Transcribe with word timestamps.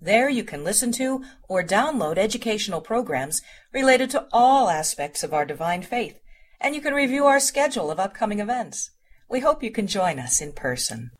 There 0.00 0.28
you 0.28 0.44
can 0.44 0.62
listen 0.62 0.92
to 0.92 1.24
or 1.48 1.64
download 1.64 2.18
educational 2.18 2.80
programs 2.80 3.42
related 3.72 4.10
to 4.10 4.26
all 4.32 4.68
aspects 4.68 5.24
of 5.24 5.34
our 5.34 5.44
divine 5.44 5.82
faith, 5.82 6.20
and 6.60 6.74
you 6.74 6.80
can 6.80 6.94
review 6.94 7.26
our 7.26 7.40
schedule 7.40 7.90
of 7.90 7.98
upcoming 7.98 8.38
events. 8.38 8.90
We 9.28 9.40
hope 9.40 9.62
you 9.62 9.72
can 9.72 9.88
join 9.88 10.18
us 10.18 10.40
in 10.40 10.52
person. 10.52 11.10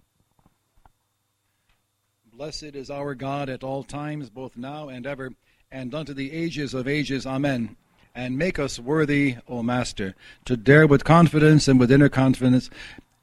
Blessed 2.32 2.74
is 2.74 2.88
our 2.88 3.16
God 3.16 3.48
at 3.48 3.64
all 3.64 3.82
times, 3.82 4.30
both 4.30 4.56
now 4.56 4.88
and 4.88 5.06
ever, 5.08 5.32
and 5.72 5.92
unto 5.92 6.14
the 6.14 6.32
ages 6.32 6.72
of 6.72 6.86
ages. 6.86 7.26
Amen. 7.26 7.76
And 8.14 8.38
make 8.38 8.60
us 8.60 8.78
worthy, 8.78 9.36
O 9.48 9.62
Master, 9.62 10.14
to 10.44 10.56
dare 10.56 10.86
with 10.86 11.02
confidence 11.02 11.66
and 11.66 11.80
with 11.80 11.90
inner 11.90 12.08
confidence 12.08 12.70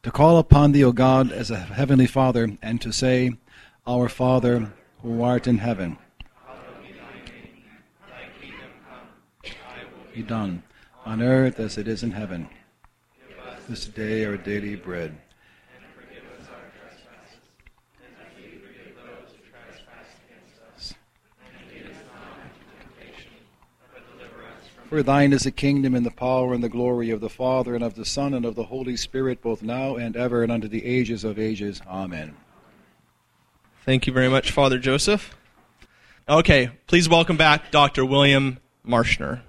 to 0.03 0.11
call 0.11 0.37
upon 0.37 0.73
Thee, 0.73 0.83
O 0.83 0.91
God, 0.91 1.31
as 1.31 1.49
a 1.49 1.57
heavenly 1.57 2.07
Father, 2.07 2.57
and 2.61 2.81
to 2.81 2.91
say, 2.91 3.31
Our 3.87 4.09
Father, 4.09 4.73
who 5.05 5.21
art 5.21 5.45
in 5.45 5.59
heaven. 5.59 5.95
Be 10.15 10.23
done 10.23 10.63
on 11.05 11.21
earth 11.21 11.59
as 11.59 11.77
it 11.77 11.87
is 11.87 12.01
in 12.01 12.09
heaven. 12.09 12.49
This 13.69 13.85
day 13.85 14.25
our 14.25 14.35
daily 14.35 14.75
bread. 14.75 15.15
For 24.89 25.03
thine 25.03 25.33
is 25.33 25.43
the 25.43 25.51
kingdom 25.51 25.93
and 25.93 26.05
the 26.05 26.11
power 26.11 26.53
and 26.53 26.63
the 26.63 26.69
glory 26.69 27.11
of 27.11 27.19
the 27.21 27.29
Father 27.29 27.75
and 27.75 27.83
of 27.83 27.93
the 27.93 28.05
Son 28.05 28.33
and 28.33 28.45
of 28.45 28.55
the 28.55 28.63
Holy 28.63 28.97
Spirit, 28.97 29.41
both 29.41 29.61
now 29.61 29.97
and 29.97 30.15
ever 30.15 30.41
and 30.41 30.51
unto 30.51 30.67
the 30.67 30.85
ages 30.85 31.23
of 31.23 31.37
ages. 31.37 31.81
Amen. 31.87 32.35
Thank 33.85 34.07
you 34.07 34.13
very 34.13 34.29
much, 34.29 34.49
Father 34.49 34.79
Joseph. 34.79 35.37
Okay, 36.27 36.71
please 36.87 37.07
welcome 37.07 37.37
back 37.37 37.69
Dr. 37.69 38.03
William 38.03 38.57
Marshner. 38.83 39.41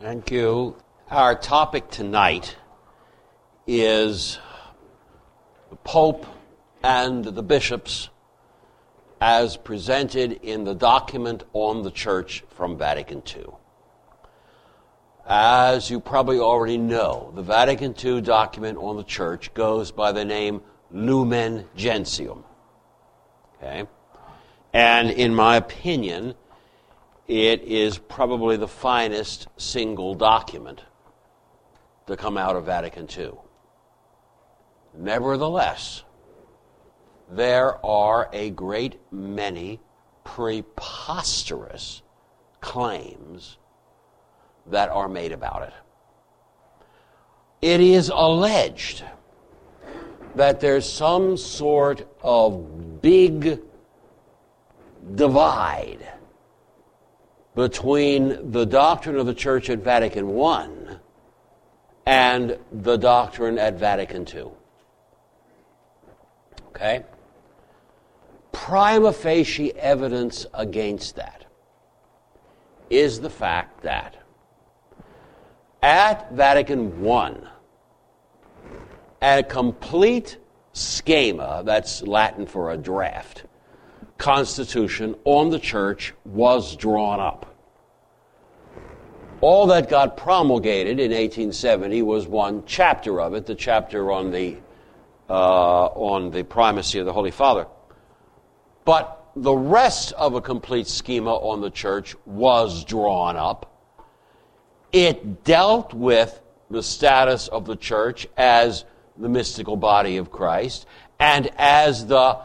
Thank 0.00 0.32
you. 0.32 0.76
Our 1.08 1.36
topic 1.36 1.88
tonight 1.88 2.56
is 3.68 4.40
the 5.70 5.76
Pope 5.76 6.26
and 6.82 7.24
the 7.24 7.44
bishops 7.44 8.08
as 9.20 9.56
presented 9.56 10.32
in 10.42 10.64
the 10.64 10.74
document 10.74 11.44
on 11.52 11.82
the 11.82 11.92
Church 11.92 12.42
from 12.56 12.76
Vatican 12.76 13.22
II. 13.24 13.61
As 15.26 15.88
you 15.88 16.00
probably 16.00 16.40
already 16.40 16.78
know, 16.78 17.32
the 17.34 17.42
Vatican 17.42 17.94
II 18.02 18.20
document 18.22 18.78
on 18.78 18.96
the 18.96 19.04
church 19.04 19.54
goes 19.54 19.92
by 19.92 20.10
the 20.10 20.24
name 20.24 20.62
Lumen 20.90 21.68
Gentium. 21.76 22.44
Okay? 23.56 23.84
And 24.72 25.10
in 25.10 25.34
my 25.34 25.56
opinion, 25.56 26.34
it 27.28 27.62
is 27.62 27.98
probably 27.98 28.56
the 28.56 28.68
finest 28.68 29.46
single 29.56 30.14
document 30.14 30.82
to 32.06 32.16
come 32.16 32.36
out 32.36 32.56
of 32.56 32.66
Vatican 32.66 33.06
II. 33.16 33.32
Nevertheless, 34.94 36.02
there 37.30 37.84
are 37.86 38.28
a 38.32 38.50
great 38.50 38.98
many 39.12 39.80
preposterous 40.24 42.02
claims 42.60 43.56
that 44.66 44.88
are 44.88 45.08
made 45.08 45.32
about 45.32 45.62
it. 45.62 45.72
It 47.60 47.80
is 47.80 48.10
alleged 48.12 49.04
that 50.34 50.60
there's 50.60 50.90
some 50.90 51.36
sort 51.36 52.08
of 52.22 53.00
big 53.02 53.60
divide 55.14 56.06
between 57.54 58.50
the 58.50 58.64
doctrine 58.64 59.16
of 59.16 59.26
the 59.26 59.34
Church 59.34 59.68
at 59.68 59.80
Vatican 59.80 60.38
I 60.40 60.68
and 62.06 62.58
the 62.72 62.96
doctrine 62.96 63.58
at 63.58 63.74
Vatican 63.74 64.26
II. 64.26 64.48
Okay? 66.68 67.04
Prima 68.52 69.12
facie 69.12 69.74
evidence 69.76 70.46
against 70.54 71.16
that 71.16 71.44
is 72.90 73.20
the 73.20 73.30
fact 73.30 73.82
that 73.82 74.21
at 75.82 76.32
Vatican 76.32 77.06
I, 77.06 77.36
a 79.20 79.42
complete 79.42 80.38
schema, 80.72 81.62
that's 81.64 82.02
Latin 82.02 82.46
for 82.46 82.70
a 82.70 82.76
draft, 82.76 83.44
constitution 84.16 85.16
on 85.24 85.50
the 85.50 85.58
church 85.58 86.14
was 86.24 86.76
drawn 86.76 87.18
up. 87.18 87.48
All 89.40 89.66
that 89.66 89.88
got 89.88 90.16
promulgated 90.16 91.00
in 91.00 91.10
1870 91.10 92.02
was 92.02 92.28
one 92.28 92.62
chapter 92.64 93.20
of 93.20 93.34
it, 93.34 93.44
the 93.44 93.56
chapter 93.56 94.12
on 94.12 94.30
the, 94.30 94.56
uh, 95.28 95.86
on 95.86 96.30
the 96.30 96.44
primacy 96.44 97.00
of 97.00 97.06
the 97.06 97.12
Holy 97.12 97.32
Father. 97.32 97.66
But 98.84 99.18
the 99.34 99.54
rest 99.54 100.12
of 100.12 100.34
a 100.34 100.40
complete 100.40 100.86
schema 100.86 101.34
on 101.34 101.60
the 101.60 101.70
church 101.70 102.14
was 102.24 102.84
drawn 102.84 103.36
up 103.36 103.71
it 104.92 105.44
dealt 105.44 105.94
with 105.94 106.40
the 106.70 106.82
status 106.82 107.48
of 107.48 107.64
the 107.64 107.76
church 107.76 108.26
as 108.36 108.84
the 109.16 109.28
mystical 109.28 109.76
body 109.76 110.16
of 110.16 110.30
Christ 110.30 110.86
and 111.18 111.50
as 111.56 112.06
the, 112.06 112.38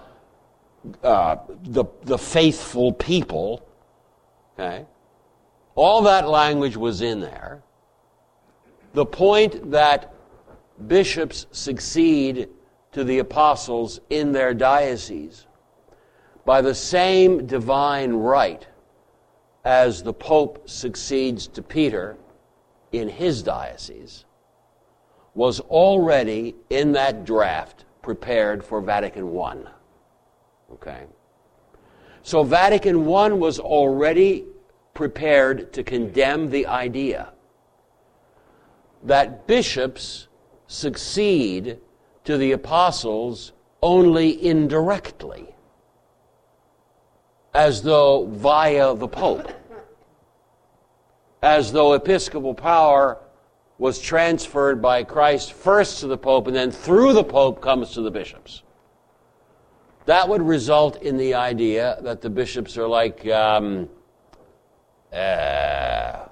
uh, 1.03 1.37
the, 1.63 1.85
the 2.03 2.17
faithful 2.17 2.93
people. 2.93 3.67
Okay? 4.53 4.85
All 5.75 6.01
that 6.03 6.27
language 6.27 6.77
was 6.77 7.01
in 7.01 7.19
there. 7.19 7.61
The 8.93 9.05
point 9.05 9.71
that 9.71 10.13
bishops 10.87 11.47
succeed 11.51 12.49
to 12.91 13.03
the 13.03 13.19
apostles 13.19 13.99
in 14.09 14.31
their 14.31 14.53
dioceses 14.53 15.45
by 16.45 16.61
the 16.61 16.73
same 16.73 17.45
divine 17.45 18.13
right 18.13 18.65
as 19.65 20.01
the 20.01 20.13
Pope 20.13 20.69
succeeds 20.69 21.47
to 21.47 21.61
Peter 21.61 22.17
in 22.91 23.09
his 23.09 23.43
diocese 23.43 24.25
was 25.35 25.59
already 25.59 26.55
in 26.69 26.93
that 26.93 27.25
draft 27.25 27.85
prepared 28.01 28.63
for 28.63 28.81
Vatican 28.81 29.37
I. 29.37 29.57
Okay? 30.73 31.05
So 32.23 32.43
Vatican 32.43 33.07
I 33.07 33.29
was 33.29 33.59
already 33.59 34.45
prepared 34.93 35.71
to 35.73 35.83
condemn 35.83 36.49
the 36.49 36.65
idea 36.65 37.31
that 39.03 39.45
bishops 39.47 40.27
succeed 40.67 41.79
to 42.23 42.37
the 42.37 42.51
apostles 42.51 43.53
only 43.81 44.43
indirectly, 44.43 45.55
as 47.53 47.83
though 47.83 48.25
via 48.25 48.95
the 48.95 49.07
Pope 49.07 49.51
as 51.41 51.71
though 51.71 51.93
episcopal 51.93 52.53
power 52.53 53.17
was 53.77 53.99
transferred 53.99 54.81
by 54.81 55.03
Christ 55.03 55.53
first 55.53 55.99
to 55.99 56.07
the 56.07 56.17
Pope 56.17 56.47
and 56.47 56.55
then 56.55 56.71
through 56.71 57.13
the 57.13 57.23
Pope 57.23 57.61
comes 57.61 57.91
to 57.91 58.01
the 58.01 58.11
bishops. 58.11 58.63
That 60.05 60.27
would 60.27 60.41
result 60.41 61.01
in 61.01 61.17
the 61.17 61.33
idea 61.33 61.97
that 62.01 62.21
the 62.21 62.29
bishops 62.29 62.77
are 62.77 62.87
like, 62.87 63.27
um, 63.27 63.89
uh, 65.13 66.25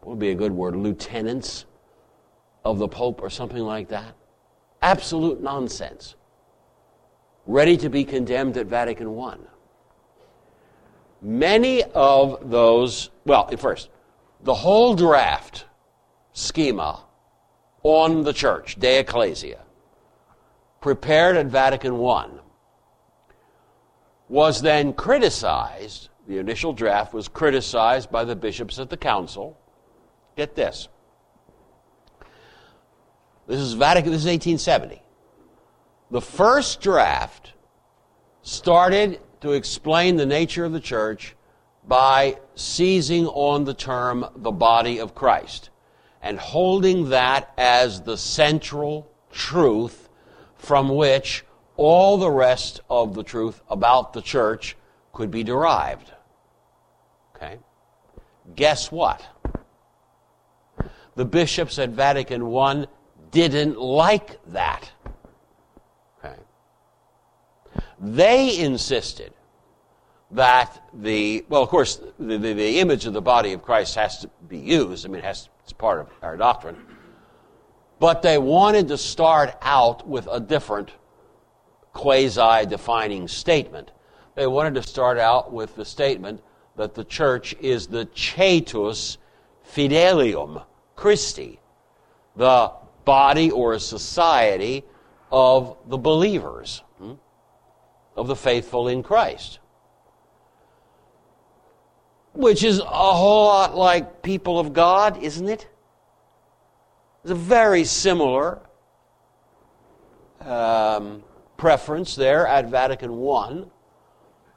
what 0.00 0.10
would 0.10 0.18
be 0.18 0.30
a 0.30 0.34
good 0.34 0.52
word, 0.52 0.76
lieutenants 0.76 1.64
of 2.64 2.78
the 2.78 2.88
Pope 2.88 3.22
or 3.22 3.30
something 3.30 3.62
like 3.62 3.88
that. 3.88 4.14
Absolute 4.82 5.42
nonsense. 5.42 6.14
Ready 7.46 7.76
to 7.78 7.88
be 7.88 8.04
condemned 8.04 8.56
at 8.56 8.66
Vatican 8.66 9.18
I. 9.18 9.36
Many 11.22 11.82
of 11.94 12.50
those, 12.50 13.10
well, 13.24 13.48
first, 13.56 13.88
the 14.46 14.54
whole 14.54 14.94
draft 14.94 15.64
schema 16.32 17.04
on 17.82 18.22
the 18.22 18.32
church, 18.32 18.78
De 18.78 19.00
Ecclesia, 19.00 19.60
prepared 20.80 21.36
at 21.36 21.46
Vatican 21.46 22.00
I, 22.00 22.28
was 24.28 24.62
then 24.62 24.92
criticized. 24.92 26.10
The 26.28 26.38
initial 26.38 26.72
draft 26.72 27.12
was 27.12 27.26
criticized 27.26 28.10
by 28.12 28.24
the 28.24 28.36
bishops 28.36 28.78
at 28.78 28.88
the 28.88 28.96
council. 28.96 29.58
Get 30.36 30.54
this. 30.54 30.88
This 33.48 33.58
is 33.60 33.72
Vatican, 33.72 34.12
this 34.12 34.22
is 34.22 34.26
1870. 34.26 35.02
The 36.12 36.20
first 36.20 36.80
draft 36.80 37.52
started 38.42 39.20
to 39.40 39.52
explain 39.52 40.14
the 40.14 40.26
nature 40.26 40.64
of 40.64 40.72
the 40.72 40.80
church 40.80 41.35
by 41.86 42.36
seizing 42.54 43.26
on 43.26 43.64
the 43.64 43.74
term 43.74 44.26
the 44.36 44.50
body 44.50 44.98
of 44.98 45.14
Christ 45.14 45.70
and 46.20 46.38
holding 46.38 47.10
that 47.10 47.52
as 47.56 48.02
the 48.02 48.16
central 48.16 49.10
truth 49.30 50.08
from 50.56 50.88
which 50.88 51.44
all 51.76 52.16
the 52.16 52.30
rest 52.30 52.80
of 52.90 53.14
the 53.14 53.22
truth 53.22 53.60
about 53.68 54.12
the 54.12 54.22
church 54.22 54.76
could 55.12 55.30
be 55.30 55.44
derived. 55.44 56.12
Okay? 57.36 57.58
Guess 58.54 58.90
what? 58.90 59.24
The 61.14 61.24
bishops 61.24 61.78
at 61.78 61.90
Vatican 61.90 62.54
I 62.56 62.86
didn't 63.30 63.78
like 63.78 64.44
that. 64.46 64.90
Okay? 66.18 66.36
They 68.00 68.58
insisted 68.58 69.32
that 70.32 70.82
the, 70.92 71.44
well, 71.48 71.62
of 71.62 71.68
course, 71.68 72.00
the, 72.18 72.38
the, 72.38 72.52
the, 72.52 72.80
image 72.80 73.06
of 73.06 73.12
the 73.12 73.22
body 73.22 73.52
of 73.52 73.62
Christ 73.62 73.94
has 73.94 74.18
to 74.18 74.30
be 74.48 74.58
used. 74.58 75.06
I 75.06 75.08
mean, 75.08 75.18
it 75.18 75.24
has, 75.24 75.48
it's 75.62 75.72
part 75.72 76.00
of 76.00 76.08
our 76.22 76.36
doctrine. 76.36 76.76
But 77.98 78.22
they 78.22 78.36
wanted 78.38 78.88
to 78.88 78.98
start 78.98 79.56
out 79.62 80.06
with 80.06 80.28
a 80.30 80.40
different 80.40 80.90
quasi 81.92 82.66
defining 82.66 83.28
statement. 83.28 83.92
They 84.34 84.46
wanted 84.46 84.74
to 84.74 84.82
start 84.82 85.18
out 85.18 85.52
with 85.52 85.76
the 85.76 85.84
statement 85.84 86.42
that 86.76 86.94
the 86.94 87.04
church 87.04 87.54
is 87.60 87.86
the 87.86 88.06
coetus 88.06 89.18
fidelium 89.66 90.64
Christi, 90.94 91.60
the 92.36 92.72
body 93.04 93.50
or 93.50 93.78
society 93.78 94.84
of 95.30 95.76
the 95.86 95.96
believers, 95.96 96.82
hmm, 96.98 97.12
of 98.16 98.26
the 98.26 98.36
faithful 98.36 98.88
in 98.88 99.02
Christ. 99.02 99.58
Which 102.36 102.62
is 102.62 102.80
a 102.80 102.84
whole 102.84 103.46
lot 103.46 103.76
like 103.76 104.22
people 104.22 104.58
of 104.58 104.72
God, 104.72 105.22
isn't 105.22 105.48
it? 105.48 105.66
It's 107.22 107.30
a 107.30 107.34
very 107.34 107.84
similar 107.84 108.60
um, 110.42 111.24
preference 111.56 112.14
there 112.14 112.46
at 112.46 112.68
Vatican 112.68 113.10
I 113.10 113.64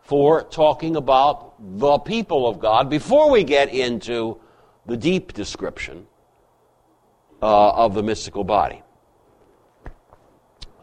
for 0.02 0.44
talking 0.44 0.98
about 0.98 1.54
the 1.80 2.00
people 2.00 2.48
of 2.48 2.60
God 2.60 2.90
before 2.90 3.32
we 3.32 3.44
get 3.44 3.74
into 3.74 4.40
the 4.86 4.98
deep 4.98 5.34
description 5.34 6.06
uh, 7.42 7.72
of 7.72 7.94
the 7.94 8.04
mystical 8.04 8.44
body. 8.44 8.82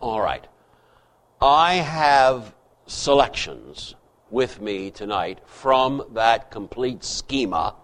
All 0.00 0.20
right. 0.20 0.46
I 1.42 1.74
have 1.74 2.54
selections 2.86 3.96
with 4.30 4.60
me 4.60 4.90
tonight 4.90 5.40
from 5.46 6.02
that 6.12 6.50
complete 6.50 7.04
schema 7.04 7.74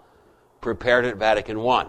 prepared 0.61 1.05
at 1.05 1.17
Vatican 1.17 1.57
I. 1.59 1.87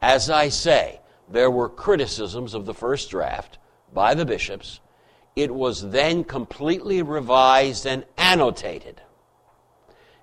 As 0.00 0.30
I 0.30 0.48
say, 0.48 1.00
there 1.28 1.50
were 1.50 1.68
criticisms 1.68 2.54
of 2.54 2.66
the 2.66 2.74
first 2.74 3.10
draft 3.10 3.58
by 3.92 4.14
the 4.14 4.24
bishops. 4.24 4.80
It 5.36 5.54
was 5.54 5.90
then 5.90 6.24
completely 6.24 7.02
revised 7.02 7.86
and 7.86 8.04
annotated. 8.16 9.02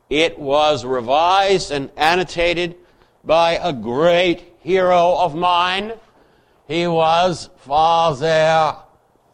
It 0.09 0.37
was 0.37 0.85
revised 0.85 1.71
and 1.71 1.91
annotated 1.97 2.75
by 3.23 3.53
a 3.53 3.73
great 3.73 4.55
hero 4.59 5.15
of 5.17 5.35
mine. 5.35 5.93
He 6.67 6.87
was 6.87 7.49
Father 7.57 8.77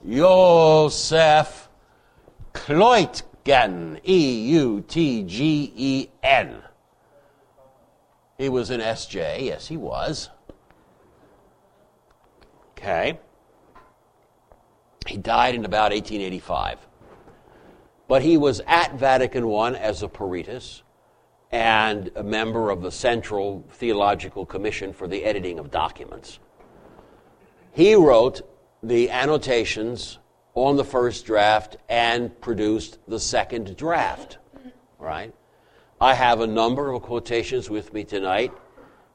Joseph 0.08 1.70
Kleutgen, 3.44 4.00
E 4.08 4.50
U 4.52 4.84
T 4.88 5.24
G 5.24 5.74
E 5.76 6.08
N. 6.24 6.62
He 8.38 8.50
was 8.50 8.70
an 8.70 8.82
SJ, 8.82 9.46
yes, 9.46 9.68
he 9.68 9.78
was. 9.78 10.30
Okay. 12.72 13.20
He 15.06 15.18
died 15.18 15.56
in 15.56 15.66
about 15.66 15.92
1885. 15.92 16.80
But 18.08 18.24
he 18.24 18.38
was 18.38 18.62
at 18.66 18.96
Vatican 18.96 19.46
I 19.46 19.74
as 19.74 20.02
a 20.02 20.08
peritus 20.08 20.84
and 21.52 22.10
a 22.16 22.24
member 22.24 22.70
of 22.70 22.82
the 22.82 22.92
Central 22.92 23.64
Theological 23.72 24.46
Commission 24.46 24.94
for 24.94 25.08
the 25.08 25.24
editing 25.24 25.60
of 25.60 25.70
documents. 25.70 26.40
He 27.72 27.94
wrote 27.94 28.42
the 28.82 29.10
annotations 29.12 30.18
on 30.54 30.76
the 30.76 30.84
first 30.84 31.26
draft 31.26 31.78
and 31.90 32.40
produced 32.42 33.00
the 33.08 33.20
second 33.20 33.76
draft, 33.78 34.38
right? 35.00 35.34
I 36.00 36.14
have 36.14 36.42
a 36.42 36.48
number 36.48 36.92
of 36.92 37.04
quotations 37.04 37.70
with 37.70 37.94
me 37.94 38.04
tonight, 38.04 38.52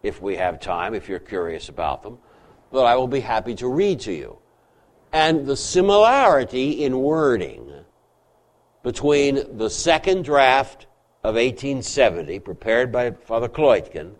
if 0.02 0.22
we 0.22 0.36
have 0.36 0.60
time, 0.60 0.94
if 0.94 1.08
you're 1.08 1.18
curious 1.18 1.68
about 1.68 2.02
them, 2.02 2.18
that 2.72 2.84
I 2.84 2.96
will 2.96 3.08
be 3.08 3.20
happy 3.20 3.54
to 3.56 3.68
read 3.68 4.00
to 4.00 4.12
you. 4.12 4.38
And 5.12 5.46
the 5.46 5.56
similarity 5.56 6.84
in 6.84 6.98
wording 6.98 7.72
between 8.82 9.56
the 9.56 9.68
second 9.68 10.24
draft 10.24 10.86
of 11.24 11.34
1870, 11.34 12.38
prepared 12.40 12.92
by 12.92 13.10
Father 13.10 13.48
Kleutgen, 13.48 14.14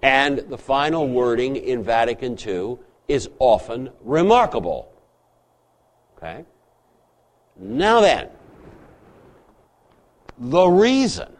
and 0.00 0.38
the 0.38 0.56
final 0.56 1.08
wording 1.08 1.56
in 1.56 1.82
Vatican 1.82 2.38
II 2.38 2.78
is 3.08 3.28
often 3.38 3.90
remarkable. 4.00 4.92
Okay? 6.18 6.44
Now 7.56 8.00
then, 8.00 8.28
the 10.36 10.66
reason 10.66 11.32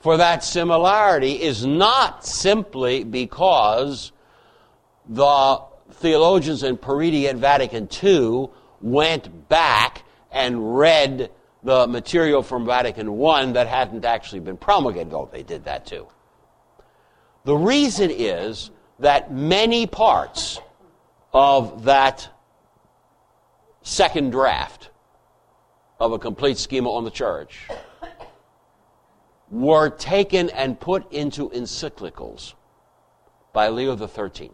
for 0.00 0.16
that 0.16 0.42
similarity 0.42 1.42
is 1.42 1.66
not 1.66 2.24
simply 2.24 3.04
because 3.04 4.12
the 5.08 5.62
theologians 5.92 6.62
in 6.62 6.78
periti 6.78 7.26
at 7.26 7.36
Vatican 7.36 7.88
II 8.02 8.48
went 8.80 9.48
back 9.48 10.04
and 10.32 10.78
read 10.78 11.30
the 11.62 11.86
material 11.86 12.42
from 12.42 12.64
Vatican 12.64 13.22
I 13.22 13.52
that 13.52 13.66
hadn't 13.66 14.06
actually 14.06 14.40
been 14.40 14.56
promulgated, 14.56 15.10
though 15.10 15.28
they 15.30 15.42
did 15.42 15.64
that 15.64 15.84
too. 15.84 16.06
The 17.44 17.56
reason 17.56 18.10
is 18.10 18.70
that 19.00 19.32
many 19.32 19.86
parts 19.86 20.60
of 21.34 21.84
that 21.84 22.28
second 23.90 24.30
draft 24.30 24.90
of 25.98 26.12
a 26.12 26.18
complete 26.18 26.58
schema 26.58 26.90
on 26.90 27.04
the 27.04 27.10
church 27.10 27.68
were 29.50 29.90
taken 29.90 30.48
and 30.50 30.78
put 30.78 31.12
into 31.12 31.50
encyclicals 31.50 32.54
by 33.52 33.68
Leo 33.68 33.96
XIII. 33.96 34.52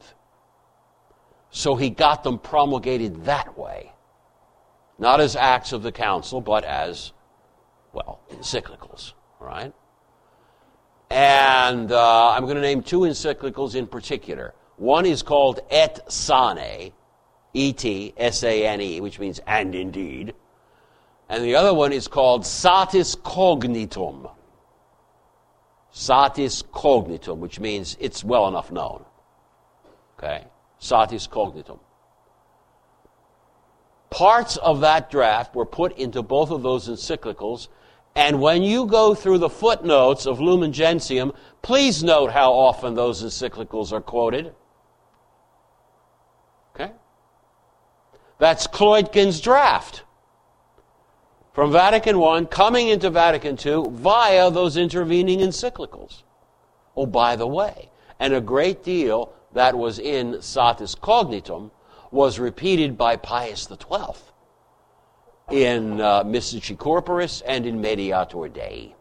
So 1.51 1.77
he 1.77 1.91
got 1.91 2.25
them 2.25 2.39
promulgated 2.39 3.25
that 3.25 3.59
way 3.59 3.93
not 4.99 5.21
as 5.21 5.37
acts 5.37 5.73
of 5.73 5.83
the 5.83 5.93
council, 5.93 6.41
but 6.41 6.65
as, 6.65 7.13
well, 7.93 8.21
encyclicals, 8.31 9.13
right? 9.41 9.73
And 11.11 11.93
uh, 11.93 12.31
I'm 12.31 12.45
going 12.45 12.57
to 12.57 12.63
name 12.63 12.83
two 12.83 13.01
encyclicals 13.01 13.75
in 13.75 13.87
particular. 13.87 14.55
One 14.77 15.07
is 15.07 15.23
called 15.23 15.61
Et 15.71 16.01
Sane, 16.11 16.93
E 17.57 17.73
T 17.73 18.13
S 18.17 18.45
A 18.45 18.67
N 18.67 18.81
E, 18.81 19.01
which 19.01 19.19
means 19.19 19.41
and 19.47 19.75
indeed. 19.75 20.35
And 21.29 21.43
the 21.43 21.57
other 21.57 21.75
one 21.75 21.93
is 21.93 22.07
called 22.07 22.47
Satis 22.47 23.17
Cognitum. 23.17 24.31
Satis 25.91 26.63
Cognitum, 26.63 27.39
which 27.39 27.59
means 27.59 27.97
it's 27.99 28.23
well 28.23 28.47
enough 28.47 28.71
known. 28.71 29.05
Okay? 30.19 30.45
Satis 30.79 31.27
Cognitum. 31.27 31.81
Parts 34.11 34.57
of 34.59 34.81
that 34.81 35.11
draft 35.11 35.55
were 35.55 35.67
put 35.67 35.97
into 35.99 36.23
both 36.23 36.51
of 36.51 36.63
those 36.63 36.89
encyclicals. 36.89 37.69
And 38.15 38.41
when 38.41 38.63
you 38.63 38.87
go 38.87 39.15
through 39.15 39.39
the 39.39 39.49
footnotes 39.49 40.27
of 40.27 40.41
Lumen 40.41 40.73
Gentium, 40.73 41.33
please 41.61 42.05
note 42.05 42.31
how 42.31 42.53
often 42.53 42.95
those 42.95 43.23
encyclicals 43.25 43.93
are 43.93 44.01
quoted. 44.01 44.55
Okay? 46.75 46.93
That's 48.39 48.67
Kleutgen's 48.67 49.41
draft 49.41 50.03
from 51.53 51.73
Vatican 51.73 52.23
I 52.23 52.45
coming 52.45 52.89
into 52.89 53.09
Vatican 53.09 53.59
II 53.65 53.85
via 53.91 54.51
those 54.51 54.77
intervening 54.77 55.41
encyclicals. 55.41 56.23
Oh, 56.97 57.07
by 57.07 57.37
the 57.37 57.47
way, 57.47 57.91
and 58.21 58.35
a 58.35 58.41
great 58.41 58.85
deal 58.85 59.33
that 59.53 59.77
was 59.77 59.99
in 59.99 60.43
Satis 60.43 60.95
Cognitum 60.95 61.71
was 62.11 62.39
repeated 62.39 62.99
by 62.99 63.17
Pius 63.17 63.69
XII 63.69 64.23
in 65.51 66.01
uh, 66.01 66.25
Corporis 66.25 67.43
and 67.47 67.67
in 67.67 67.81
Mediator 67.81 68.49
Dei. 68.49 68.95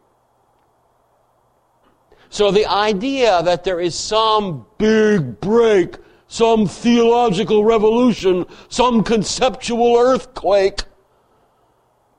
So 2.30 2.52
the 2.52 2.66
idea 2.66 3.42
that 3.44 3.64
there 3.64 3.80
is 3.80 3.96
some 3.96 4.66
big 4.78 5.40
break, 5.40 5.96
some 6.28 6.68
theological 6.68 7.64
revolution, 7.64 8.46
some 8.70 9.04
conceptual 9.04 9.98
earthquake 9.98 10.82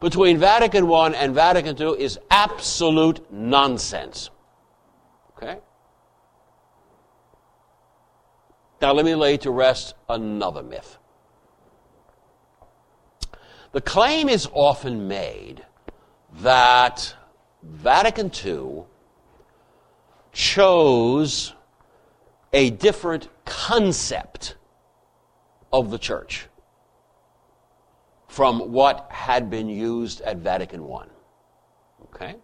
between 0.01 0.39
Vatican 0.39 0.91
I 0.91 1.09
and 1.11 1.35
Vatican 1.35 1.81
II 1.81 2.01
is 2.01 2.19
absolute 2.31 3.33
nonsense. 3.33 4.31
Okay? 5.37 5.59
Now 8.81 8.93
let 8.93 9.05
me 9.05 9.15
lay 9.15 9.37
to 9.39 9.51
rest 9.51 9.95
another 10.09 10.63
myth. 10.63 10.99
The 13.73 13.81
claim 13.81 14.29
is 14.29 14.49
often 14.53 15.09
made 15.09 15.65
that 16.41 17.15
Vatican 17.63 18.31
II 18.45 18.85
chose 20.33 21.55
a 22.57 22.71
different 22.71 23.29
concept 23.45 24.57
of 25.71 25.91
the 25.91 25.99
church 25.99 26.47
from 28.29 28.73
what 28.73 29.07
had 29.11 29.51
been 29.51 29.69
used 29.69 30.23
at 30.23 30.39
Vatican 30.39 30.83
I. 30.83 31.05
Okay? 32.05 32.37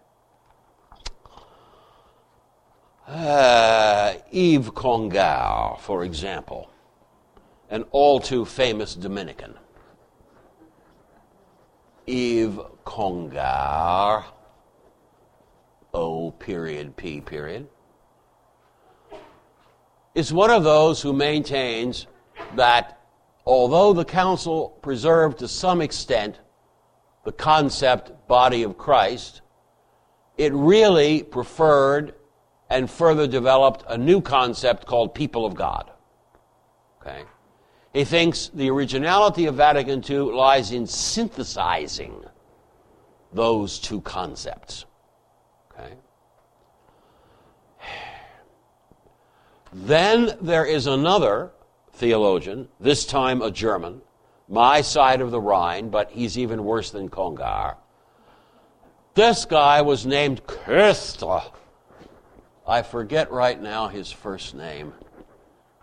Uh, 3.07 4.13
Yves 4.31 4.69
Congar, 4.69 5.79
for 5.79 6.03
example, 6.03 6.69
an 7.71 7.83
all 7.89 8.19
too 8.19 8.45
famous 8.45 8.93
Dominican. 8.93 9.55
Yves 12.05 12.59
Congar, 12.85 14.25
O 15.91 16.29
period, 16.29 16.95
P 16.97 17.19
period, 17.19 17.67
is 20.15 20.31
one 20.31 20.51
of 20.51 20.63
those 20.63 21.01
who 21.01 21.13
maintains 21.13 22.07
that 22.55 22.99
although 23.45 23.93
the 23.93 24.05
council 24.05 24.77
preserved 24.81 25.39
to 25.39 25.47
some 25.47 25.81
extent 25.81 26.39
the 27.23 27.31
concept 27.31 28.11
body 28.27 28.63
of 28.63 28.77
Christ, 28.77 29.41
it 30.37 30.53
really 30.53 31.23
preferred 31.23 32.15
and 32.69 32.89
further 32.89 33.27
developed 33.27 33.83
a 33.87 33.97
new 33.97 34.21
concept 34.21 34.85
called 34.85 35.13
people 35.13 35.45
of 35.45 35.55
God. 35.55 35.91
Okay? 37.01 37.23
He 37.93 38.03
thinks 38.03 38.49
the 38.53 38.69
originality 38.69 39.45
of 39.45 39.55
Vatican 39.55 40.03
II 40.07 40.33
lies 40.33 40.71
in 40.71 40.87
synthesizing 40.87 42.23
those 43.31 43.79
two 43.79 44.01
concepts. 44.01 44.85
Okay? 45.71 45.93
Then 49.73 50.37
there 50.39 50.65
is 50.65 50.85
another 50.85 51.51
theologian, 51.93 52.67
this 52.79 53.05
time 53.05 53.41
a 53.41 53.49
German, 53.49 54.01
my 54.47 54.81
side 54.81 55.19
of 55.19 55.31
the 55.31 55.41
Rhine, 55.41 55.89
but 55.89 56.11
he's 56.11 56.37
even 56.37 56.63
worse 56.63 56.91
than 56.91 57.09
Congar. 57.09 57.77
This 59.15 59.45
guy 59.45 59.81
was 59.81 60.05
named 60.05 60.45
Köster. 60.45 61.51
I 62.67 62.83
forget 62.83 63.31
right 63.31 63.59
now 63.59 63.87
his 63.87 64.11
first 64.11 64.53
name. 64.53 64.93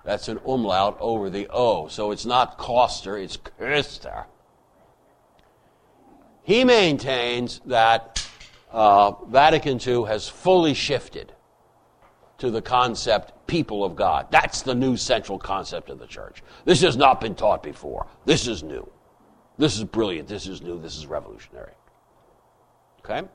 That's 0.04 0.28
an 0.28 0.40
umlaut 0.46 0.96
over 1.00 1.28
the 1.28 1.48
O, 1.50 1.88
so 1.88 2.12
it's 2.12 2.24
not 2.24 2.58
Koster, 2.58 3.18
it's 3.18 3.36
Köster. 3.36 4.26
He 6.42 6.64
maintains 6.64 7.60
that 7.66 8.26
uh, 8.70 9.12
Vatican 9.26 9.80
II 9.84 10.04
has 10.04 10.28
fully 10.28 10.74
shifted 10.74 11.32
to 12.40 12.50
the 12.50 12.62
concept 12.62 13.46
people 13.46 13.84
of 13.84 13.94
God. 13.94 14.26
That's 14.30 14.62
the 14.62 14.74
new 14.74 14.96
central 14.96 15.38
concept 15.38 15.90
of 15.90 15.98
the 15.98 16.06
church. 16.06 16.42
This 16.64 16.80
has 16.80 16.96
not 16.96 17.20
been 17.20 17.34
taught 17.34 17.62
before. 17.62 18.06
This 18.24 18.48
is 18.48 18.62
new. 18.62 18.90
This 19.58 19.76
is 19.76 19.84
brilliant. 19.84 20.26
This 20.26 20.46
is 20.46 20.62
new. 20.62 20.80
This 20.80 20.96
is 20.96 21.06
revolutionary. 21.06 21.72
Okay? 23.00 23.28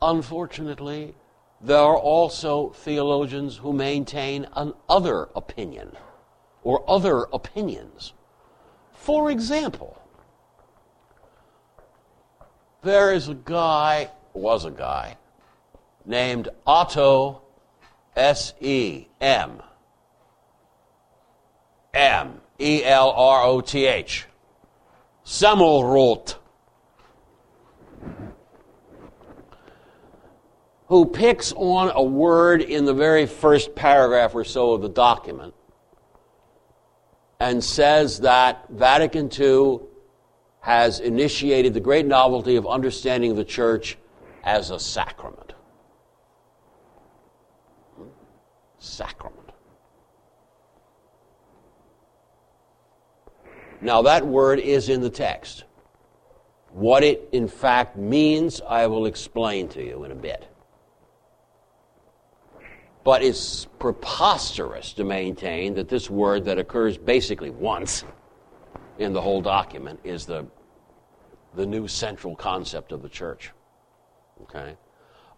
Unfortunately, 0.00 1.14
there 1.60 1.78
are 1.78 1.96
also 1.96 2.70
theologians 2.70 3.56
who 3.56 3.72
maintain 3.72 4.46
an 4.54 4.72
other 4.88 5.28
opinion 5.34 5.96
or 6.62 6.88
other 6.88 7.26
opinions. 7.32 8.12
For 8.92 9.30
example, 9.30 10.00
there 12.82 13.12
is 13.12 13.28
a 13.28 13.34
guy, 13.34 14.10
was 14.32 14.64
a 14.64 14.70
guy, 14.70 15.16
named 16.04 16.48
Otto 16.66 17.42
S 18.16 18.54
E 18.60 19.06
M. 19.20 19.62
M. 21.94 22.40
E 22.60 22.84
L 22.84 23.10
R 23.10 23.44
O 23.44 23.60
T 23.60 23.86
H. 23.86 24.26
Semmelroth. 25.24 26.36
Who 30.86 31.06
picks 31.06 31.52
on 31.52 31.92
a 31.94 32.02
word 32.02 32.62
in 32.62 32.84
the 32.84 32.94
very 32.94 33.26
first 33.26 33.76
paragraph 33.76 34.34
or 34.34 34.44
so 34.44 34.72
of 34.72 34.82
the 34.82 34.88
document 34.88 35.54
and 37.38 37.64
says 37.64 38.20
that 38.20 38.66
Vatican 38.68 39.30
II 39.36 39.80
has 40.60 41.00
initiated 41.00 41.72
the 41.72 41.80
great 41.80 42.06
novelty 42.06 42.56
of 42.56 42.66
understanding 42.66 43.34
the 43.34 43.44
church 43.44 43.96
as 44.44 44.70
a 44.70 44.78
sacrament. 44.78 45.49
Sacrament. 48.80 49.50
Now, 53.80 54.02
that 54.02 54.26
word 54.26 54.58
is 54.58 54.88
in 54.88 55.00
the 55.00 55.10
text. 55.10 55.64
What 56.72 57.02
it 57.02 57.28
in 57.32 57.48
fact 57.48 57.96
means, 57.96 58.60
I 58.66 58.86
will 58.86 59.06
explain 59.06 59.68
to 59.68 59.84
you 59.84 60.04
in 60.04 60.12
a 60.12 60.16
bit. 60.16 60.46
But 63.04 63.22
it's 63.22 63.66
preposterous 63.78 64.92
to 64.94 65.04
maintain 65.04 65.74
that 65.74 65.88
this 65.88 66.10
word 66.10 66.44
that 66.44 66.58
occurs 66.58 66.98
basically 66.98 67.50
once 67.50 68.04
in 68.98 69.14
the 69.14 69.20
whole 69.20 69.40
document 69.40 70.00
is 70.04 70.26
the, 70.26 70.46
the 71.54 71.64
new 71.64 71.88
central 71.88 72.36
concept 72.36 72.92
of 72.92 73.00
the 73.00 73.08
church. 73.08 73.52
Okay? 74.42 74.76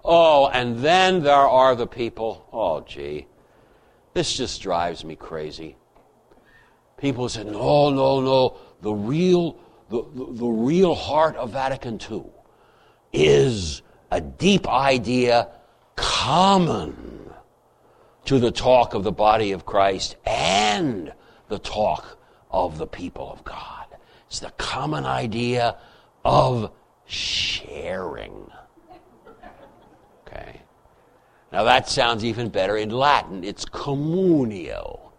Oh, 0.04 0.48
and 0.48 0.78
then 0.78 1.22
there 1.22 1.32
are 1.32 1.76
the 1.76 1.86
people, 1.86 2.48
oh, 2.52 2.80
gee, 2.80 3.28
this 4.14 4.34
just 4.34 4.60
drives 4.60 5.04
me 5.04 5.16
crazy. 5.16 5.76
People 6.96 7.28
say, 7.28 7.44
no, 7.44 7.90
no, 7.90 8.20
no. 8.20 8.56
The 8.80 8.92
real, 8.92 9.58
the, 9.88 10.04
the, 10.14 10.32
the 10.32 10.46
real 10.46 10.94
heart 10.94 11.36
of 11.36 11.50
Vatican 11.50 11.98
II 12.10 12.24
is 13.12 13.82
a 14.10 14.20
deep 14.20 14.68
idea 14.68 15.48
common 15.96 17.32
to 18.24 18.38
the 18.38 18.50
talk 18.50 18.94
of 18.94 19.02
the 19.04 19.12
body 19.12 19.52
of 19.52 19.66
Christ 19.66 20.16
and 20.24 21.12
the 21.48 21.58
talk 21.58 22.18
of 22.50 22.78
the 22.78 22.86
people 22.86 23.32
of 23.32 23.42
God. 23.44 23.86
It's 24.26 24.40
the 24.40 24.52
common 24.52 25.04
idea 25.04 25.76
of 26.24 26.70
sharing. 27.06 28.50
Okay. 30.26 30.60
Now 31.52 31.64
that 31.64 31.88
sounds 31.88 32.24
even 32.24 32.48
better 32.48 32.76
in 32.76 32.90
Latin. 32.90 33.44
It's 33.44 33.64
communio. 33.64 35.12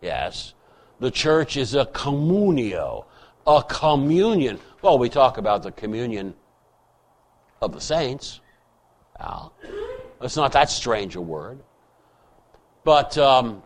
Yes. 0.00 0.54
The 1.00 1.10
church 1.10 1.56
is 1.56 1.74
a 1.74 1.84
communio, 1.86 3.06
a 3.46 3.64
communion. 3.68 4.60
Well, 4.80 4.98
we 4.98 5.08
talk 5.08 5.38
about 5.38 5.64
the 5.64 5.72
communion 5.72 6.34
of 7.60 7.72
the 7.72 7.80
saints. 7.80 8.40
Well, 9.18 9.52
it's 10.20 10.36
not 10.36 10.52
that 10.52 10.70
strange 10.70 11.16
a 11.16 11.20
word. 11.20 11.58
But 12.84 13.18
um, 13.18 13.62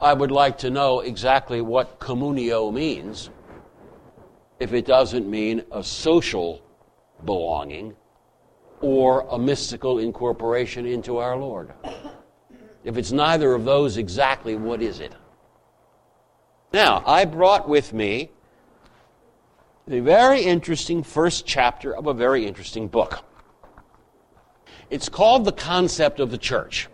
I 0.00 0.14
would 0.14 0.30
like 0.30 0.58
to 0.58 0.70
know 0.70 1.00
exactly 1.00 1.60
what 1.60 2.00
communio 2.00 2.72
means 2.72 3.28
if 4.58 4.72
it 4.72 4.86
doesn't 4.86 5.28
mean 5.28 5.64
a 5.72 5.82
social 5.82 6.62
belonging 7.24 7.96
or 8.80 9.26
a 9.30 9.38
mystical 9.38 9.98
incorporation 9.98 10.86
into 10.86 11.18
our 11.18 11.36
Lord. 11.36 11.72
If 12.82 12.96
it's 12.96 13.12
neither 13.12 13.52
of 13.54 13.64
those 13.64 13.96
exactly, 13.96 14.56
what 14.56 14.80
is 14.80 15.00
it? 15.00 15.12
Now, 16.72 17.02
I 17.06 17.24
brought 17.24 17.68
with 17.68 17.92
me 17.92 18.30
the 19.86 20.00
very 20.00 20.42
interesting 20.42 21.02
first 21.02 21.44
chapter 21.46 21.94
of 21.94 22.06
a 22.06 22.14
very 22.14 22.46
interesting 22.46 22.86
book. 22.88 23.24
It's 24.88 25.08
called 25.08 25.44
The 25.44 25.52
Concept 25.52 26.20
of 26.20 26.30
the 26.30 26.38
Church. 26.38 26.88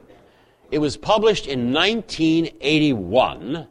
It 0.71 0.78
was 0.78 0.97
published 0.97 1.47
in 1.47 1.73
1981, 1.73 3.69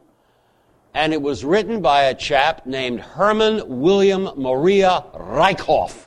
and 0.94 1.12
it 1.12 1.20
was 1.20 1.44
written 1.44 1.82
by 1.82 2.04
a 2.04 2.14
chap 2.14 2.64
named 2.66 3.00
Herman 3.00 3.80
William 3.80 4.30
Maria 4.36 5.04
Rikhof. 5.14 6.06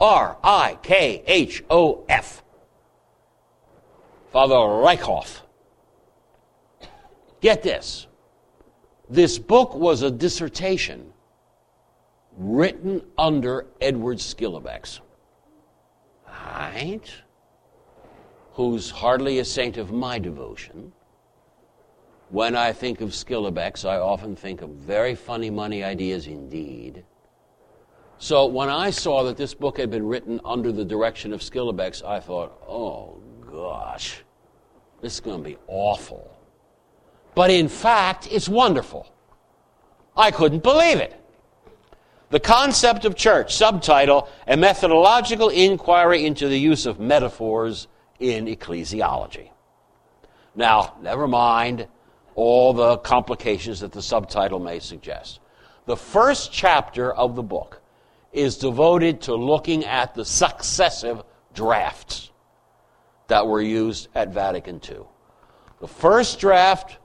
R 0.00 0.38
I 0.44 0.78
K 0.82 1.22
H 1.26 1.64
O 1.68 2.04
F. 2.08 2.42
Father 4.30 4.54
Rikhof. 4.54 5.40
Get 7.40 7.62
this. 7.62 8.06
This 9.10 9.38
book 9.38 9.74
was 9.74 10.02
a 10.02 10.10
dissertation 10.10 11.12
written 12.36 13.02
under 13.16 13.66
Edward 13.80 14.18
Schillebeeckx. 14.18 15.00
Right? 16.28 17.12
Who's 18.52 18.90
hardly 18.90 19.38
a 19.38 19.44
saint 19.44 19.76
of 19.78 19.90
my 19.90 20.18
devotion. 20.18 20.92
When 22.30 22.54
I 22.54 22.72
think 22.72 23.00
of 23.00 23.10
Schillebeeckx, 23.10 23.88
I 23.88 23.96
often 23.96 24.36
think 24.36 24.62
of 24.62 24.70
very 24.70 25.14
funny 25.14 25.50
money 25.50 25.82
ideas 25.82 26.26
indeed. 26.26 27.04
So 28.18 28.46
when 28.46 28.68
I 28.68 28.90
saw 28.90 29.22
that 29.24 29.36
this 29.36 29.54
book 29.54 29.78
had 29.78 29.90
been 29.90 30.06
written 30.06 30.40
under 30.44 30.72
the 30.72 30.84
direction 30.84 31.32
of 31.32 31.40
Schillebeeckx, 31.40 32.04
I 32.04 32.18
thought, 32.18 32.60
oh 32.68 33.22
gosh, 33.50 34.22
this 35.00 35.14
is 35.14 35.20
going 35.20 35.38
to 35.38 35.48
be 35.48 35.56
awful. 35.68 36.36
But 37.36 37.50
in 37.50 37.68
fact, 37.68 38.26
it's 38.30 38.48
wonderful. 38.48 39.12
I 40.16 40.32
couldn't 40.32 40.64
believe 40.64 40.98
it. 40.98 41.14
The 42.30 42.40
Concept 42.40 43.04
of 43.04 43.14
Church, 43.14 43.54
subtitle, 43.54 44.28
A 44.48 44.56
Methodological 44.56 45.48
Inquiry 45.48 46.26
into 46.26 46.48
the 46.48 46.58
Use 46.58 46.84
of 46.84 46.98
Metaphors 46.98 47.86
in 48.18 48.46
Ecclesiology. 48.46 49.50
Now, 50.56 50.96
never 51.00 51.28
mind 51.28 51.86
all 52.34 52.72
the 52.72 52.98
complications 52.98 53.80
that 53.80 53.92
the 53.92 54.02
subtitle 54.02 54.58
may 54.58 54.80
suggest. 54.80 55.38
The 55.86 55.96
first 55.96 56.52
chapter 56.52 57.14
of 57.14 57.36
the 57.36 57.42
book 57.42 57.80
is 58.32 58.56
devoted 58.56 59.20
to 59.22 59.34
looking 59.34 59.84
at 59.84 60.14
the 60.14 60.24
successive 60.24 61.22
drafts 61.54 62.30
that 63.28 63.46
were 63.46 63.60
used 63.60 64.08
at 64.14 64.32
Vatican 64.32 64.80
II. 64.88 65.00
The 65.80 65.88
first 65.88 66.40
draft 66.40 66.98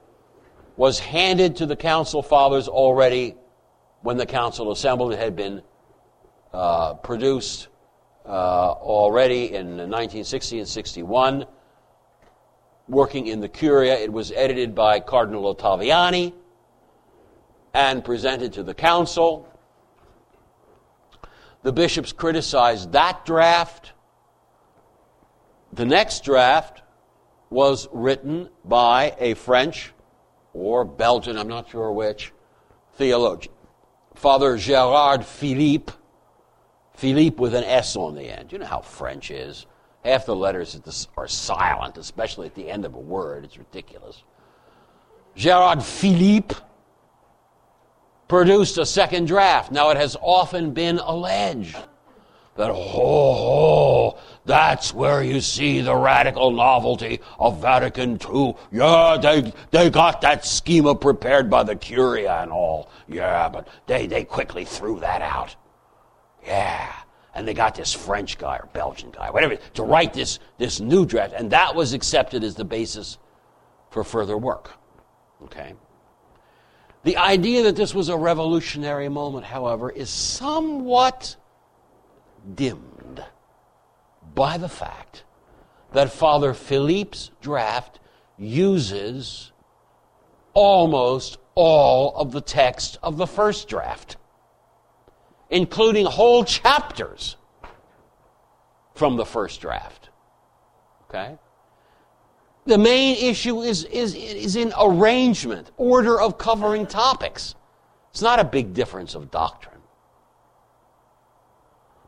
was 0.75 0.99
handed 0.99 1.55
to 1.57 1.65
the 1.65 1.75
Council 1.75 2.21
Fathers 2.21 2.67
already 2.67 3.35
when 4.01 4.17
the 4.17 4.25
Council 4.25 4.71
assembled. 4.71 5.13
It 5.13 5.19
had 5.19 5.35
been 5.35 5.61
uh, 6.53 6.95
produced 6.95 7.67
uh, 8.25 8.29
already 8.29 9.53
in 9.53 9.77
1960 9.77 10.59
and 10.59 10.67
61 10.67 11.45
working 12.87 13.27
in 13.27 13.39
the 13.39 13.49
Curia. 13.49 13.95
It 13.95 14.11
was 14.11 14.31
edited 14.31 14.75
by 14.75 14.99
Cardinal 14.99 15.53
Ottaviani 15.55 16.33
and 17.73 18.03
presented 18.03 18.53
to 18.53 18.63
the 18.63 18.73
council. 18.73 19.47
The 21.63 21.71
bishops 21.71 22.11
criticized 22.11 22.91
that 22.91 23.25
draft. 23.25 23.93
The 25.71 25.85
next 25.85 26.23
draft 26.23 26.81
was 27.49 27.87
written 27.91 28.49
by 28.65 29.15
a 29.19 29.33
French 29.33 29.93
or 30.53 30.85
Belgian, 30.85 31.37
I'm 31.37 31.47
not 31.47 31.69
sure 31.69 31.91
which, 31.91 32.31
theologian, 32.95 33.53
Father 34.13 34.57
Gerard 34.57 35.25
Philippe. 35.25 35.93
Philippe 36.95 37.37
with 37.37 37.55
an 37.55 37.63
S 37.63 37.95
on 37.95 38.15
the 38.15 38.23
end. 38.23 38.51
You 38.51 38.59
know 38.59 38.65
how 38.65 38.81
French 38.81 39.31
is. 39.31 39.65
Half 40.03 40.25
the 40.25 40.35
letters 40.35 40.79
are 41.17 41.27
silent, 41.27 41.97
especially 41.97 42.45
at 42.45 42.55
the 42.55 42.69
end 42.69 42.85
of 42.85 42.93
a 42.93 42.99
word. 42.99 43.45
It's 43.45 43.57
ridiculous. 43.57 44.23
Gerard 45.35 45.81
Philippe 45.81 46.55
produced 48.33 48.79
a 48.79 48.85
second 48.85 49.27
draft. 49.27 49.71
Now, 49.71 49.91
it 49.91 49.97
has 49.97 50.17
often 50.19 50.71
been 50.71 50.97
alleged 50.97 51.77
that, 52.55 52.71
oh, 52.73 54.17
that's 54.43 54.91
where 54.91 55.21
you 55.21 55.39
see 55.39 55.81
the 55.81 55.95
radical 55.95 56.49
novelty 56.49 57.19
of 57.37 57.61
Vatican 57.61 58.19
II. 58.27 58.55
Yeah, 58.71 59.19
they, 59.21 59.53
they 59.69 59.91
got 59.91 60.21
that 60.21 60.45
schema 60.47 60.95
prepared 60.95 61.47
by 61.47 61.61
the 61.61 61.75
Curia 61.75 62.41
and 62.41 62.51
all. 62.51 62.89
Yeah, 63.07 63.49
but 63.49 63.67
they, 63.85 64.07
they 64.07 64.23
quickly 64.23 64.65
threw 64.65 64.99
that 65.01 65.21
out. 65.21 65.55
Yeah 66.43 66.91
and 67.35 67.47
they 67.47 67.53
got 67.55 67.73
this 67.73 67.91
French 67.93 68.37
guy 68.37 68.57
or 68.57 68.69
Belgian 68.73 69.09
guy, 69.09 69.31
whatever, 69.31 69.55
to 69.73 69.81
write 69.81 70.13
this, 70.13 70.37
this 70.59 70.79
new 70.79 71.03
draft, 71.03 71.33
and 71.35 71.49
that 71.49 71.73
was 71.73 71.93
accepted 71.93 72.43
as 72.43 72.53
the 72.53 72.63
basis 72.63 73.17
for 73.89 74.03
further 74.03 74.37
work. 74.37 74.69
Okay? 75.41 75.73
The 77.03 77.17
idea 77.17 77.63
that 77.63 77.75
this 77.75 77.93
was 77.93 78.09
a 78.09 78.17
revolutionary 78.17 79.09
moment, 79.09 79.45
however, 79.45 79.89
is 79.89 80.09
somewhat 80.09 81.35
dimmed 82.55 83.23
by 84.33 84.57
the 84.57 84.69
fact 84.69 85.23
that 85.91 86.11
Father 86.11 86.53
Philippe's 86.53 87.31
draft 87.41 87.99
uses 88.37 89.51
almost 90.53 91.37
all 91.55 92.15
of 92.15 92.31
the 92.31 92.41
text 92.41 92.97
of 93.03 93.17
the 93.17 93.27
first 93.27 93.67
draft 93.67 94.17
including 95.53 96.07
whole 96.07 96.43
chapters 96.43 97.37
from 98.95 99.17
the 99.17 99.25
first 99.25 99.61
draft. 99.61 100.09
Okay? 101.03 101.37
The 102.65 102.77
main 102.77 103.17
issue 103.17 103.61
is, 103.61 103.83
is, 103.85 104.15
is 104.15 104.55
in 104.55 104.73
arrangement, 104.79 105.71
order 105.77 106.19
of 106.19 106.37
covering 106.37 106.87
topics. 106.87 107.55
It's 108.11 108.21
not 108.21 108.39
a 108.39 108.43
big 108.43 108.73
difference 108.73 109.15
of 109.15 109.31
doctrine. 109.31 109.81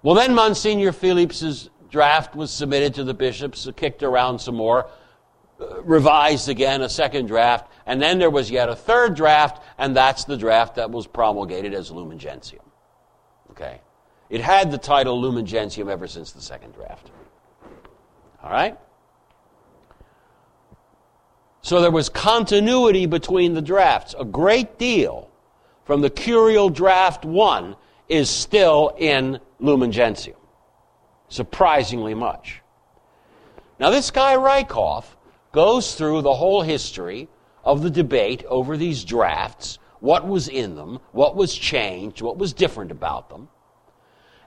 Well, 0.01 0.15
then 0.15 0.33
Monsignor 0.33 0.91
Philippe's 0.91 1.69
draft 1.89 2.35
was 2.35 2.51
submitted 2.51 2.93
to 2.95 3.03
the 3.03 3.13
bishops, 3.13 3.67
kicked 3.75 4.03
around 4.03 4.39
some 4.39 4.55
more, 4.55 4.87
uh, 5.59 5.81
revised 5.83 6.47
again, 6.47 6.81
a 6.83 6.89
second 6.89 7.25
draft, 7.25 7.71
and 7.85 8.01
then 8.01 8.19
there 8.19 8.29
was 8.29 8.51
yet 8.51 8.69
a 8.69 8.75
third 8.75 9.15
draft, 9.15 9.63
and 9.77 9.95
that's 9.95 10.25
the 10.25 10.37
draft 10.37 10.75
that 10.75 10.91
was 10.91 11.07
promulgated 11.07 11.73
as 11.73 11.91
Lumen 11.91 12.19
Gentium. 12.19 12.63
Okay? 13.51 13.81
It 14.29 14.41
had 14.41 14.71
the 14.71 14.77
title 14.77 15.19
Lumen 15.19 15.45
Gentium 15.45 15.89
ever 15.89 16.07
since 16.07 16.31
the 16.31 16.41
second 16.41 16.73
draft. 16.73 17.11
All 18.43 18.51
right? 18.51 18.77
So 21.65 21.81
there 21.81 21.89
was 21.89 22.09
continuity 22.09 23.07
between 23.07 23.55
the 23.55 23.61
drafts. 23.61 24.13
A 24.19 24.23
great 24.23 24.77
deal 24.77 25.31
from 25.83 26.01
the 26.01 26.11
Curial 26.11 26.69
Draft 26.69 27.25
1 27.25 27.75
is 28.07 28.29
still 28.29 28.93
in 28.99 29.39
Lumen 29.57 29.91
Gentium. 29.91 30.37
Surprisingly 31.27 32.13
much. 32.13 32.61
Now, 33.79 33.89
this 33.89 34.11
guy 34.11 34.35
Rikhof 34.35 35.05
goes 35.53 35.95
through 35.95 36.21
the 36.21 36.35
whole 36.35 36.61
history 36.61 37.29
of 37.63 37.81
the 37.81 37.89
debate 37.89 38.45
over 38.47 38.77
these 38.77 39.03
drafts 39.03 39.79
what 40.01 40.27
was 40.27 40.47
in 40.47 40.75
them, 40.75 40.99
what 41.13 41.35
was 41.35 41.55
changed, 41.55 42.21
what 42.21 42.37
was 42.37 42.53
different 42.53 42.91
about 42.91 43.29
them. 43.29 43.47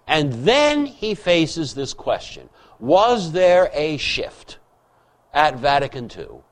And 0.07 0.33
then 0.45 0.87
he 0.87 1.17
faces 1.17 1.75
this 1.75 1.95
question 1.95 2.49
Was 2.79 3.33
there 3.33 3.71
a 3.73 3.97
shift 3.97 4.59
at 5.35 5.57
Vatican 5.57 6.09
II 6.17 6.43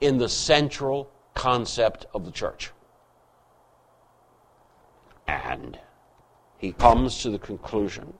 in 0.00 0.18
the 0.18 0.28
central 0.28 1.10
concept 1.34 2.06
of 2.14 2.24
the 2.24 2.30
church? 2.30 2.70
And 5.26 5.78
he 6.58 6.72
comes 6.72 7.22
to 7.22 7.30
the 7.30 7.38
conclusion 7.38 8.12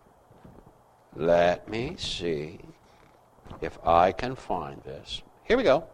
let 1.15 1.67
me 1.69 1.97
see 1.99 2.59
if 3.63 3.79
I 3.87 4.13
can 4.13 4.37
find 4.37 4.83
this. 4.83 5.23
Here 5.45 5.57
we 5.57 5.63
go. 5.63 5.85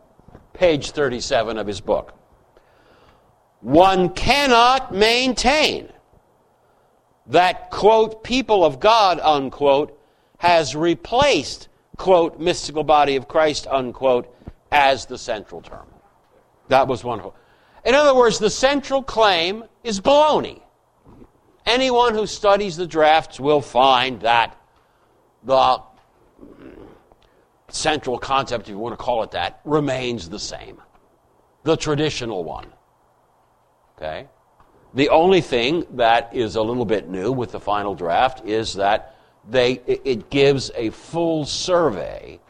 Page 0.53 0.91
37 0.91 1.59
of 1.59 1.67
his 1.67 1.81
book 1.81 2.15
one 3.63 4.11
cannot 4.11 4.93
maintain 4.93 5.89
that, 7.29 7.71
quote, 7.71 8.25
people 8.25 8.65
of 8.65 8.81
God, 8.81 9.21
unquote, 9.21 9.97
has 10.39 10.75
replaced, 10.75 11.69
quote, 11.97 12.41
mystical 12.41 12.83
body 12.83 13.15
of 13.15 13.29
Christ, 13.29 13.69
unquote, 13.69 14.35
as 14.73 15.07
the 15.07 15.19
central 15.19 15.61
term. 15.61 15.87
That 16.69 16.89
was 16.89 17.05
one. 17.05 17.21
In 17.85 17.95
other 17.95 18.15
words, 18.15 18.39
the 18.39 18.51
central 18.51 19.03
claim 19.03 19.65
is 19.85 20.01
baloney. 20.01 20.63
Anyone 21.67 22.15
who 22.15 22.27
studies 22.27 22.77
the 22.77 22.87
drafts 22.87 23.39
will 23.39 23.61
find 23.61 24.21
that 24.23 24.57
the 25.45 25.81
central 27.69 28.19
concept, 28.19 28.65
if 28.65 28.71
you 28.71 28.79
want 28.79 28.93
to 28.93 28.97
call 28.97 29.23
it 29.23 29.31
that, 29.33 29.61
remains 29.65 30.29
the 30.29 30.39
same. 30.39 30.81
The 31.65 31.77
traditional 31.77 32.43
one. 32.43 32.67
Okay? 33.97 34.27
The 34.95 35.09
only 35.11 35.41
thing 35.41 35.87
that 35.93 36.35
is 36.35 36.57
a 36.57 36.63
little 36.63 36.85
bit 36.85 37.09
new 37.09 37.31
with 37.33 37.53
the 37.53 37.61
final 37.61 37.95
draft 37.95 38.45
is 38.45 38.75
that 38.75 39.17
they, 39.49 39.81
it 39.87 40.31
gives 40.31 40.71
a 40.75 40.91
full 40.91 41.45
survey 41.45 42.41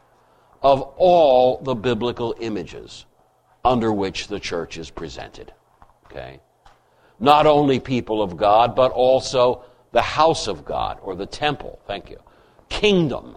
of 0.62 0.80
all 0.96 1.58
the 1.58 1.74
biblical 1.74 2.34
images 2.40 3.04
under 3.64 3.92
which 3.92 4.28
the 4.28 4.40
church 4.40 4.78
is 4.78 4.90
presented. 4.90 5.52
Okay? 6.06 6.40
not 7.22 7.46
only 7.46 7.78
people 7.78 8.20
of 8.20 8.36
God, 8.36 8.74
but 8.74 8.90
also 8.90 9.64
the 9.92 10.02
house 10.02 10.48
of 10.48 10.64
God 10.64 10.98
or 11.02 11.14
the 11.14 11.24
temple. 11.24 11.80
Thank 11.86 12.10
you. 12.10 12.18
Kingdom. 12.68 13.36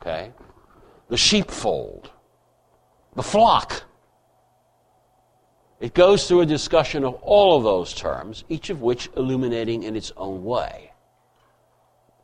Okay? 0.00 0.30
The 1.08 1.16
sheepfold. 1.16 2.10
The 3.16 3.24
flock. 3.24 3.82
It 5.80 5.94
goes 5.94 6.28
through 6.28 6.42
a 6.42 6.46
discussion 6.46 7.04
of 7.04 7.14
all 7.14 7.56
of 7.56 7.64
those 7.64 7.92
terms, 7.92 8.44
each 8.48 8.70
of 8.70 8.80
which 8.80 9.10
illuminating 9.16 9.82
in 9.82 9.96
its 9.96 10.12
own 10.16 10.44
way. 10.44 10.92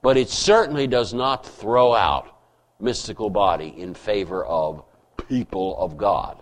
But 0.00 0.16
it 0.16 0.28
certainly 0.28 0.86
does 0.86 1.12
not 1.12 1.44
throw 1.44 1.92
out 1.92 2.37
mystical 2.80 3.28
body 3.28 3.74
in 3.76 3.92
favor 3.92 4.44
of 4.44 4.84
people 5.28 5.76
of 5.78 5.96
God. 5.96 6.40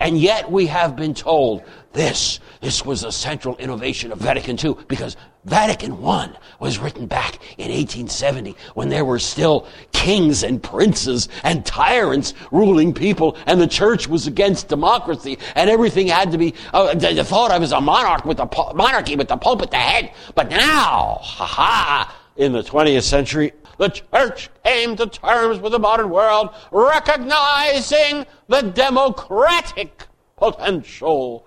And 0.00 0.16
yet 0.16 0.50
we 0.50 0.66
have 0.66 0.96
been 0.96 1.12
told 1.12 1.62
this, 1.92 2.40
this 2.62 2.86
was 2.86 3.04
a 3.04 3.12
central 3.12 3.54
innovation 3.56 4.10
of 4.10 4.18
Vatican 4.18 4.56
II 4.62 4.76
because 4.86 5.16
Vatican 5.44 5.92
I 6.02 6.30
was 6.58 6.78
written 6.78 7.06
back 7.06 7.34
in 7.58 7.70
1870 7.70 8.56
when 8.74 8.88
there 8.88 9.04
were 9.04 9.18
still 9.18 9.66
kings 9.92 10.42
and 10.42 10.62
princes 10.62 11.28
and 11.42 11.66
tyrants 11.66 12.32
ruling 12.50 12.94
people 12.94 13.36
and 13.46 13.60
the 13.60 13.66
church 13.66 14.08
was 14.08 14.26
against 14.26 14.68
democracy 14.68 15.38
and 15.54 15.68
everything 15.68 16.06
had 16.06 16.30
to 16.30 16.38
be 16.38 16.54
uh, 16.72 16.94
thought 17.24 17.50
of 17.50 17.62
as 17.62 17.72
a 17.72 17.80
monarch 17.80 18.24
with 18.24 18.38
the 18.38 18.72
monarchy 18.74 19.16
with 19.16 19.28
the 19.28 19.36
pope 19.36 19.60
at 19.60 19.70
the 19.70 19.76
head. 19.76 20.12
But 20.34 20.48
now, 20.48 21.18
ha 21.20 21.44
ha, 21.44 22.16
in 22.36 22.52
the 22.52 22.62
20th 22.62 23.02
century, 23.02 23.52
the 23.78 23.88
church 23.88 24.50
came 24.64 24.96
to 24.96 25.06
terms 25.06 25.60
with 25.60 25.72
the 25.72 25.78
modern 25.78 26.10
world, 26.10 26.50
recognizing 26.70 28.26
the 28.48 28.62
democratic 28.62 30.06
potential 30.36 31.46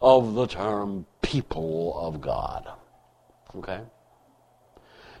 of 0.00 0.34
the 0.34 0.46
term 0.46 1.06
people 1.22 1.98
of 1.98 2.20
God. 2.20 2.68
Okay? 3.56 3.80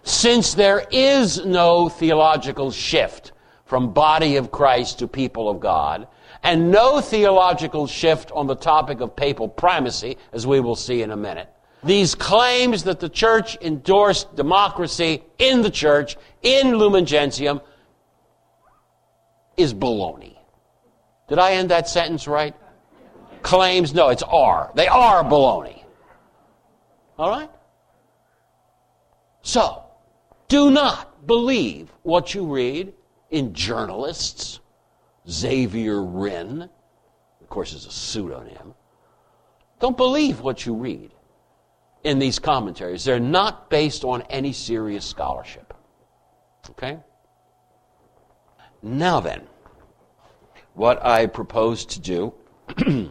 Since 0.02 0.54
there 0.54 0.86
is 0.90 1.44
no 1.44 1.88
theological 1.88 2.70
shift 2.70 3.32
from 3.64 3.92
body 3.92 4.36
of 4.36 4.50
Christ 4.50 4.98
to 4.98 5.08
people 5.08 5.48
of 5.48 5.60
God, 5.60 6.08
and 6.42 6.70
no 6.70 7.00
theological 7.00 7.86
shift 7.86 8.32
on 8.32 8.46
the 8.46 8.56
topic 8.56 9.00
of 9.00 9.14
papal 9.14 9.48
primacy, 9.48 10.16
as 10.32 10.46
we 10.46 10.60
will 10.60 10.74
see 10.74 11.02
in 11.02 11.10
a 11.10 11.16
minute, 11.16 11.48
these 11.82 12.14
claims 12.14 12.84
that 12.84 13.00
the 13.00 13.08
church 13.08 13.56
endorsed 13.62 14.36
democracy 14.36 15.22
in 15.38 15.62
the 15.62 15.70
church, 15.70 16.16
in 16.42 16.76
Lumen 16.76 17.06
Gentium, 17.06 17.60
is 19.56 19.72
baloney. 19.72 20.36
Did 21.28 21.38
I 21.38 21.52
end 21.52 21.70
that 21.70 21.88
sentence 21.88 22.26
right? 22.26 22.54
Claims, 23.42 23.94
no, 23.94 24.10
it's 24.10 24.22
are. 24.22 24.70
They 24.74 24.88
are 24.88 25.24
baloney. 25.24 25.82
All 27.18 27.30
right? 27.30 27.50
So, 29.42 29.84
do 30.48 30.70
not 30.70 31.26
believe 31.26 31.90
what 32.02 32.34
you 32.34 32.44
read 32.44 32.92
in 33.30 33.54
journalists. 33.54 34.60
Xavier 35.28 36.02
Rynne, 36.02 36.68
of 37.40 37.48
course, 37.48 37.72
is 37.72 37.86
a 37.86 37.90
pseudonym. 37.90 38.74
Don't 39.78 39.96
believe 39.96 40.40
what 40.40 40.66
you 40.66 40.74
read 40.74 41.10
in 42.04 42.18
these 42.18 42.38
commentaries. 42.38 43.04
They're 43.04 43.20
not 43.20 43.70
based 43.70 44.04
on 44.04 44.22
any 44.22 44.52
serious 44.52 45.04
scholarship. 45.04 45.74
Okay? 46.70 46.98
Now 48.82 49.20
then, 49.20 49.42
what 50.74 51.04
I 51.04 51.26
propose 51.26 51.84
to 51.86 52.00
do 52.00 52.34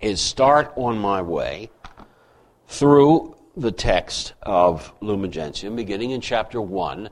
is 0.00 0.20
start 0.20 0.72
on 0.76 0.98
my 0.98 1.20
way 1.22 1.70
through 2.68 3.36
the 3.56 3.72
text 3.72 4.34
of 4.42 4.92
Lumen 5.00 5.30
Gentium, 5.30 5.76
beginning 5.76 6.10
in 6.10 6.20
chapter 6.20 6.60
1, 6.60 7.08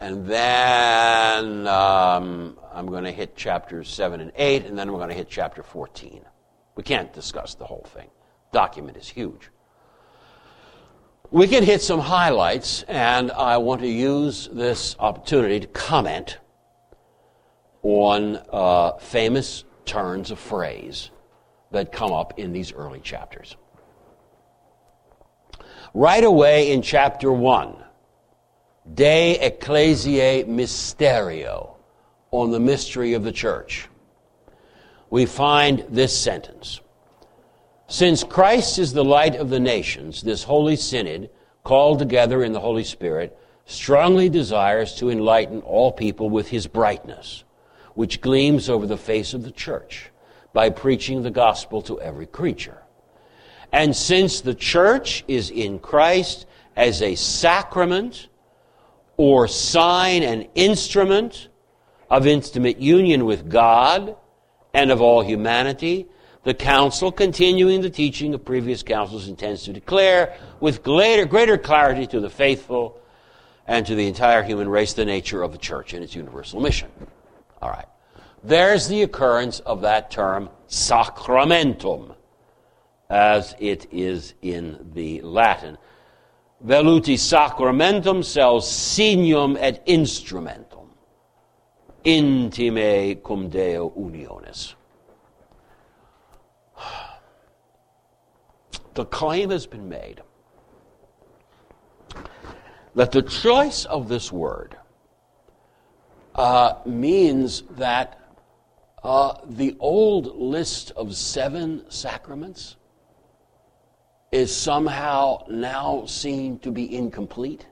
and 0.00 0.26
then 0.26 1.66
um, 1.66 2.58
I'm 2.72 2.86
going 2.86 3.04
to 3.04 3.12
hit 3.12 3.36
chapters 3.36 3.88
7 3.88 4.20
and 4.20 4.32
8, 4.34 4.66
and 4.66 4.78
then 4.78 4.90
we're 4.90 4.98
going 4.98 5.10
to 5.10 5.14
hit 5.14 5.28
chapter 5.28 5.62
14. 5.62 6.24
We 6.76 6.82
can't 6.82 7.12
discuss 7.12 7.54
the 7.54 7.66
whole 7.66 7.86
thing 7.92 8.08
document 8.52 8.96
is 8.96 9.08
huge. 9.08 9.50
We 11.30 11.46
can 11.46 11.62
hit 11.62 11.80
some 11.80 12.00
highlights, 12.00 12.82
and 12.84 13.30
I 13.30 13.58
want 13.58 13.82
to 13.82 13.88
use 13.88 14.48
this 14.52 14.96
opportunity 14.98 15.60
to 15.60 15.66
comment 15.68 16.38
on 17.82 18.40
uh, 18.52 18.92
famous 18.98 19.64
turns 19.84 20.30
of 20.30 20.38
phrase 20.38 21.10
that 21.70 21.92
come 21.92 22.12
up 22.12 22.38
in 22.38 22.52
these 22.52 22.72
early 22.72 23.00
chapters. 23.00 23.56
Right 25.94 26.24
away 26.24 26.72
in 26.72 26.82
chapter 26.82 27.32
1, 27.32 27.76
De 28.94 29.38
Ecclesiae 29.38 30.44
Mysterio, 30.44 31.76
on 32.32 32.50
the 32.50 32.60
mystery 32.60 33.14
of 33.14 33.24
the 33.24 33.32
church, 33.32 33.88
we 35.10 35.26
find 35.26 35.84
this 35.88 36.16
sentence 36.16 36.80
since 37.90 38.22
Christ 38.22 38.78
is 38.78 38.92
the 38.92 39.04
light 39.04 39.34
of 39.34 39.50
the 39.50 39.58
nations, 39.58 40.22
this 40.22 40.44
holy 40.44 40.76
synod, 40.76 41.28
called 41.64 41.98
together 41.98 42.44
in 42.44 42.52
the 42.52 42.60
Holy 42.60 42.84
Spirit, 42.84 43.36
strongly 43.66 44.28
desires 44.28 44.94
to 44.94 45.10
enlighten 45.10 45.60
all 45.62 45.90
people 45.90 46.30
with 46.30 46.48
his 46.48 46.68
brightness, 46.68 47.42
which 47.94 48.20
gleams 48.20 48.70
over 48.70 48.86
the 48.86 48.96
face 48.96 49.34
of 49.34 49.42
the 49.42 49.50
church, 49.50 50.10
by 50.52 50.70
preaching 50.70 51.24
the 51.24 51.32
gospel 51.32 51.82
to 51.82 52.00
every 52.00 52.26
creature. 52.26 52.80
And 53.72 53.94
since 53.94 54.40
the 54.40 54.54
church 54.54 55.24
is 55.26 55.50
in 55.50 55.80
Christ 55.80 56.46
as 56.76 57.02
a 57.02 57.16
sacrament 57.16 58.28
or 59.16 59.48
sign 59.48 60.22
and 60.22 60.46
instrument 60.54 61.48
of 62.08 62.24
intimate 62.24 62.78
union 62.78 63.24
with 63.24 63.48
God 63.48 64.16
and 64.72 64.92
of 64.92 65.00
all 65.00 65.22
humanity, 65.22 66.06
the 66.42 66.54
council, 66.54 67.12
continuing 67.12 67.82
the 67.82 67.90
teaching 67.90 68.32
of 68.34 68.44
previous 68.44 68.82
councils, 68.82 69.28
intends 69.28 69.64
to 69.64 69.72
declare 69.72 70.36
with 70.58 70.82
greater, 70.82 71.26
greater 71.26 71.58
clarity 71.58 72.06
to 72.06 72.20
the 72.20 72.30
faithful 72.30 73.00
and 73.66 73.86
to 73.86 73.94
the 73.94 74.06
entire 74.06 74.42
human 74.42 74.68
race 74.68 74.94
the 74.94 75.04
nature 75.04 75.42
of 75.42 75.52
the 75.52 75.58
church 75.58 75.92
and 75.92 76.02
its 76.02 76.14
universal 76.14 76.60
mission. 76.60 76.88
All 77.60 77.70
right. 77.70 77.86
There's 78.42 78.88
the 78.88 79.02
occurrence 79.02 79.60
of 79.60 79.82
that 79.82 80.10
term 80.10 80.48
sacramentum, 80.68 82.14
as 83.10 83.54
it 83.58 83.86
is 83.92 84.34
in 84.40 84.90
the 84.94 85.20
Latin. 85.20 85.76
Veluti 86.64 87.14
sacramentum 87.14 88.24
sels 88.24 88.70
signum 88.70 89.58
et 89.60 89.86
instrumentum, 89.86 90.88
intimae 92.04 93.22
cum 93.22 93.50
Deo 93.50 93.90
unionis. 93.90 94.74
The 98.94 99.04
claim 99.04 99.50
has 99.50 99.66
been 99.66 99.88
made 99.88 100.22
that 102.94 103.12
the 103.12 103.22
choice 103.22 103.84
of 103.84 104.08
this 104.08 104.32
word 104.32 104.76
uh, 106.34 106.74
means 106.84 107.62
that 107.70 108.20
uh, 109.02 109.34
the 109.46 109.76
old 109.78 110.36
list 110.36 110.92
of 110.96 111.14
seven 111.14 111.84
sacraments 111.90 112.76
is 114.32 114.54
somehow 114.54 115.44
now 115.48 116.04
seen 116.06 116.58
to 116.60 116.70
be 116.70 116.94
incomplete. 116.94 117.66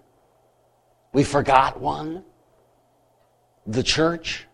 We 1.13 1.25
forgot 1.25 1.81
one 1.81 2.25
the 3.67 3.83
church. 3.83 4.47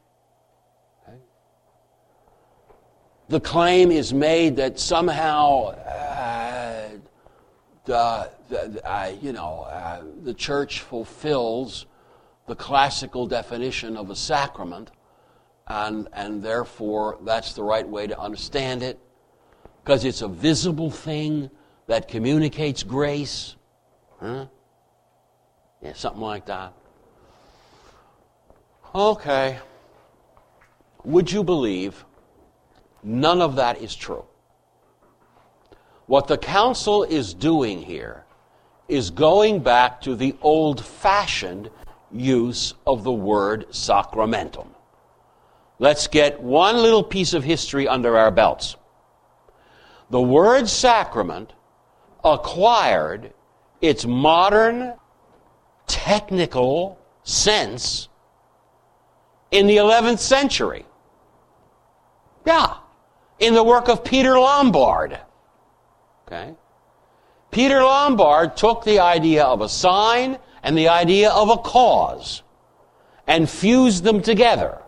The 3.28 3.40
claim 3.40 3.90
is 3.90 4.12
made 4.12 4.56
that 4.56 4.78
somehow 4.78 5.70
uh, 7.88 8.26
you 9.20 9.32
know, 9.32 9.66
uh, 9.68 10.02
the 10.22 10.34
church 10.34 10.80
fulfills 10.80 11.86
the 12.46 12.54
classical 12.54 13.26
definition 13.26 13.96
of 13.96 14.10
a 14.10 14.16
sacrament, 14.16 14.90
and, 15.66 16.08
and 16.12 16.42
therefore 16.42 17.18
that's 17.22 17.54
the 17.54 17.62
right 17.62 17.88
way 17.88 18.06
to 18.06 18.18
understand 18.18 18.82
it, 18.82 18.98
because 19.82 20.04
it's 20.04 20.22
a 20.22 20.28
visible 20.28 20.90
thing 20.90 21.50
that 21.86 22.08
communicates 22.08 22.82
grace. 22.82 23.56
Huh? 24.20 24.46
Yeah, 25.82 25.92
something 25.94 26.22
like 26.22 26.46
that. 26.46 26.72
Okay. 28.94 29.58
Would 31.04 31.30
you 31.30 31.44
believe 31.44 32.04
none 33.02 33.42
of 33.42 33.56
that 33.56 33.82
is 33.82 33.94
true? 33.94 34.24
What 36.06 36.26
the 36.26 36.38
council 36.38 37.02
is 37.02 37.32
doing 37.32 37.82
here 37.82 38.24
is 38.88 39.10
going 39.10 39.60
back 39.60 40.00
to 40.02 40.14
the 40.14 40.36
old 40.42 40.84
fashioned 40.84 41.70
use 42.12 42.74
of 42.86 43.04
the 43.04 43.12
word 43.12 43.66
sacramentum. 43.70 44.68
Let's 45.78 46.06
get 46.06 46.40
one 46.40 46.76
little 46.76 47.02
piece 47.02 47.32
of 47.32 47.42
history 47.42 47.88
under 47.88 48.16
our 48.16 48.30
belts. 48.30 48.76
The 50.10 50.20
word 50.20 50.68
sacrament 50.68 51.52
acquired 52.22 53.32
its 53.80 54.06
modern 54.06 54.94
technical 55.86 56.98
sense 57.22 58.08
in 59.50 59.66
the 59.66 59.78
11th 59.78 60.18
century. 60.18 60.84
Yeah, 62.46 62.76
in 63.38 63.54
the 63.54 63.64
work 63.64 63.88
of 63.88 64.04
Peter 64.04 64.38
Lombard. 64.38 65.18
Okay? 66.26 66.54
Peter 67.50 67.82
Lombard 67.82 68.56
took 68.56 68.84
the 68.84 68.98
idea 68.98 69.44
of 69.44 69.60
a 69.60 69.68
sign 69.68 70.38
and 70.62 70.76
the 70.76 70.88
idea 70.88 71.30
of 71.30 71.50
a 71.50 71.58
cause 71.58 72.42
and 73.26 73.48
fused 73.48 74.04
them 74.04 74.22
together 74.22 74.78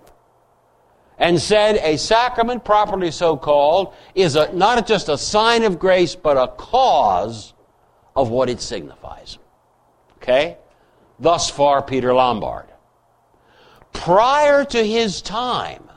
and 1.19 1.41
said 1.41 1.77
a 1.77 1.97
sacrament 1.97 2.65
properly 2.65 3.11
so 3.11 3.37
called 3.37 3.95
is 4.15 4.37
a, 4.37 4.53
not 4.53 4.87
just 4.87 5.09
a 5.09 5.17
sign 5.17 5.63
of 5.63 5.79
grace 5.79 6.15
but 6.15 6.37
a 6.37 6.49
cause 6.57 7.55
of 8.15 8.31
what 8.31 8.49
it 8.49 8.61
signifies. 8.61 9.39
Okay? 10.17 10.57
Thus 11.19 11.49
far, 11.49 11.83
Peter 11.83 12.13
Lombard. 12.13 12.67
Prior 13.93 14.65
to 14.65 14.87
his 14.87 15.23
time, 15.23 15.89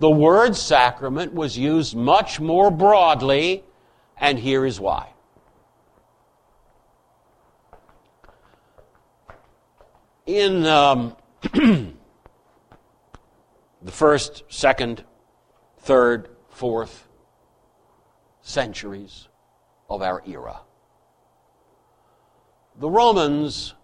the 0.00 0.10
word 0.10 0.54
sacrament 0.56 1.32
was 1.32 1.56
used 1.56 1.96
much 1.96 2.38
more 2.40 2.70
broadly, 2.70 3.64
and 4.20 4.38
here 4.38 4.64
is 4.64 4.80
why. 4.80 5.12
In 10.26 10.66
um, 10.66 11.16
the 11.52 11.94
first, 13.86 14.42
second, 14.48 15.04
third, 15.78 16.28
fourth 16.50 17.08
centuries 18.42 19.28
of 19.88 20.02
our 20.02 20.22
era, 20.26 20.60
the 22.78 22.90
Romans 22.90 23.74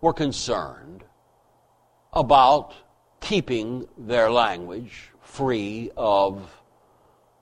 were 0.00 0.12
concerned 0.12 1.04
about 2.12 2.74
keeping 3.20 3.86
their 3.96 4.30
language 4.30 5.10
free 5.20 5.90
of 5.96 6.60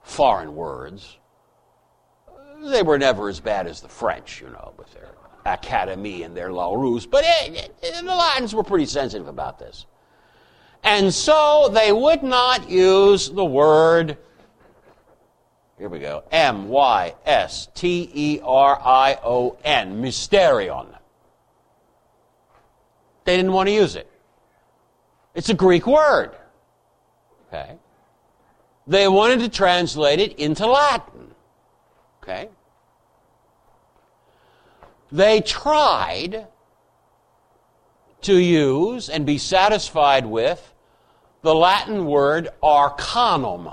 foreign 0.02 0.54
words. 0.54 1.17
They 2.70 2.82
were 2.82 2.98
never 2.98 3.28
as 3.28 3.40
bad 3.40 3.66
as 3.66 3.80
the 3.80 3.88
French, 3.88 4.40
you 4.40 4.48
know, 4.48 4.72
with 4.76 4.92
their 4.92 5.12
Academy 5.46 6.22
and 6.22 6.36
their 6.36 6.50
Larousse, 6.50 7.08
but 7.10 7.24
it, 7.26 7.72
it, 7.82 8.04
the 8.04 8.14
Latins 8.14 8.54
were 8.54 8.62
pretty 8.62 8.86
sensitive 8.86 9.28
about 9.28 9.58
this. 9.58 9.86
And 10.84 11.12
so 11.12 11.70
they 11.72 11.92
would 11.92 12.22
not 12.22 12.70
use 12.70 13.30
the 13.30 13.44
word, 13.44 14.16
here 15.78 15.88
we 15.88 15.98
go, 15.98 16.24
M 16.30 16.68
Y 16.68 17.14
S 17.24 17.68
T 17.74 18.10
E 18.12 18.40
R 18.42 18.80
I 18.84 19.18
O 19.24 19.58
N, 19.64 20.02
mysterion. 20.02 20.86
They 23.24 23.36
didn't 23.36 23.52
want 23.52 23.68
to 23.68 23.74
use 23.74 23.96
it. 23.96 24.10
It's 25.34 25.50
a 25.50 25.54
Greek 25.54 25.86
word. 25.86 26.32
Okay? 27.48 27.76
They 28.86 29.06
wanted 29.06 29.40
to 29.40 29.48
translate 29.48 30.18
it 30.18 30.38
into 30.38 30.66
Latin. 30.66 31.34
Okay? 32.22 32.48
They 35.10 35.40
tried 35.40 36.46
to 38.22 38.36
use 38.36 39.08
and 39.08 39.24
be 39.24 39.38
satisfied 39.38 40.26
with 40.26 40.74
the 41.42 41.54
Latin 41.54 42.06
word 42.06 42.48
arcanum. 42.62 43.70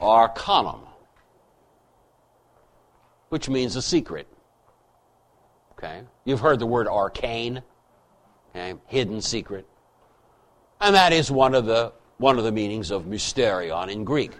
Arcanum, 0.00 0.80
which 3.30 3.48
means 3.48 3.76
a 3.76 3.82
secret. 3.82 4.28
Okay? 5.72 6.02
You've 6.24 6.40
heard 6.40 6.58
the 6.58 6.66
word 6.66 6.86
arcane, 6.86 7.62
okay? 8.50 8.74
hidden 8.86 9.20
secret. 9.20 9.66
And 10.80 10.94
that 10.94 11.12
is 11.12 11.30
one 11.30 11.54
of 11.54 11.66
the, 11.66 11.92
one 12.18 12.38
of 12.38 12.44
the 12.44 12.52
meanings 12.52 12.90
of 12.90 13.04
mysterion 13.04 13.88
in 13.90 14.04
Greek. 14.04 14.32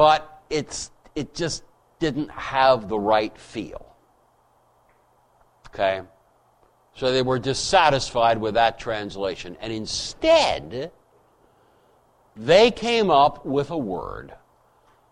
But 0.00 0.42
it's, 0.48 0.90
it 1.14 1.34
just 1.34 1.62
didn't 1.98 2.30
have 2.30 2.88
the 2.88 2.98
right 2.98 3.36
feel. 3.36 3.84
Okay? 5.66 6.00
So 6.94 7.12
they 7.12 7.20
were 7.20 7.38
dissatisfied 7.38 8.40
with 8.40 8.54
that 8.54 8.78
translation. 8.78 9.58
And 9.60 9.70
instead, 9.70 10.90
they 12.34 12.70
came 12.70 13.10
up 13.10 13.44
with 13.44 13.70
a 13.70 13.76
word 13.76 14.32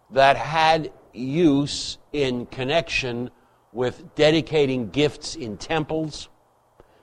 that 0.09 0.39
had 0.39 0.91
use 1.13 1.99
in 2.15 2.47
connection 2.47 3.31
with 3.75 4.15
dedicating 4.15 4.89
gifts 4.89 5.35
in 5.35 5.59
temples 5.59 6.31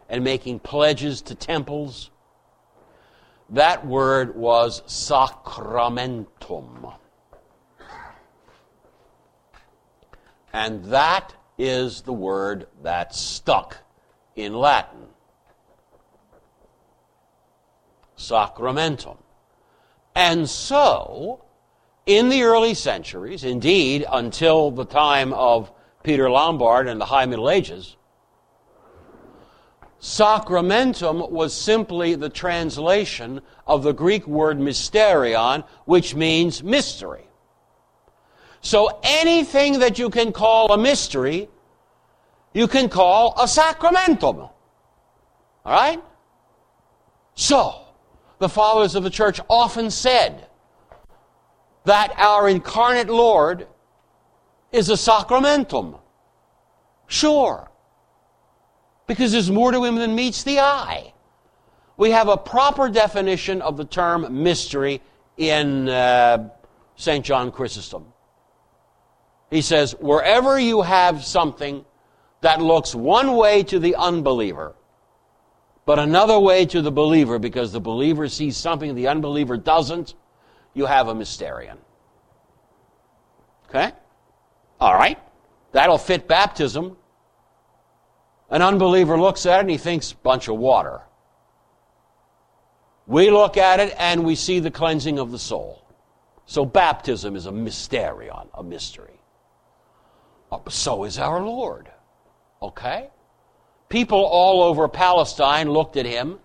and 0.10 0.24
making 0.24 0.58
pledges 0.58 1.22
to 1.22 1.36
temples. 1.36 2.10
That 3.52 3.86
word 3.86 4.36
was 4.36 4.82
sacramentum. 4.88 6.96
And 10.56 10.86
that 10.86 11.34
is 11.58 12.04
the 12.04 12.14
word 12.14 12.68
that 12.82 13.14
stuck 13.14 13.80
in 14.38 14.54
Latin. 14.54 15.08
Sacramentum. 18.16 19.18
And 20.16 20.50
so, 20.50 21.44
in 22.06 22.30
the 22.30 22.44
early 22.44 22.74
centuries, 22.74 23.44
indeed 23.44 24.06
until 24.10 24.72
the 24.72 24.86
time 24.86 25.34
of 25.34 25.74
Peter 26.04 26.30
Lombard 26.30 26.88
and 26.88 27.02
the 27.02 27.06
High 27.06 27.26
Middle 27.26 27.50
Ages, 27.50 27.98
sacramentum 30.00 31.32
was 31.32 31.54
simply 31.54 32.16
the 32.16 32.30
translation 32.30 33.42
of 33.68 33.84
the 33.84 33.94
Greek 33.94 34.26
word 34.26 34.60
mysterion, 34.60 35.66
which 35.84 36.16
means 36.16 36.64
mystery. 36.64 37.25
So 38.66 39.00
anything 39.04 39.78
that 39.78 40.00
you 40.00 40.10
can 40.10 40.32
call 40.32 40.72
a 40.72 40.78
mystery, 40.78 41.50
you 42.52 42.68
can 42.68 42.90
call 42.90 43.36
a 43.38 43.44
sacramentum. 43.44 44.40
All 44.40 44.52
right? 45.66 46.02
So, 47.36 47.76
the 48.40 48.50
fathers 48.50 48.96
of 48.96 49.04
the 49.04 49.12
church 49.12 49.40
often 49.52 49.92
said 49.92 50.48
that 51.84 52.12
our 52.18 52.50
incarnate 52.50 53.08
Lord 53.08 53.68
is 54.72 54.90
a 54.90 54.98
sacramentum. 54.98 56.00
Sure. 57.06 57.70
Because 59.06 59.32
there's 59.32 59.52
more 59.52 59.74
to 59.74 59.84
him 59.84 59.98
than 59.98 60.16
meets 60.16 60.42
the 60.42 60.60
eye. 60.60 61.14
We 61.98 62.10
have 62.10 62.30
a 62.30 62.38
proper 62.38 62.90
definition 62.90 63.62
of 63.62 63.78
the 63.78 63.86
term 63.86 64.42
mystery 64.42 65.04
in 65.38 65.88
uh, 65.88 66.50
St. 66.96 67.24
John 67.24 67.52
Chrysostom. 67.52 68.06
He 69.50 69.62
says, 69.62 69.94
wherever 70.00 70.60
you 70.60 70.82
have 70.82 71.24
something 71.24 71.86
that 72.42 72.62
looks 72.62 72.94
one 72.94 73.36
way 73.36 73.64
to 73.64 73.80
the 73.80 73.96
unbeliever, 73.96 74.76
but 75.86 76.00
another 76.00 76.40
way 76.40 76.66
to 76.66 76.82
the 76.82 76.92
believer 76.92 77.38
because 77.38 77.72
the 77.72 77.80
believer 77.80 78.28
sees 78.28 78.58
something 78.58 78.96
the 78.96 79.08
unbeliever 79.08 79.56
doesn't, 79.58 80.16
you 80.74 80.86
have 80.86 81.08
a 81.08 81.14
mysterion. 81.14 81.78
Okay? 83.70 83.92
All 84.80 84.94
right, 84.94 85.20
that'll 85.72 85.98
fit 85.98 86.28
baptism. 86.28 86.98
An 88.50 88.62
unbeliever 88.62 89.18
looks 89.20 89.46
at 89.46 89.58
it 89.58 89.62
and 89.62 89.70
he 89.70 89.78
thinks, 89.78 90.14
bunch 90.14 90.48
of 90.48 90.58
water. 90.58 91.02
We 93.08 93.30
look 93.30 93.58
at 93.58 93.80
it 93.80 93.96
and 93.98 94.26
we 94.26 94.36
see 94.36 94.60
the 94.60 94.72
cleansing 94.72 95.20
of 95.20 95.32
the 95.32 95.40
soul. 95.40 95.84
So 96.46 96.66
baptism 96.66 97.36
is 97.36 97.46
a 97.46 97.52
mysterion, 97.52 98.50
a 98.54 98.64
mystery. 98.64 99.15
So 100.70 101.04
is 101.04 101.18
our 101.18 101.42
Lord. 101.42 101.90
Okay? 102.62 103.10
People 103.90 104.26
all 104.26 104.64
over 104.64 104.88
Palestine 104.88 105.70
looked 105.70 105.98
at 105.98 106.06
him 106.06 106.40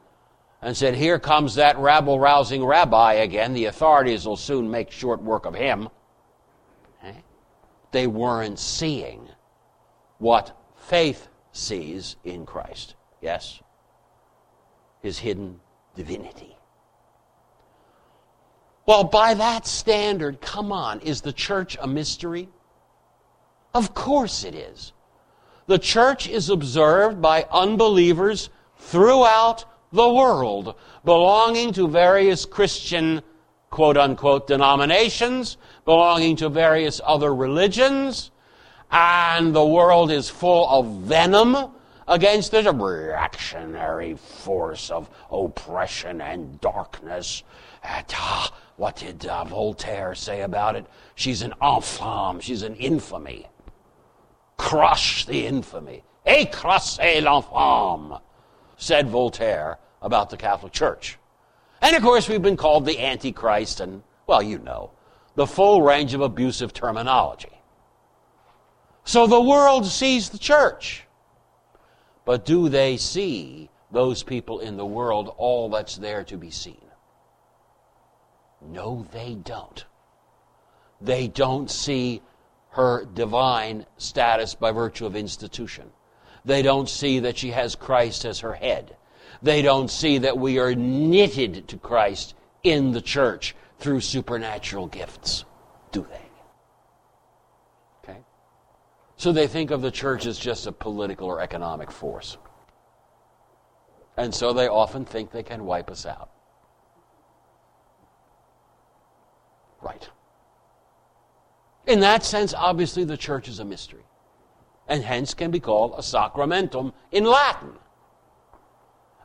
and 0.63 0.77
said, 0.77 0.95
Here 0.95 1.19
comes 1.19 1.55
that 1.55 1.79
rabble 1.79 2.21
rousing 2.21 2.65
rabbi 2.65 3.15
again. 3.15 3.55
The 3.55 3.67
authorities 3.67 4.27
will 4.27 4.37
soon 4.37 4.71
make 4.71 4.91
short 4.91 5.23
work 5.23 5.47
of 5.47 5.55
him 5.55 5.89
eh? 7.03 7.13
they 7.93 8.07
weren't 8.07 8.59
seeing 8.59 9.29
what 10.19 10.57
faith 10.77 11.29
sees 11.53 12.17
in 12.25 12.47
Christ. 12.47 12.95
Yes? 13.21 13.61
His 15.03 15.19
hidden 15.19 15.61
divinity. 15.95 16.57
Well, 18.87 19.05
by 19.05 19.35
that 19.35 19.67
standard, 19.67 20.41
come 20.41 20.73
on, 20.73 21.01
is 21.01 21.21
the 21.21 21.33
church 21.33 21.77
a 21.81 21.87
mystery? 21.87 22.49
Of 23.73 23.95
course 23.95 24.45
it 24.45 24.55
is. 24.55 24.93
The 25.67 25.79
church 25.79 26.29
is 26.29 26.51
observed 26.51 27.23
by 27.23 27.47
unbelievers 27.51 28.51
throughout 28.77 29.65
the 29.93 30.09
world, 30.09 30.75
belonging 31.05 31.73
to 31.75 31.87
various 31.87 32.45
Christian 32.45 33.23
quote 33.71 33.97
unquote 33.97 34.49
denominations, 34.49 35.57
belonging 35.85 36.37
to 36.37 36.49
various 36.49 37.01
other 37.05 37.35
religions, 37.35 38.31
and 38.91 39.55
the 39.55 39.65
world 39.65 40.11
is 40.11 40.29
full 40.29 40.69
of 40.69 41.03
venom 41.03 41.57
against 42.09 42.51
this 42.51 42.67
reactionary 42.67 44.17
force 44.17 44.91
of 44.91 45.09
oppression 45.31 46.21
and 46.21 46.61
darkness. 46.61 47.45
And, 47.85 48.05
ah, 48.15 48.53
what 48.77 48.97
did 48.97 49.27
uh, 49.27 49.45
Voltaire 49.45 50.15
say 50.17 50.43
about 50.43 50.75
it? 50.75 50.87
She's 51.15 51.43
an 51.43 51.55
infame, 51.63 52.41
she's 52.41 52.63
an 52.63 52.75
infamy. 52.75 53.47
Crush 54.61 55.25
the 55.25 55.47
infamy. 55.47 56.05
Écrasez 56.27 57.23
l'infâme, 57.23 58.21
said 58.77 59.09
Voltaire 59.09 59.79
about 60.03 60.29
the 60.29 60.37
Catholic 60.37 60.75
Church. 60.75 61.19
And 61.81 61.97
of 61.97 62.03
course, 62.03 62.29
we've 62.29 62.43
been 62.43 62.59
called 62.59 62.85
the 62.85 63.01
Antichrist 63.01 63.81
and, 63.81 64.03
well, 64.27 64.43
you 64.43 64.59
know, 64.59 64.91
the 65.35 65.47
full 65.47 65.81
range 65.81 66.13
of 66.13 66.21
abusive 66.21 66.75
terminology. 66.75 67.59
So 69.05 69.27
the 69.27 69.41
world 69.41 69.87
sees 69.87 70.29
the 70.29 70.39
church. 70.39 71.05
But 72.27 72.45
do 72.45 72.69
they 72.69 72.99
see 72.99 73.71
those 73.91 74.23
people 74.23 74.61
in 74.61 74.77
the 74.77 74.85
world 74.85 75.35
all 75.39 75.71
that's 75.71 75.97
there 75.97 76.23
to 76.25 76.37
be 76.37 76.51
seen? 76.51 76.85
No, 78.61 79.07
they 79.11 79.37
don't. 79.37 79.87
They 81.01 81.29
don't 81.29 81.71
see 81.71 82.21
her 82.71 83.05
divine 83.05 83.87
status 83.99 84.55
by 84.55 84.71
virtue 84.73 85.07
of 85.07 85.17
institution. 85.17 85.91
They 86.45 86.63
don't 86.63 86.89
see 86.89 87.21
that 87.21 87.37
she 87.37 87.51
has 87.51 87.75
Christ 87.75 88.25
as 88.25 88.41
her 88.41 88.55
head. 88.55 88.97
They 89.43 89.63
don't 89.63 89.91
see 89.91 90.19
that 90.19 90.39
we 90.39 90.59
are 90.59 90.75
knitted 90.75 91.69
to 91.69 91.77
Christ 91.77 92.35
in 92.63 92.93
the 92.93 93.01
church 93.01 93.55
through 93.79 94.01
supernatural 94.01 94.87
gifts, 94.87 95.45
do 95.93 96.07
they? 96.09 96.29
Okay? 98.11 98.21
So 99.17 99.33
they 99.33 99.47
think 99.47 99.71
of 99.71 99.83
the 99.83 99.91
church 99.91 100.27
as 100.27 100.39
just 100.39 100.67
a 100.67 100.73
political 100.73 101.27
or 101.27 101.41
economic 101.41 101.91
force. 101.91 102.37
And 104.17 104.35
so 104.35 104.53
they 104.53 104.69
often 104.69 105.05
think 105.05 105.31
they 105.31 105.43
can 105.43 105.65
wipe 105.65 105.91
us 105.91 106.05
out. 106.05 106.31
Right. 109.81 110.09
In 111.87 112.01
that 112.01 112.25
sense, 112.25 112.55
obviously, 112.55 113.05
the 113.05 113.17
church 113.17 113.49
is 113.49 113.59
a 113.59 113.65
mystery, 113.65 114.05
and 114.87 115.03
hence 115.03 115.35
can 115.35 115.51
be 115.51 115.61
called 115.61 115.95
a 115.97 116.03
sacramentum 116.03 116.93
in 117.11 117.25
Latin. 117.25 117.73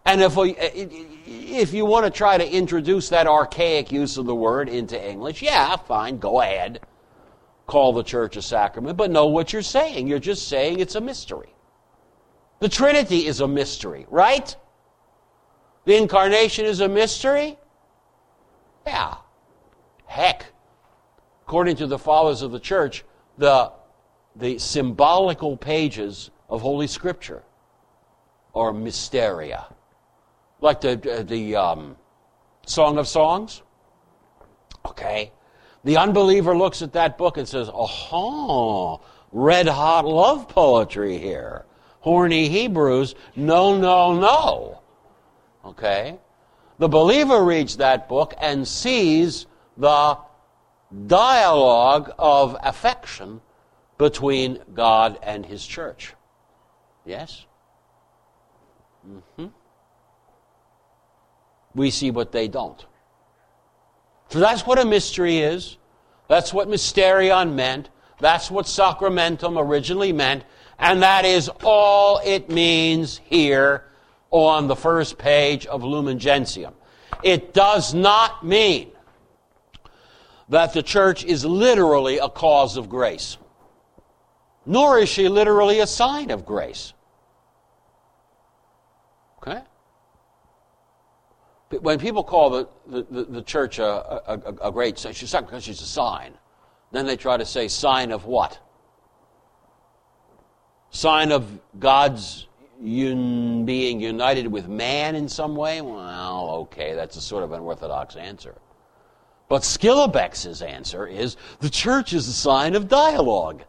And 0.05 0.21
if, 0.21 0.35
we, 0.35 0.55
eh, 0.55 0.69
eh, 0.73 0.87
eh, 0.91 1.05
if 1.27 1.73
you 1.73 1.85
want 1.85 2.05
to 2.05 2.11
try 2.11 2.37
to 2.37 2.47
introduce 2.47 3.09
that 3.09 3.25
archaic 3.25 3.91
use 3.91 4.17
of 4.17 4.27
the 4.27 4.35
word 4.35 4.69
into 4.69 5.03
English, 5.03 5.41
yeah, 5.41 5.75
fine, 5.75 6.19
go 6.19 6.41
ahead. 6.41 6.81
Call 7.65 7.91
the 7.93 8.03
church 8.03 8.37
a 8.37 8.41
sacrament, 8.41 8.97
but 8.97 9.09
know 9.09 9.25
what 9.25 9.51
you're 9.51 9.63
saying. 9.63 10.07
You're 10.07 10.19
just 10.19 10.47
saying 10.47 10.79
it's 10.79 10.93
a 10.93 11.01
mystery. 11.01 11.55
The 12.59 12.69
Trinity 12.69 13.25
is 13.25 13.41
a 13.41 13.47
mystery, 13.47 14.05
right? 14.09 14.55
The 15.85 15.95
incarnation 15.95 16.65
is 16.65 16.79
a 16.81 16.87
mystery? 16.87 17.57
Yeah. 18.85 19.15
Heck, 20.05 20.45
according 21.45 21.75
to 21.77 21.87
the 21.87 21.99
fathers 21.99 22.41
of 22.41 22.51
the 22.51 22.59
church, 22.59 23.03
the, 23.37 23.71
the 24.35 24.57
symbolical 24.57 25.55
pages 25.55 26.31
of 26.49 26.61
Holy 26.61 26.87
Scripture 26.87 27.43
are 28.53 28.73
mysteria 28.73 29.67
like 30.61 30.81
the, 30.81 31.25
the 31.27 31.55
um, 31.55 31.95
Song 32.65 32.97
of 32.97 33.07
Songs. 33.07 33.61
Okay. 34.85 35.31
The 35.83 35.97
unbeliever 35.97 36.57
looks 36.57 36.81
at 36.81 36.93
that 36.93 37.17
book 37.17 37.37
and 37.37 37.47
says, 37.47 37.69
oh, 37.71 39.01
red 39.31 39.67
hot 39.67 40.05
love 40.05 40.49
poetry 40.49 41.17
here. 41.19 41.65
Horny 41.99 42.49
Hebrews. 42.49 43.15
No, 43.35 43.77
no, 43.77 44.19
no. 44.19 44.81
Okay. 45.63 46.17
The 46.79 46.89
believer 46.89 47.43
reads 47.43 47.77
that 47.77 48.09
book 48.09 48.33
and 48.39 48.67
sees 48.67 49.45
the 49.77 50.17
dialogue 51.07 52.13
of 52.17 52.57
affection 52.61 53.41
between 53.97 54.59
God 54.73 55.19
and 55.23 55.45
His 55.45 55.65
church. 55.65 56.13
Yes? 57.05 57.45
Mm-hmm 59.07 59.47
we 61.75 61.91
see 61.91 62.09
what 62.09 62.31
they 62.31 62.47
don't. 62.47 62.85
So 64.29 64.39
that's 64.39 64.65
what 64.65 64.79
a 64.79 64.85
mystery 64.85 65.37
is. 65.39 65.77
That's 66.27 66.53
what 66.53 66.67
mysterion 66.67 67.53
meant. 67.53 67.89
That's 68.19 68.49
what 68.49 68.65
sacramentum 68.65 69.57
originally 69.57 70.13
meant. 70.13 70.43
And 70.79 71.03
that 71.03 71.25
is 71.25 71.49
all 71.63 72.19
it 72.25 72.49
means 72.49 73.21
here 73.25 73.85
on 74.31 74.67
the 74.67 74.75
first 74.75 75.17
page 75.17 75.65
of 75.67 75.83
Lumen 75.83 76.17
Gentium. 76.17 76.73
It 77.23 77.53
does 77.53 77.93
not 77.93 78.45
mean 78.45 78.91
that 80.49 80.73
the 80.73 80.83
church 80.83 81.23
is 81.23 81.43
literally 81.45 82.17
a 82.17 82.29
cause 82.29 82.77
of 82.77 82.89
grace, 82.89 83.37
nor 84.65 84.99
is 84.99 85.09
she 85.09 85.27
literally 85.27 85.79
a 85.79 85.87
sign 85.87 86.31
of 86.31 86.45
grace. 86.45 86.93
Okay? 89.37 89.61
when 91.81 91.99
people 91.99 92.23
call 92.23 92.49
the, 92.49 92.67
the, 92.87 93.23
the 93.25 93.41
church 93.41 93.79
a, 93.79 93.85
a, 93.85 94.69
a 94.69 94.71
great 94.71 94.97
sign, 94.97 95.13
she's 95.13 95.33
not 95.33 95.45
because 95.45 95.63
she's 95.63 95.81
a 95.81 95.85
sign. 95.85 96.33
Then 96.91 97.05
they 97.05 97.17
try 97.17 97.37
to 97.37 97.45
say, 97.45 97.67
sign 97.67 98.11
of 98.11 98.25
what? 98.25 98.59
Sign 100.91 101.31
of 101.31 101.59
God's 101.79 102.47
un, 102.81 103.65
being 103.65 103.99
united 103.99 104.47
with 104.47 104.67
man 104.67 105.15
in 105.15 105.27
some 105.27 105.55
way? 105.55 105.81
Well, 105.81 106.51
okay, 106.61 106.93
that's 106.93 107.17
a 107.17 107.21
sort 107.21 107.43
of 107.43 107.51
unorthodox 107.51 108.15
answer. 108.15 108.55
But 109.47 109.61
Schillebeeckx's 109.61 110.61
answer 110.61 111.05
is 111.05 111.37
the 111.59 111.69
church 111.69 112.13
is 112.13 112.27
a 112.27 112.33
sign 112.33 112.75
of 112.75 112.87
dialogue. 112.87 113.63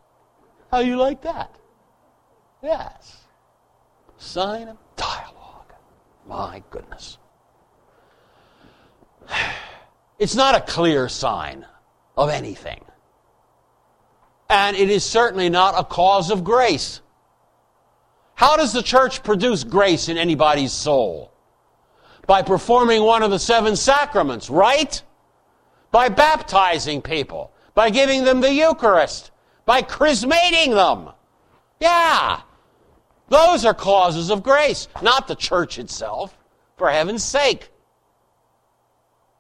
How 0.71 0.79
you 0.79 0.97
like 0.97 1.23
that? 1.23 1.55
Yes. 2.63 3.25
Sign 4.17 4.69
of 4.69 4.79
dialogue. 4.97 5.73
My 6.27 6.63
goodness. 6.71 7.19
It's 10.19 10.35
not 10.35 10.55
a 10.55 10.63
clear 10.63 11.11
sign 11.11 11.67
of 12.17 12.31
anything. 12.31 12.83
And 14.49 14.75
it 14.75 14.89
is 14.89 15.05
certainly 15.05 15.51
not 15.51 15.79
a 15.79 15.85
cause 15.85 16.31
of 16.31 16.43
grace. 16.43 17.03
How 18.35 18.57
does 18.57 18.73
the 18.73 18.83
church 18.83 19.23
produce 19.23 19.63
grace 19.63 20.09
in 20.09 20.17
anybody's 20.17 20.73
soul? 20.73 21.33
By 22.27 22.41
performing 22.41 23.03
one 23.03 23.23
of 23.23 23.31
the 23.31 23.39
seven 23.39 23.77
sacraments, 23.77 24.49
right? 24.49 25.03
By 25.91 26.09
baptizing 26.09 27.03
people, 27.03 27.53
by 27.75 27.91
giving 27.91 28.25
them 28.25 28.41
the 28.41 28.53
Eucharist, 28.53 29.31
by 29.65 29.83
chrismating 29.83 30.73
them. 30.73 31.11
Yeah. 31.81 32.41
Those 33.29 33.65
are 33.65 33.75
causes 33.75 34.31
of 34.31 34.43
grace, 34.43 34.89
not 35.03 35.27
the 35.27 35.35
church 35.35 35.79
itself, 35.79 36.37
for 36.77 36.91
heaven's 36.91 37.25
sake. 37.25 37.71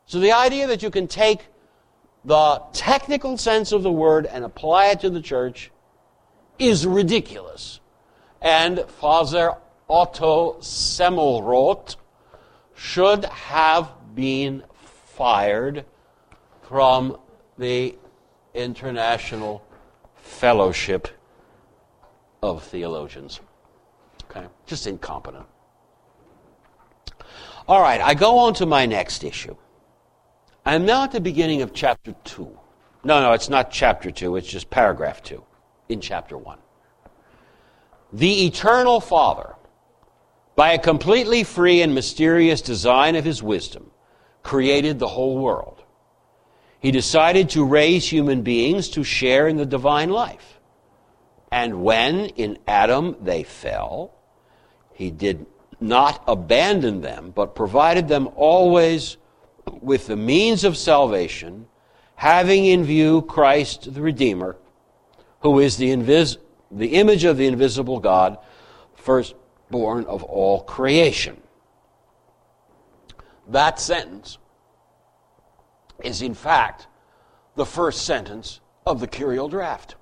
So 0.06 0.18
the 0.20 0.32
idea 0.32 0.66
that 0.66 0.82
you 0.82 0.90
can 0.90 1.08
take 1.08 1.46
the 2.24 2.62
technical 2.72 3.36
sense 3.38 3.72
of 3.72 3.82
the 3.82 3.92
word 3.92 4.26
and 4.26 4.44
apply 4.44 4.86
it 4.86 5.00
to 5.00 5.10
the 5.10 5.20
church 5.20 5.70
is 6.58 6.86
ridiculous. 6.86 7.80
And 8.40 8.80
Father 8.88 9.54
Otto 9.88 10.58
Semmelroth 10.60 11.96
should 12.74 13.24
have 13.24 13.90
been 14.14 14.64
fired 15.14 15.84
from 16.68 17.16
the 17.58 17.94
International 18.54 19.64
Fellowship 20.16 21.08
of 22.42 22.62
Theologians. 22.64 23.40
Okay? 24.24 24.46
Just 24.66 24.86
incompetent. 24.86 25.46
All 27.68 27.80
right, 27.80 28.00
I 28.00 28.14
go 28.14 28.38
on 28.38 28.54
to 28.54 28.66
my 28.66 28.86
next 28.86 29.22
issue. 29.24 29.56
I'm 30.64 30.84
now 30.84 31.04
at 31.04 31.12
the 31.12 31.20
beginning 31.20 31.62
of 31.62 31.72
chapter 31.72 32.14
2. 32.24 32.58
No, 33.04 33.20
no, 33.20 33.32
it's 33.32 33.48
not 33.48 33.70
chapter 33.70 34.10
2, 34.10 34.36
it's 34.36 34.48
just 34.48 34.68
paragraph 34.68 35.22
2 35.22 35.42
in 35.88 36.00
chapter 36.00 36.36
1. 36.36 36.58
The 38.12 38.46
eternal 38.46 39.00
Father, 39.00 39.54
by 40.56 40.72
a 40.72 40.78
completely 40.78 41.44
free 41.44 41.82
and 41.82 41.94
mysterious 41.94 42.60
design 42.60 43.14
of 43.14 43.24
his 43.24 43.42
wisdom, 43.42 43.90
created 44.42 44.98
the 44.98 45.08
whole 45.08 45.38
world. 45.38 45.75
He 46.80 46.90
decided 46.90 47.50
to 47.50 47.64
raise 47.64 48.08
human 48.08 48.42
beings 48.42 48.88
to 48.90 49.04
share 49.04 49.48
in 49.48 49.56
the 49.56 49.66
divine 49.66 50.10
life. 50.10 50.60
And 51.50 51.82
when 51.82 52.26
in 52.36 52.58
Adam 52.66 53.16
they 53.20 53.42
fell, 53.42 54.12
he 54.92 55.10
did 55.10 55.46
not 55.80 56.22
abandon 56.26 57.00
them, 57.00 57.32
but 57.34 57.54
provided 57.54 58.08
them 58.08 58.28
always 58.34 59.16
with 59.80 60.06
the 60.06 60.16
means 60.16 60.64
of 60.64 60.76
salvation, 60.76 61.66
having 62.16 62.64
in 62.64 62.84
view 62.84 63.22
Christ 63.22 63.94
the 63.94 64.00
Redeemer, 64.00 64.56
who 65.40 65.60
is 65.60 65.76
the, 65.76 65.90
invis- 65.90 66.38
the 66.70 66.94
image 66.94 67.24
of 67.24 67.36
the 67.36 67.46
invisible 67.46 68.00
God, 68.00 68.38
firstborn 68.94 70.04
of 70.06 70.22
all 70.24 70.62
creation. 70.62 71.40
That 73.48 73.78
sentence 73.78 74.38
is, 76.06 76.22
in 76.22 76.34
fact, 76.34 76.86
the 77.56 77.66
first 77.66 78.06
sentence 78.06 78.60
of 78.86 79.00
the 79.00 79.06
Curial 79.06 79.48
Draft. 79.48 79.96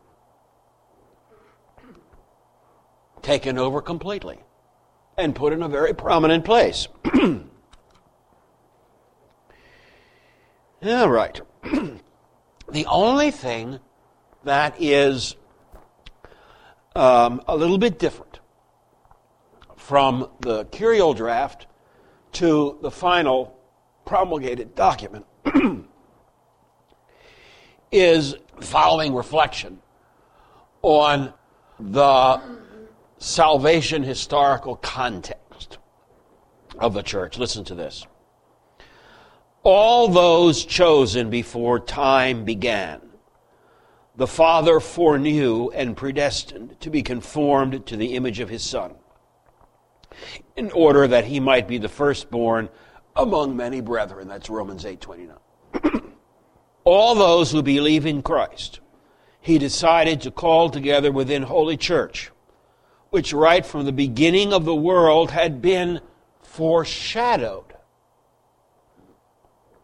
Taken 3.22 3.58
over 3.58 3.80
completely 3.80 4.38
and 5.16 5.34
put 5.34 5.52
in 5.54 5.62
a 5.62 5.68
very 5.68 5.94
prominent 5.94 6.44
place. 6.44 6.88
All 10.84 11.08
right. 11.08 11.40
the 12.70 12.84
only 12.86 13.30
thing 13.30 13.78
that 14.44 14.74
is 14.78 15.36
um, 16.94 17.42
a 17.48 17.56
little 17.56 17.78
bit 17.78 17.98
different 17.98 18.40
from 19.76 20.28
the 20.40 20.64
curial 20.66 21.14
draft 21.14 21.66
to 22.32 22.78
the 22.82 22.90
final 22.90 23.58
promulgated 24.04 24.74
document 24.74 25.24
is 27.94 28.34
following 28.60 29.14
reflection 29.14 29.78
on 30.82 31.32
the 31.78 32.42
salvation 33.18 34.02
historical 34.02 34.74
context 34.76 35.78
of 36.78 36.92
the 36.92 37.02
church. 37.02 37.38
Listen 37.38 37.64
to 37.64 37.74
this. 37.74 38.04
All 39.62 40.08
those 40.08 40.64
chosen 40.64 41.30
before 41.30 41.78
time 41.78 42.44
began, 42.44 43.00
the 44.16 44.26
Father 44.26 44.80
foreknew 44.80 45.70
and 45.70 45.96
predestined 45.96 46.78
to 46.80 46.90
be 46.90 47.02
conformed 47.02 47.86
to 47.86 47.96
the 47.96 48.14
image 48.14 48.40
of 48.40 48.48
his 48.48 48.62
Son, 48.62 48.94
in 50.56 50.70
order 50.72 51.06
that 51.06 51.24
he 51.24 51.38
might 51.38 51.68
be 51.68 51.78
the 51.78 51.88
firstborn 51.88 52.68
among 53.14 53.56
many 53.56 53.80
brethren. 53.80 54.26
That's 54.26 54.50
Romans 54.50 54.84
8:29. 54.84 56.10
All 56.84 57.14
those 57.14 57.50
who 57.50 57.62
believe 57.62 58.06
in 58.06 58.22
Christ, 58.22 58.80
he 59.40 59.58
decided 59.58 60.20
to 60.22 60.30
call 60.30 60.70
together 60.70 61.10
within 61.10 61.42
holy 61.42 61.76
church 61.76 62.30
which 63.14 63.32
right 63.32 63.64
from 63.64 63.84
the 63.84 63.92
beginning 63.92 64.52
of 64.52 64.64
the 64.64 64.74
world 64.74 65.30
had 65.30 65.62
been 65.62 66.00
foreshadowed. 66.42 67.72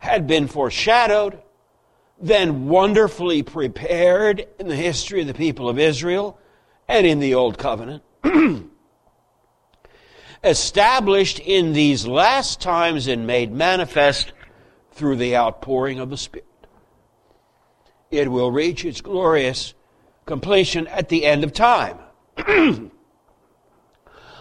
Had 0.00 0.26
been 0.26 0.48
foreshadowed, 0.48 1.40
then 2.20 2.66
wonderfully 2.66 3.44
prepared 3.44 4.48
in 4.58 4.66
the 4.66 4.74
history 4.74 5.20
of 5.20 5.28
the 5.28 5.34
people 5.34 5.68
of 5.68 5.78
Israel 5.78 6.40
and 6.88 7.06
in 7.06 7.20
the 7.20 7.34
Old 7.34 7.56
Covenant. 7.56 8.02
Established 10.42 11.38
in 11.38 11.72
these 11.72 12.08
last 12.08 12.60
times 12.60 13.06
and 13.06 13.28
made 13.28 13.52
manifest 13.52 14.32
through 14.90 15.14
the 15.14 15.36
outpouring 15.36 16.00
of 16.00 16.10
the 16.10 16.16
Spirit. 16.16 16.48
It 18.10 18.30
will 18.30 18.50
reach 18.50 18.84
its 18.84 19.00
glorious 19.00 19.74
completion 20.26 20.86
at 20.88 21.08
the 21.08 21.24
end 21.24 21.44
of 21.44 21.52
time. 21.52 21.98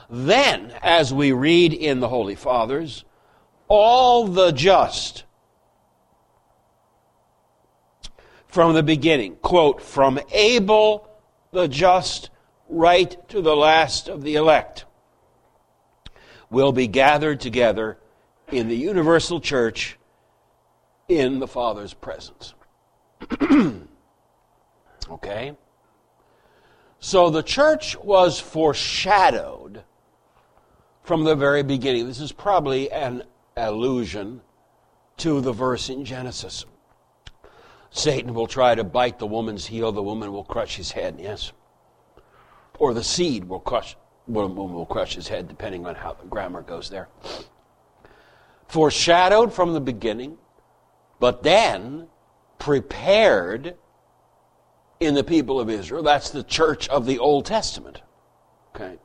Then, 0.09 0.73
as 0.81 1.13
we 1.13 1.31
read 1.31 1.71
in 1.71 1.99
the 1.99 2.07
Holy 2.07 2.33
Fathers, 2.33 3.05
all 3.67 4.25
the 4.25 4.51
just 4.51 5.23
from 8.47 8.73
the 8.73 8.81
beginning, 8.81 9.35
quote, 9.35 9.81
from 9.81 10.19
Abel 10.31 11.07
the 11.51 11.67
just 11.67 12.31
right 12.67 13.15
to 13.29 13.41
the 13.41 13.55
last 13.55 14.07
of 14.07 14.23
the 14.23 14.35
elect, 14.35 14.85
will 16.49 16.71
be 16.71 16.87
gathered 16.87 17.39
together 17.39 17.99
in 18.51 18.67
the 18.67 18.75
universal 18.75 19.39
church 19.39 19.97
in 21.07 21.37
the 21.37 21.47
Father's 21.47 21.93
presence. 21.93 22.55
okay? 25.09 25.55
So 26.99 27.29
the 27.29 27.43
church 27.43 27.97
was 27.97 28.39
foreshadowed 28.39 29.83
from 31.03 31.23
the 31.23 31.35
very 31.35 31.63
beginning. 31.63 32.07
This 32.07 32.19
is 32.19 32.31
probably 32.31 32.91
an 32.91 33.23
allusion 33.55 34.41
to 35.17 35.41
the 35.41 35.51
verse 35.51 35.89
in 35.89 36.05
Genesis. 36.05 36.65
Satan 37.91 38.33
will 38.33 38.47
try 38.47 38.75
to 38.75 38.83
bite 38.83 39.19
the 39.19 39.25
woman's 39.25 39.65
heel, 39.65 39.91
the 39.91 40.03
woman 40.03 40.31
will 40.31 40.43
crush 40.43 40.75
his 40.75 40.91
head, 40.91 41.17
yes? 41.19 41.51
Or 42.77 42.93
the 42.93 43.03
seed 43.03 43.45
will 43.45 43.59
crush, 43.59 43.97
woman 44.27 44.73
will 44.73 44.85
crush 44.85 45.15
his 45.15 45.27
head, 45.27 45.47
depending 45.47 45.85
on 45.85 45.95
how 45.95 46.13
the 46.13 46.27
grammar 46.27 46.61
goes 46.61 46.89
there. 46.89 47.07
Foreshadowed 48.67 49.51
from 49.51 49.73
the 49.73 49.81
beginning, 49.81 50.37
but 51.19 51.41
then 51.41 52.07
prepared 52.59 53.75
in 54.99 55.15
the 55.15 55.23
people 55.23 55.59
of 55.59 55.69
Israel. 55.69 56.03
That's 56.03 56.29
the 56.29 56.43
church 56.43 56.87
of 56.89 57.05
the 57.05 57.19
Old 57.19 57.45
Testament. 57.45 58.01
Okay 58.75 58.99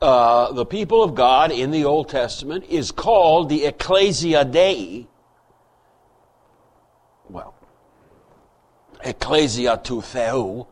uh, 0.00 0.52
the 0.52 0.64
people 0.64 1.02
of 1.02 1.14
God 1.14 1.50
in 1.50 1.70
the 1.70 1.84
Old 1.84 2.08
Testament 2.08 2.64
is 2.68 2.92
called 2.92 3.48
the 3.48 3.64
Ecclesia 3.64 4.44
Dei. 4.44 5.06
Well, 7.28 7.54
Ecclesia 9.04 9.80
tou 9.82 10.00
Theou 10.00 10.66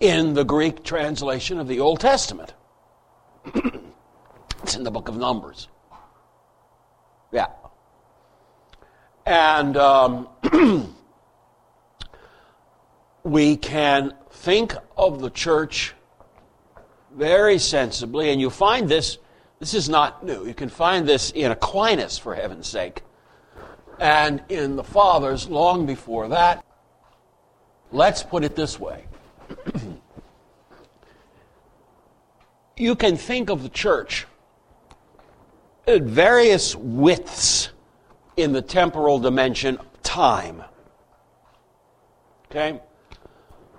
in 0.00 0.34
the 0.34 0.44
Greek 0.44 0.82
translation 0.82 1.58
of 1.58 1.68
the 1.68 1.80
Old 1.80 2.00
Testament. 2.00 2.54
it's 4.62 4.74
in 4.74 4.82
the 4.82 4.90
book 4.90 5.08
of 5.08 5.16
Numbers. 5.16 5.68
Yeah. 7.32 7.46
And 9.26 9.76
um, 9.76 10.28
we 13.24 13.56
can 13.56 14.14
think 14.30 14.74
of 14.96 15.20
the 15.20 15.30
church 15.30 15.94
very 17.14 17.58
sensibly, 17.58 18.30
and 18.30 18.40
you 18.40 18.50
find 18.50 18.88
this, 18.88 19.18
this 19.60 19.72
is 19.72 19.88
not 19.88 20.24
new. 20.24 20.46
You 20.46 20.54
can 20.54 20.68
find 20.68 21.08
this 21.08 21.30
in 21.30 21.50
Aquinas, 21.50 22.18
for 22.18 22.34
heaven's 22.34 22.66
sake, 22.66 23.02
and 23.98 24.42
in 24.48 24.76
the 24.76 24.84
Fathers 24.84 25.48
long 25.48 25.86
before 25.86 26.28
that. 26.28 26.64
Let's 27.92 28.22
put 28.22 28.44
it 28.44 28.56
this 28.56 28.78
way. 28.78 29.04
you 32.76 32.94
can 32.96 33.16
think 33.16 33.48
of 33.48 33.62
the 33.62 33.68
church 33.68 34.26
at 35.86 36.02
various 36.02 36.74
widths 36.74 37.70
in 38.36 38.52
the 38.52 38.62
temporal 38.62 39.18
dimension 39.18 39.78
time. 40.02 40.62
Okay? 42.50 42.80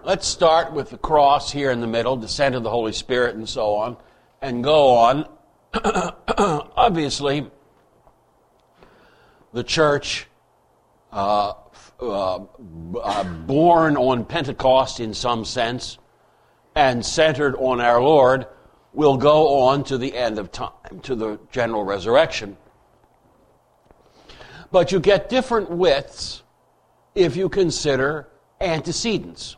Let's 0.03 0.28
start 0.28 0.72
with 0.74 0.89
the 0.91 0.97
cross 0.97 1.51
here 1.51 1.72
in 1.72 1.82
the 1.82 1.88
middle, 1.88 2.16
descent 2.16 2.56
of 2.56 2.64
the 2.64 2.70
Holy 2.70 2.93
Spirit, 2.93 3.36
and 3.36 3.47
so 3.47 3.76
on, 3.76 3.97
and 4.41 4.64
go 4.64 4.89
on. 4.95 5.28
Obviously, 6.38 7.49
the 9.51 9.64
church, 9.64 10.28
uh, 11.12 11.53
uh, 11.99 12.39
uh, 13.01 13.24
born 13.24 13.97
on 13.97 14.26
Pentecost 14.26 14.99
in 14.99 15.14
some 15.14 15.45
sense, 15.45 15.97
and 16.76 17.06
centered 17.06 17.56
on 17.56 17.82
our 17.82 18.01
Lord, 18.01 18.45
will 18.93 19.18
go 19.18 19.62
on 19.64 19.84
to 19.86 19.97
the 19.97 20.16
end 20.16 20.38
of 20.38 20.51
time, 20.51 20.99
to 21.03 21.16
the 21.16 21.39
general 21.51 21.84
resurrection. 21.84 22.58
But 24.76 24.91
you 24.91 24.99
get 24.99 25.30
different 25.30 25.69
widths 25.69 26.43
if 27.15 27.38
you 27.38 27.47
consider 27.47 28.28
antecedents. 28.59 29.55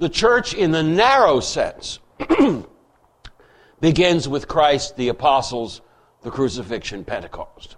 The 0.00 0.10
church, 0.10 0.52
in 0.52 0.70
the 0.70 0.82
narrow 0.82 1.40
sense, 1.40 1.98
begins 3.80 4.28
with 4.28 4.48
Christ, 4.48 4.98
the 4.98 5.08
apostles, 5.08 5.80
the 6.20 6.30
crucifixion, 6.30 7.06
Pentecost. 7.06 7.76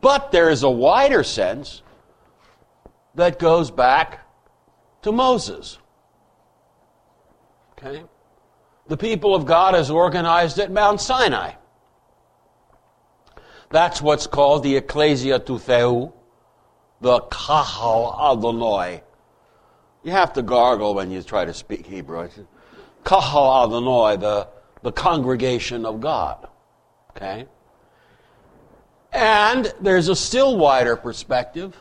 But 0.00 0.30
there 0.30 0.50
is 0.50 0.62
a 0.62 0.70
wider 0.70 1.24
sense 1.24 1.82
that 3.16 3.40
goes 3.40 3.72
back 3.72 4.20
to 5.02 5.10
Moses. 5.10 5.78
Okay? 7.72 8.04
The 8.86 8.96
people 8.96 9.34
of 9.34 9.46
God 9.46 9.74
is 9.74 9.90
organized 9.90 10.60
at 10.60 10.70
Mount 10.70 11.00
Sinai. 11.00 11.54
That's 13.70 14.00
what's 14.00 14.26
called 14.26 14.62
the 14.62 14.76
Ecclesia 14.76 15.38
tou 15.38 15.58
Theou, 15.58 16.12
the 17.00 17.20
Kahal 17.20 18.32
Adonai, 18.32 19.02
you 20.02 20.12
have 20.12 20.32
to 20.34 20.42
gargle 20.42 20.94
when 20.94 21.10
you 21.10 21.22
try 21.22 21.44
to 21.44 21.52
speak 21.52 21.86
Hebrew. 21.86 22.28
Kahal 23.04 23.66
Adonai, 23.66 24.16
the 24.16 24.48
the 24.82 24.92
congregation 24.92 25.84
of 25.84 26.00
God. 26.00 26.46
Okay? 27.10 27.46
And 29.12 29.72
there's 29.80 30.08
a 30.08 30.16
still 30.16 30.56
wider 30.56 30.96
perspective. 30.96 31.76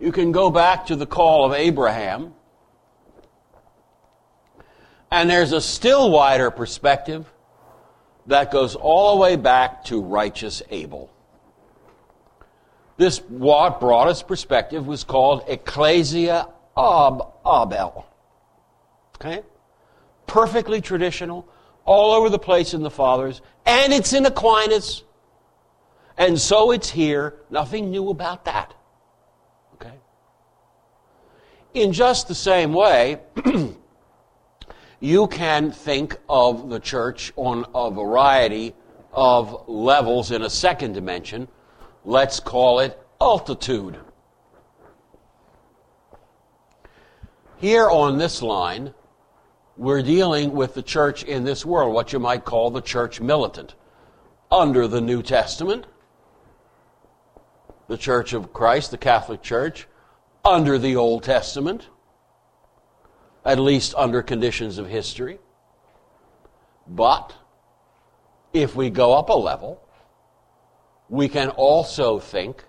You 0.00 0.12
can 0.12 0.32
go 0.32 0.50
back 0.50 0.86
to 0.86 0.96
the 0.96 1.06
call 1.06 1.44
of 1.44 1.52
Abraham. 1.52 2.34
And 5.10 5.28
there's 5.30 5.52
a 5.52 5.60
still 5.60 6.10
wider 6.10 6.50
perspective 6.50 7.26
that 8.28 8.50
goes 8.50 8.76
all 8.76 9.16
the 9.16 9.22
way 9.22 9.36
back 9.36 9.84
to 9.84 10.00
righteous 10.00 10.62
Abel. 10.70 11.10
This 12.98 13.18
broadest 13.18 14.28
perspective 14.28 14.86
was 14.86 15.02
called 15.02 15.44
Ecclesia 15.48 16.48
ab 16.76 17.22
Abel. 17.46 18.06
Okay? 19.16 19.42
Perfectly 20.26 20.80
traditional, 20.80 21.48
all 21.84 22.12
over 22.12 22.28
the 22.28 22.38
place 22.38 22.74
in 22.74 22.82
the 22.82 22.90
Fathers, 22.90 23.40
and 23.64 23.92
it's 23.92 24.12
in 24.12 24.26
Aquinas, 24.26 25.04
and 26.18 26.38
so 26.38 26.70
it's 26.70 26.90
here. 26.90 27.34
Nothing 27.48 27.90
new 27.90 28.10
about 28.10 28.44
that. 28.44 28.74
Okay? 29.74 29.94
In 31.72 31.92
just 31.92 32.28
the 32.28 32.34
same 32.34 32.74
way, 32.74 33.20
you 35.00 35.28
can 35.28 35.70
think 35.70 36.16
of 36.28 36.68
the 36.68 36.80
church 36.80 37.32
on 37.36 37.64
a 37.74 37.90
variety 37.90 38.74
of 39.12 39.68
levels 39.68 40.30
in 40.30 40.42
a 40.42 40.50
second 40.50 40.92
dimension. 40.92 41.48
Let's 42.04 42.40
call 42.40 42.80
it 42.80 42.98
altitude. 43.20 43.98
Here 47.58 47.88
on 47.88 48.18
this 48.18 48.42
line, 48.42 48.94
we're 49.76 50.02
dealing 50.02 50.52
with 50.52 50.74
the 50.74 50.82
church 50.82 51.22
in 51.22 51.44
this 51.44 51.64
world, 51.64 51.94
what 51.94 52.12
you 52.12 52.18
might 52.18 52.44
call 52.44 52.70
the 52.70 52.80
church 52.80 53.20
militant. 53.20 53.74
Under 54.50 54.88
the 54.88 55.00
New 55.00 55.22
Testament, 55.22 55.86
the 57.86 57.96
Church 57.96 58.32
of 58.32 58.52
Christ, 58.52 58.90
the 58.90 58.98
Catholic 58.98 59.42
Church, 59.42 59.86
under 60.44 60.78
the 60.78 60.96
Old 60.96 61.22
Testament, 61.22 61.88
at 63.48 63.58
least 63.58 63.94
under 63.96 64.22
conditions 64.22 64.76
of 64.76 64.86
history. 64.86 65.38
But 66.86 67.34
if 68.52 68.76
we 68.76 68.90
go 68.90 69.14
up 69.14 69.30
a 69.30 69.32
level, 69.32 69.80
we 71.08 71.30
can 71.30 71.48
also 71.48 72.18
think 72.18 72.62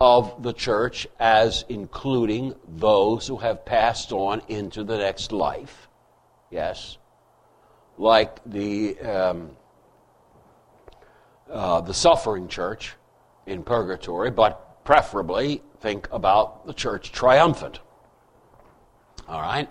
of 0.00 0.42
the 0.42 0.54
church 0.54 1.06
as 1.20 1.66
including 1.68 2.54
those 2.66 3.26
who 3.26 3.36
have 3.36 3.66
passed 3.66 4.12
on 4.12 4.40
into 4.48 4.82
the 4.82 4.96
next 4.96 5.30
life. 5.30 5.88
Yes. 6.50 6.96
Like 7.98 8.40
the, 8.46 8.98
um, 9.00 9.50
uh, 11.50 11.82
the 11.82 11.92
suffering 11.92 12.48
church 12.48 12.94
in 13.44 13.62
purgatory, 13.62 14.30
but 14.30 14.84
preferably 14.86 15.60
think 15.80 16.08
about 16.10 16.66
the 16.66 16.72
church 16.72 17.12
triumphant. 17.12 17.80
All 19.28 19.42
right? 19.42 19.68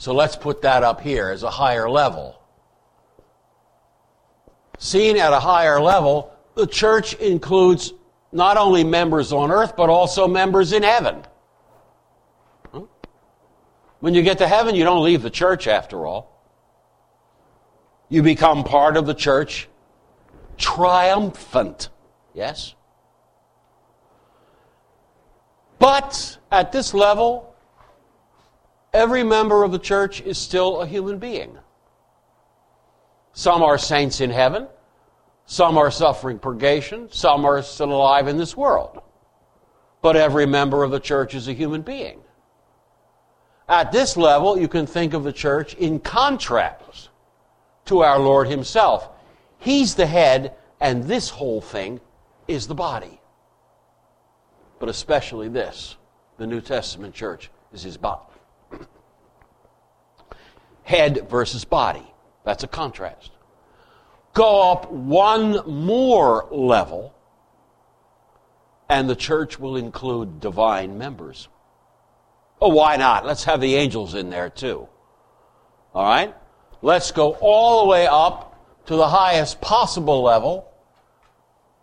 So 0.00 0.14
let's 0.14 0.34
put 0.34 0.62
that 0.62 0.82
up 0.82 1.02
here 1.02 1.28
as 1.28 1.42
a 1.42 1.50
higher 1.50 1.88
level. 1.90 2.40
Seen 4.78 5.18
at 5.18 5.34
a 5.34 5.38
higher 5.38 5.78
level, 5.78 6.32
the 6.54 6.66
church 6.66 7.12
includes 7.16 7.92
not 8.32 8.56
only 8.56 8.82
members 8.82 9.30
on 9.30 9.50
earth, 9.50 9.76
but 9.76 9.90
also 9.90 10.26
members 10.26 10.72
in 10.72 10.82
heaven. 10.82 11.22
Hmm? 12.72 12.84
When 13.98 14.14
you 14.14 14.22
get 14.22 14.38
to 14.38 14.48
heaven, 14.48 14.74
you 14.74 14.84
don't 14.84 15.04
leave 15.04 15.20
the 15.20 15.28
church 15.28 15.66
after 15.66 16.06
all. 16.06 16.48
You 18.08 18.22
become 18.22 18.64
part 18.64 18.96
of 18.96 19.04
the 19.04 19.14
church 19.14 19.68
triumphant. 20.56 21.90
Yes? 22.32 22.74
But 25.78 26.38
at 26.50 26.72
this 26.72 26.94
level, 26.94 27.49
every 28.92 29.22
member 29.24 29.64
of 29.64 29.72
the 29.72 29.78
church 29.78 30.20
is 30.20 30.38
still 30.38 30.80
a 30.80 30.86
human 30.86 31.18
being. 31.18 31.58
Some 33.32 33.62
are 33.62 33.78
saints 33.78 34.20
in 34.20 34.30
heaven, 34.30 34.66
some 35.50 35.78
are 35.78 35.90
suffering 35.90 36.38
purgation. 36.38 37.08
Some 37.10 37.44
are 37.44 37.60
still 37.62 37.90
alive 37.90 38.28
in 38.28 38.38
this 38.38 38.56
world. 38.56 39.02
But 40.00 40.14
every 40.14 40.46
member 40.46 40.84
of 40.84 40.92
the 40.92 41.00
church 41.00 41.34
is 41.34 41.48
a 41.48 41.52
human 41.52 41.82
being. 41.82 42.20
At 43.68 43.90
this 43.90 44.16
level, 44.16 44.56
you 44.56 44.68
can 44.68 44.86
think 44.86 45.12
of 45.12 45.24
the 45.24 45.32
church 45.32 45.74
in 45.74 45.98
contrast 45.98 47.08
to 47.86 48.04
our 48.04 48.20
Lord 48.20 48.46
Himself. 48.46 49.08
He's 49.58 49.96
the 49.96 50.06
head, 50.06 50.54
and 50.80 51.02
this 51.02 51.30
whole 51.30 51.60
thing 51.60 52.00
is 52.46 52.68
the 52.68 52.76
body. 52.76 53.20
But 54.78 54.88
especially 54.88 55.48
this 55.48 55.96
the 56.38 56.46
New 56.46 56.60
Testament 56.60 57.12
church 57.12 57.50
is 57.72 57.82
His 57.82 57.96
body. 57.96 58.29
Head 60.90 61.28
versus 61.30 61.64
body. 61.64 62.06
That's 62.44 62.64
a 62.64 62.68
contrast 62.68 63.30
go 64.32 64.72
up 64.72 64.90
one 64.90 65.60
more 65.66 66.48
level, 66.50 67.14
and 68.88 69.08
the 69.08 69.16
church 69.16 69.58
will 69.58 69.76
include 69.76 70.40
divine 70.40 70.98
members. 70.98 71.48
Oh, 72.60 72.68
why 72.68 72.96
not? 72.96 73.24
Let's 73.24 73.44
have 73.44 73.60
the 73.60 73.76
angels 73.76 74.14
in 74.14 74.30
there 74.30 74.50
too. 74.50 74.88
All 75.94 76.04
right? 76.04 76.34
Let's 76.82 77.10
go 77.12 77.36
all 77.40 77.84
the 77.84 77.90
way 77.90 78.06
up 78.06 78.86
to 78.86 78.96
the 78.96 79.08
highest 79.08 79.60
possible 79.60 80.22
level 80.22 80.66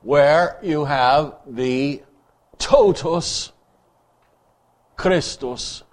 where 0.01 0.57
you 0.61 0.85
have 0.85 1.35
the 1.47 2.03
totus 2.57 3.51
Christus, 4.95 5.83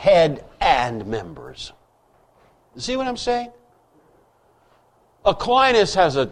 head 0.00 0.42
and 0.62 1.04
members. 1.04 1.74
See 2.78 2.96
what 2.96 3.06
I'm 3.06 3.18
saying? 3.18 3.52
Aquinas 5.26 5.94
has 5.94 6.16
a, 6.16 6.26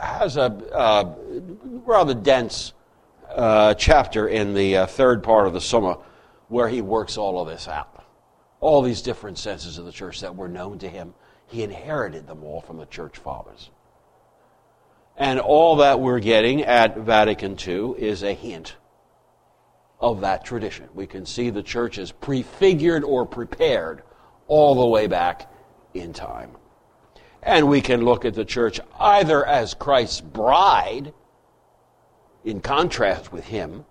has 0.00 0.38
a 0.38 0.44
uh, 0.72 1.14
rather 1.84 2.14
dense 2.14 2.72
uh, 3.28 3.74
chapter 3.74 4.28
in 4.28 4.54
the 4.54 4.78
uh, 4.78 4.86
third 4.86 5.22
part 5.22 5.46
of 5.46 5.52
the 5.52 5.60
Summa 5.60 5.98
where 6.48 6.66
he 6.66 6.80
works 6.80 7.18
all 7.18 7.38
of 7.38 7.46
this 7.46 7.68
out. 7.68 8.06
All 8.60 8.80
these 8.80 9.02
different 9.02 9.36
senses 9.36 9.76
of 9.76 9.84
the 9.84 9.92
church 9.92 10.22
that 10.22 10.34
were 10.34 10.48
known 10.48 10.78
to 10.78 10.88
him, 10.88 11.12
he 11.46 11.62
inherited 11.62 12.26
them 12.26 12.42
all 12.42 12.62
from 12.62 12.78
the 12.78 12.86
church 12.86 13.18
fathers. 13.18 13.68
And 15.18 15.38
all 15.38 15.76
that 15.76 16.00
we're 16.00 16.20
getting 16.20 16.62
at 16.62 16.96
Vatican 16.96 17.58
II 17.60 17.96
is 17.98 18.22
a 18.22 18.32
hint 18.32 18.76
of 20.00 20.20
that 20.20 20.44
tradition. 20.44 20.88
We 20.94 21.06
can 21.06 21.26
see 21.26 21.50
the 21.50 21.62
church 21.62 21.98
is 21.98 22.12
prefigured 22.12 23.04
or 23.04 23.24
prepared 23.26 24.02
all 24.46 24.74
the 24.74 24.86
way 24.86 25.06
back 25.06 25.50
in 25.94 26.12
time. 26.12 26.50
And 27.42 27.68
we 27.68 27.80
can 27.80 28.04
look 28.04 28.24
at 28.24 28.34
the 28.34 28.44
church 28.44 28.80
either 28.98 29.44
as 29.46 29.74
Christ's 29.74 30.20
bride, 30.20 31.12
in 32.44 32.60
contrast 32.60 33.32
with 33.32 33.44
him, 33.44 33.84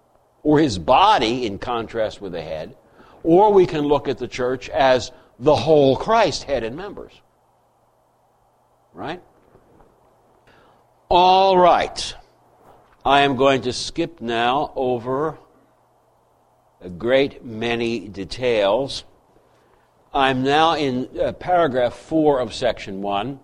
or 0.43 0.59
his 0.59 0.77
body, 0.77 1.45
in 1.45 1.59
contrast 1.59 2.21
with 2.21 2.33
the 2.33 2.41
head, 2.41 2.75
or 3.23 3.53
we 3.53 3.65
can 3.65 3.81
look 3.81 4.07
at 4.07 4.17
the 4.17 4.27
church 4.27 4.69
as 4.69 5.11
the 5.39 5.55
whole 5.55 5.95
Christ, 5.95 6.43
head 6.43 6.63
and 6.63 6.75
members. 6.75 7.13
Right? 8.93 9.21
All 11.09 11.57
right. 11.57 12.15
I 13.05 13.21
am 13.21 13.35
going 13.35 13.63
to 13.63 13.73
skip 13.73 14.21
now 14.21 14.71
over 14.75 15.37
a 16.83 16.89
great 16.89 17.45
many 17.45 18.09
details. 18.09 19.05
I'm 20.13 20.43
now 20.43 20.75
in 20.75 21.09
uh, 21.17 21.31
paragraph 21.31 21.93
4 21.93 22.41
of 22.41 22.53
section 22.53 23.01
1. 23.01 23.39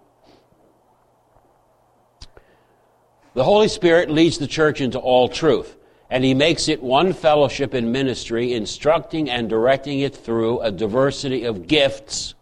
The 3.36 3.44
Holy 3.44 3.70
Spirit 3.70 4.10
leads 4.10 4.40
the 4.40 4.48
church 4.48 4.82
into 4.82 5.00
all 5.00 5.30
truth, 5.30 5.78
and 6.10 6.26
he 6.26 6.34
makes 6.34 6.68
it 6.68 6.84
one 6.84 7.14
fellowship 7.14 7.74
in 7.74 7.94
ministry, 7.94 8.54
instructing 8.54 9.30
and 9.30 9.50
directing 9.50 10.02
it 10.02 10.16
through 10.16 10.60
a 10.60 10.72
diversity 10.72 11.46
of 11.46 11.66
gifts, 11.66 12.34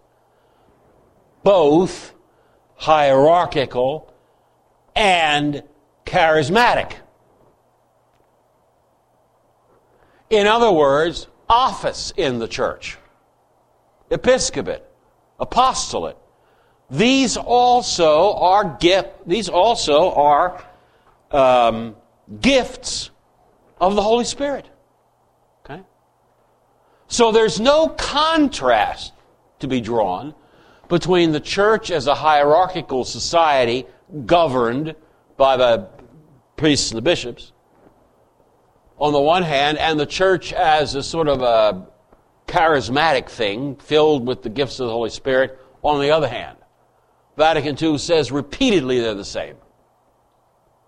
both 1.43 2.15
hierarchical 2.75 4.11
and 4.95 5.61
charismatic. 6.05 6.93
In 10.29 10.47
other 10.47 10.71
words, 10.71 11.27
office 11.49 12.11
in 12.17 12.39
the 12.39 12.47
church 12.47 12.97
episcopate, 14.09 14.83
apostolate. 15.39 16.17
These 16.89 17.37
also 17.37 18.33
are 18.33 18.77
gift. 18.79 19.27
These 19.27 19.49
also 19.49 20.13
are 20.13 20.63
um, 21.31 21.95
gifts 22.39 23.09
of 23.79 23.95
the 23.95 24.01
Holy 24.01 24.23
Spirit. 24.23 24.69
Okay. 25.65 25.81
So 27.07 27.31
there's 27.31 27.59
no 27.59 27.89
contrast 27.89 29.13
to 29.59 29.67
be 29.67 29.81
drawn 29.81 30.33
between 30.87 31.31
the 31.33 31.39
church 31.39 31.91
as 31.91 32.07
a 32.07 32.15
hierarchical 32.15 33.03
society 33.03 33.85
governed 34.25 34.95
by 35.35 35.57
the 35.57 35.89
priests 36.55 36.91
and 36.91 36.97
the 36.97 37.01
bishops 37.01 37.51
on 38.97 39.13
the 39.13 39.21
one 39.21 39.43
hand, 39.43 39.77
and 39.77 39.99
the 39.99 40.05
church 40.05 40.53
as 40.53 40.95
a 40.95 41.03
sort 41.03 41.27
of 41.27 41.41
a 41.41 41.87
charismatic 42.47 43.29
thing 43.29 43.75
filled 43.75 44.25
with 44.25 44.41
the 44.41 44.49
gifts 44.49 44.79
of 44.79 44.87
the 44.87 44.93
Holy 44.93 45.09
Spirit 45.09 45.59
on 45.83 46.01
the 46.01 46.11
other 46.11 46.27
hand. 46.27 46.57
Vatican 47.35 47.77
II 47.79 47.97
says 47.97 48.31
repeatedly 48.31 48.99
they're 48.99 49.13
the 49.13 49.23
same. 49.23 49.55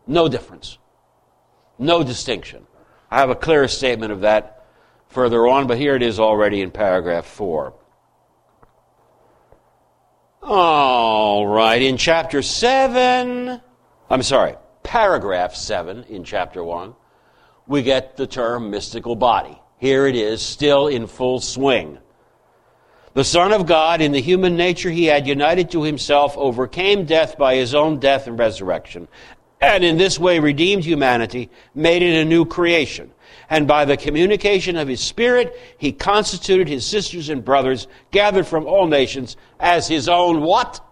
No 0.07 0.27
difference. 0.27 0.77
No 1.77 2.03
distinction. 2.03 2.65
I 3.11 3.19
have 3.19 3.29
a 3.29 3.35
clearer 3.35 3.67
statement 3.67 4.11
of 4.11 4.21
that 4.21 4.65
further 5.07 5.47
on, 5.47 5.67
but 5.67 5.77
here 5.77 5.95
it 5.95 6.01
is 6.01 6.19
already 6.19 6.61
in 6.61 6.71
paragraph 6.71 7.25
4. 7.25 7.73
All 10.41 11.45
right, 11.45 11.81
in 11.81 11.97
chapter 11.97 12.41
7, 12.41 13.61
I'm 14.09 14.23
sorry, 14.23 14.55
paragraph 14.83 15.53
7 15.53 16.05
in 16.05 16.23
chapter 16.23 16.63
1, 16.63 16.95
we 17.69 17.83
get 17.83 18.17
the 18.17 18.27
term 18.27 18.71
mystical 18.71 19.15
body. 19.15 19.57
Here 19.77 20.07
it 20.07 20.15
is, 20.15 20.41
still 20.41 20.87
in 20.87 21.07
full 21.07 21.39
swing. 21.39 21.99
The 23.13 23.23
Son 23.23 23.53
of 23.53 23.67
God, 23.67 24.01
in 24.01 24.11
the 24.11 24.21
human 24.21 24.57
nature 24.57 24.89
he 24.89 25.05
had 25.05 25.27
united 25.27 25.71
to 25.71 25.83
himself, 25.83 26.35
overcame 26.37 27.05
death 27.05 27.37
by 27.37 27.55
his 27.55 27.75
own 27.75 27.99
death 27.99 28.27
and 28.27 28.37
resurrection, 28.37 29.07
and 29.61 29.83
in 29.83 29.97
this 29.97 30.17
way 30.17 30.39
redeemed 30.39 30.83
humanity, 30.83 31.49
made 31.75 32.01
it 32.01 32.19
a 32.19 32.25
new 32.25 32.43
creation. 32.43 33.11
And 33.51 33.67
by 33.67 33.85
the 33.85 33.97
communication 33.97 34.75
of 34.75 34.87
his 34.87 35.01
Spirit, 35.01 35.55
he 35.77 35.91
constituted 35.91 36.67
his 36.67 36.85
sisters 36.85 37.29
and 37.29 37.45
brothers, 37.45 37.87
gathered 38.09 38.47
from 38.47 38.65
all 38.65 38.87
nations, 38.87 39.37
as 39.59 39.87
his 39.87 40.09
own 40.09 40.41
what? 40.41 40.83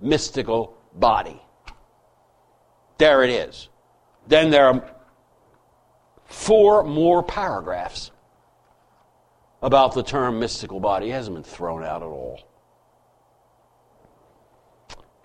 Mystical 0.00 0.76
body. 0.94 1.40
There 2.98 3.24
it 3.24 3.30
is. 3.30 3.68
Then 4.28 4.50
there 4.50 4.66
are 4.66 4.94
four 6.30 6.84
more 6.84 7.22
paragraphs 7.22 8.12
about 9.60 9.94
the 9.94 10.02
term 10.02 10.38
mystical 10.38 10.80
body. 10.80 11.10
It 11.10 11.12
hasn't 11.12 11.34
been 11.34 11.42
thrown 11.44 11.84
out 11.84 12.02
at 12.02 12.06
all. 12.06 12.40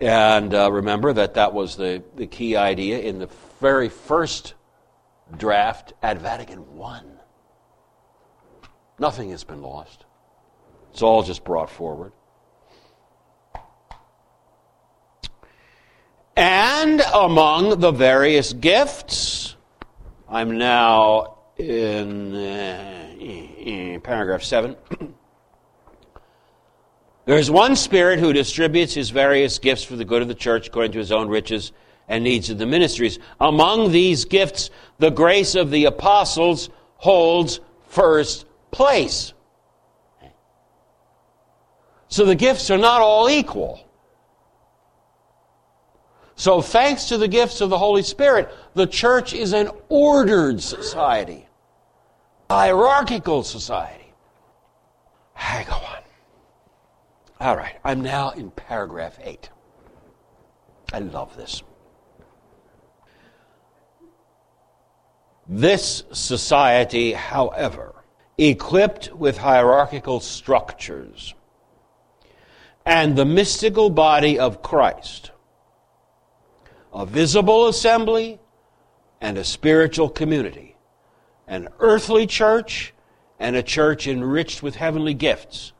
And 0.00 0.52
uh, 0.52 0.70
remember 0.70 1.12
that 1.14 1.34
that 1.34 1.54
was 1.54 1.76
the, 1.76 2.02
the 2.16 2.26
key 2.26 2.56
idea 2.56 2.98
in 2.98 3.18
the 3.18 3.30
very 3.60 3.88
first 3.88 4.54
draft 5.34 5.94
at 6.02 6.18
Vatican 6.18 6.64
I. 6.82 7.00
Nothing 8.98 9.30
has 9.30 9.44
been 9.44 9.62
lost. 9.62 10.04
It's 10.92 11.02
all 11.02 11.22
just 11.22 11.44
brought 11.44 11.70
forward. 11.70 12.12
And 16.36 17.00
among 17.14 17.80
the 17.80 17.92
various 17.92 18.52
gifts, 18.52 19.45
I'm 20.28 20.58
now 20.58 21.38
in, 21.56 22.34
uh, 22.34 23.14
in 23.18 24.00
paragraph 24.00 24.42
7. 24.42 24.76
there 27.26 27.38
is 27.38 27.48
one 27.48 27.76
Spirit 27.76 28.18
who 28.18 28.32
distributes 28.32 28.92
his 28.92 29.10
various 29.10 29.60
gifts 29.60 29.84
for 29.84 29.94
the 29.94 30.04
good 30.04 30.22
of 30.22 30.28
the 30.28 30.34
church 30.34 30.66
according 30.66 30.92
to 30.92 30.98
his 30.98 31.12
own 31.12 31.28
riches 31.28 31.70
and 32.08 32.24
needs 32.24 32.50
of 32.50 32.58
the 32.58 32.66
ministries. 32.66 33.20
Among 33.40 33.92
these 33.92 34.24
gifts, 34.24 34.70
the 34.98 35.10
grace 35.10 35.54
of 35.54 35.70
the 35.70 35.84
apostles 35.84 36.70
holds 36.96 37.60
first 37.88 38.46
place. 38.72 39.32
So 42.08 42.24
the 42.24 42.34
gifts 42.34 42.70
are 42.70 42.78
not 42.78 43.00
all 43.00 43.30
equal. 43.30 43.85
So, 46.36 46.60
thanks 46.60 47.06
to 47.06 47.16
the 47.16 47.28
gifts 47.28 47.62
of 47.62 47.70
the 47.70 47.78
Holy 47.78 48.02
Spirit, 48.02 48.52
the 48.74 48.86
church 48.86 49.32
is 49.32 49.54
an 49.54 49.70
ordered 49.88 50.60
society, 50.60 51.48
hierarchical 52.50 53.42
society. 53.42 54.12
Go 55.66 55.72
on. 55.72 56.02
All 57.40 57.56
right, 57.56 57.76
I'm 57.84 58.02
now 58.02 58.30
in 58.30 58.50
paragraph 58.50 59.18
8. 59.22 59.50
I 60.92 60.98
love 61.00 61.36
this. 61.36 61.62
This 65.48 66.02
society, 66.12 67.12
however, 67.12 67.94
equipped 68.36 69.12
with 69.12 69.38
hierarchical 69.38 70.20
structures 70.20 71.34
and 72.84 73.16
the 73.16 73.24
mystical 73.24 73.90
body 73.90 74.38
of 74.38 74.62
Christ, 74.62 75.30
a 76.96 77.04
visible 77.04 77.68
assembly, 77.68 78.40
and 79.20 79.36
a 79.36 79.44
spiritual 79.44 80.08
community, 80.08 80.76
an 81.46 81.68
earthly 81.78 82.26
church, 82.26 82.94
and 83.38 83.54
a 83.54 83.62
church 83.62 84.06
enriched 84.06 84.62
with 84.62 84.76
heavenly 84.76 85.12
gifts, 85.12 85.74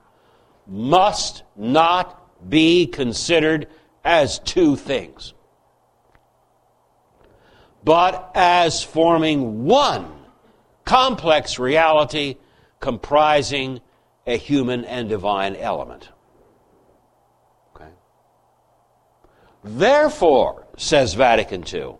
must 0.67 1.43
not 1.57 2.51
be 2.51 2.87
considered 2.87 3.67
as 4.05 4.39
two 4.41 4.77
things, 4.77 5.33
but 7.83 8.31
as 8.35 8.83
forming 8.83 9.64
one 9.64 10.12
complex 10.85 11.59
reality 11.59 12.37
comprising 12.79 13.81
a 14.27 14.37
human 14.37 14.85
and 14.85 15.09
divine 15.09 15.57
element. 15.57 16.11
Okay? 17.75 17.89
Therefore, 19.64 20.66
says 20.77 21.14
Vatican 21.14 21.64
II. 21.72 21.97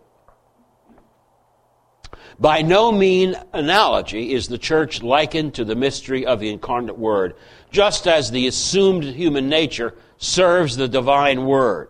By 2.39 2.61
no 2.61 2.91
mean 2.91 3.35
analogy 3.51 4.33
is 4.33 4.47
the 4.47 4.59
church 4.59 5.01
likened 5.01 5.55
to 5.55 5.65
the 5.65 5.75
mystery 5.75 6.25
of 6.25 6.39
the 6.39 6.49
incarnate 6.49 6.97
Word, 6.97 7.35
just 7.71 8.07
as 8.07 8.29
the 8.29 8.47
assumed 8.47 9.03
human 9.03 9.49
nature 9.49 9.95
serves 10.17 10.77
the 10.77 10.87
divine 10.87 11.45
Word. 11.45 11.89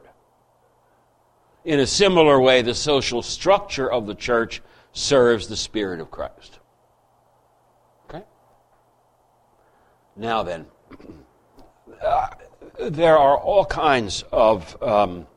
In 1.66 1.82
a 1.82 1.88
similar 1.88 2.40
way, 2.40 2.62
the 2.62 2.74
social 2.74 3.22
structure 3.22 3.92
of 3.92 4.08
the 4.08 4.16
church 4.16 4.62
serves 4.94 5.50
the 5.50 5.58
Spirit 5.58 6.00
of 6.00 6.10
Christ. 6.10 6.60
Okay? 8.10 8.24
Now 10.16 10.44
then, 10.44 10.66
uh, 12.02 12.28
there 12.80 13.18
are 13.18 13.38
all 13.38 13.66
kinds 13.66 14.24
of. 14.32 14.82
Um, 14.82 15.28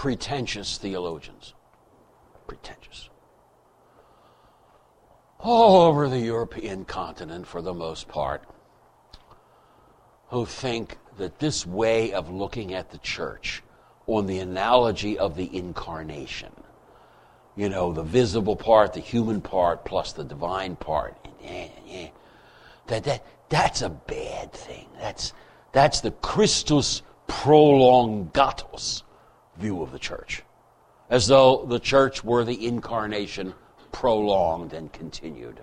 pretentious 0.00 0.78
theologians. 0.78 1.52
Pretentious. 2.46 3.10
All 5.38 5.82
over 5.82 6.08
the 6.08 6.20
European 6.20 6.86
continent, 6.86 7.46
for 7.46 7.60
the 7.60 7.74
most 7.74 8.08
part, 8.08 8.42
who 10.28 10.46
think 10.46 10.96
that 11.18 11.38
this 11.38 11.66
way 11.66 12.14
of 12.14 12.30
looking 12.30 12.72
at 12.72 12.90
the 12.90 12.96
church 12.96 13.62
on 14.06 14.24
the 14.24 14.38
analogy 14.38 15.18
of 15.18 15.36
the 15.36 15.54
incarnation, 15.54 16.52
you 17.54 17.68
know, 17.68 17.92
the 17.92 18.02
visible 18.02 18.56
part, 18.56 18.94
the 18.94 19.00
human 19.00 19.42
part, 19.42 19.84
plus 19.84 20.14
the 20.14 20.24
divine 20.24 20.76
part, 20.76 21.14
that, 22.86 23.04
that, 23.04 23.26
that's 23.50 23.82
a 23.82 23.90
bad 23.90 24.50
thing. 24.54 24.88
That's, 24.98 25.34
that's 25.72 26.00
the 26.00 26.12
Christus 26.12 27.02
prolongatus 27.28 29.02
view 29.60 29.82
of 29.82 29.92
the 29.92 29.98
church, 29.98 30.42
as 31.08 31.26
though 31.26 31.64
the 31.66 31.78
church 31.78 32.24
were 32.24 32.44
the 32.44 32.66
incarnation 32.66 33.54
prolonged 33.92 34.72
and 34.72 34.92
continued 34.92 35.60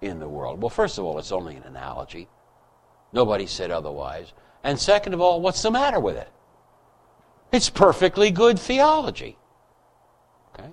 in 0.00 0.18
the 0.18 0.28
world. 0.28 0.60
Well, 0.60 0.70
first 0.70 0.98
of 0.98 1.04
all, 1.04 1.18
it's 1.18 1.32
only 1.32 1.56
an 1.56 1.62
analogy. 1.62 2.28
Nobody 3.12 3.46
said 3.46 3.70
otherwise. 3.70 4.32
And 4.62 4.78
second 4.78 5.14
of 5.14 5.20
all, 5.20 5.40
what's 5.40 5.62
the 5.62 5.70
matter 5.70 6.00
with 6.00 6.16
it? 6.16 6.28
It's 7.52 7.70
perfectly 7.70 8.30
good 8.30 8.58
theology. 8.58 9.38
Okay? 10.52 10.70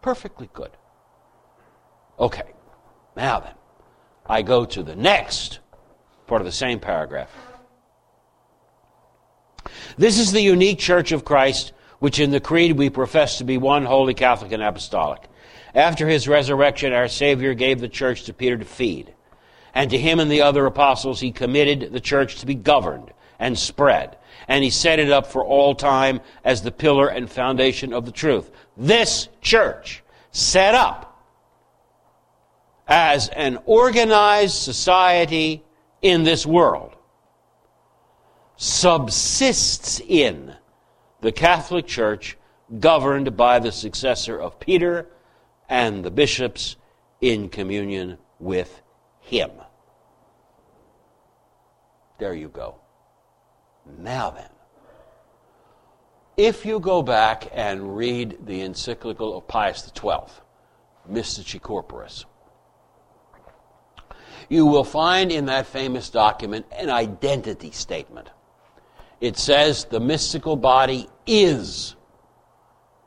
Perfectly 0.00 0.48
good. 0.52 0.70
Okay. 2.18 2.52
Now 3.16 3.40
then, 3.40 3.54
I 4.26 4.42
go 4.42 4.64
to 4.64 4.82
the 4.82 4.96
next 4.96 5.58
part 6.26 6.40
of 6.40 6.46
the 6.46 6.52
same 6.52 6.80
paragraph. 6.80 7.30
This 9.96 10.18
is 10.18 10.32
the 10.32 10.40
unique 10.40 10.78
church 10.78 11.12
of 11.12 11.24
Christ, 11.24 11.72
which 11.98 12.18
in 12.18 12.30
the 12.30 12.40
Creed 12.40 12.76
we 12.76 12.90
profess 12.90 13.38
to 13.38 13.44
be 13.44 13.58
one 13.58 13.84
holy 13.84 14.14
Catholic 14.14 14.52
and 14.52 14.62
apostolic. 14.62 15.22
After 15.74 16.08
his 16.08 16.28
resurrection, 16.28 16.92
our 16.92 17.08
Savior 17.08 17.54
gave 17.54 17.80
the 17.80 17.88
church 17.88 18.24
to 18.24 18.34
Peter 18.34 18.58
to 18.58 18.64
feed. 18.64 19.14
And 19.74 19.90
to 19.90 19.98
him 19.98 20.20
and 20.20 20.30
the 20.30 20.42
other 20.42 20.66
apostles, 20.66 21.20
he 21.20 21.32
committed 21.32 21.92
the 21.92 22.00
church 22.00 22.40
to 22.40 22.46
be 22.46 22.54
governed 22.54 23.12
and 23.38 23.58
spread. 23.58 24.18
And 24.48 24.62
he 24.62 24.70
set 24.70 24.98
it 24.98 25.10
up 25.10 25.26
for 25.26 25.44
all 25.44 25.74
time 25.74 26.20
as 26.44 26.62
the 26.62 26.72
pillar 26.72 27.08
and 27.08 27.30
foundation 27.30 27.92
of 27.92 28.04
the 28.04 28.12
truth. 28.12 28.50
This 28.76 29.28
church, 29.40 30.02
set 30.32 30.74
up 30.74 31.08
as 32.88 33.28
an 33.28 33.58
organized 33.66 34.56
society 34.56 35.62
in 36.00 36.24
this 36.24 36.44
world 36.44 36.91
subsists 38.62 40.00
in 40.06 40.54
the 41.20 41.32
Catholic 41.32 41.84
Church 41.84 42.38
governed 42.78 43.36
by 43.36 43.58
the 43.58 43.72
successor 43.72 44.38
of 44.38 44.60
Peter 44.60 45.08
and 45.68 46.04
the 46.04 46.12
bishops 46.12 46.76
in 47.20 47.48
communion 47.48 48.18
with 48.38 48.80
him. 49.20 49.50
There 52.20 52.34
you 52.34 52.48
go. 52.48 52.76
Now 53.98 54.30
then, 54.30 54.50
if 56.36 56.64
you 56.64 56.78
go 56.78 57.02
back 57.02 57.50
and 57.52 57.96
read 57.96 58.46
the 58.46 58.60
encyclical 58.60 59.36
of 59.36 59.48
Pius 59.48 59.90
XII, 59.92 60.32
Mystici 61.10 61.60
Corporis, 61.60 62.26
you 64.48 64.66
will 64.66 64.84
find 64.84 65.32
in 65.32 65.46
that 65.46 65.66
famous 65.66 66.10
document 66.10 66.66
an 66.70 66.90
identity 66.90 67.72
statement. 67.72 68.30
It 69.22 69.38
says 69.38 69.84
the 69.84 70.00
mystical 70.00 70.56
body 70.56 71.08
is 71.28 71.94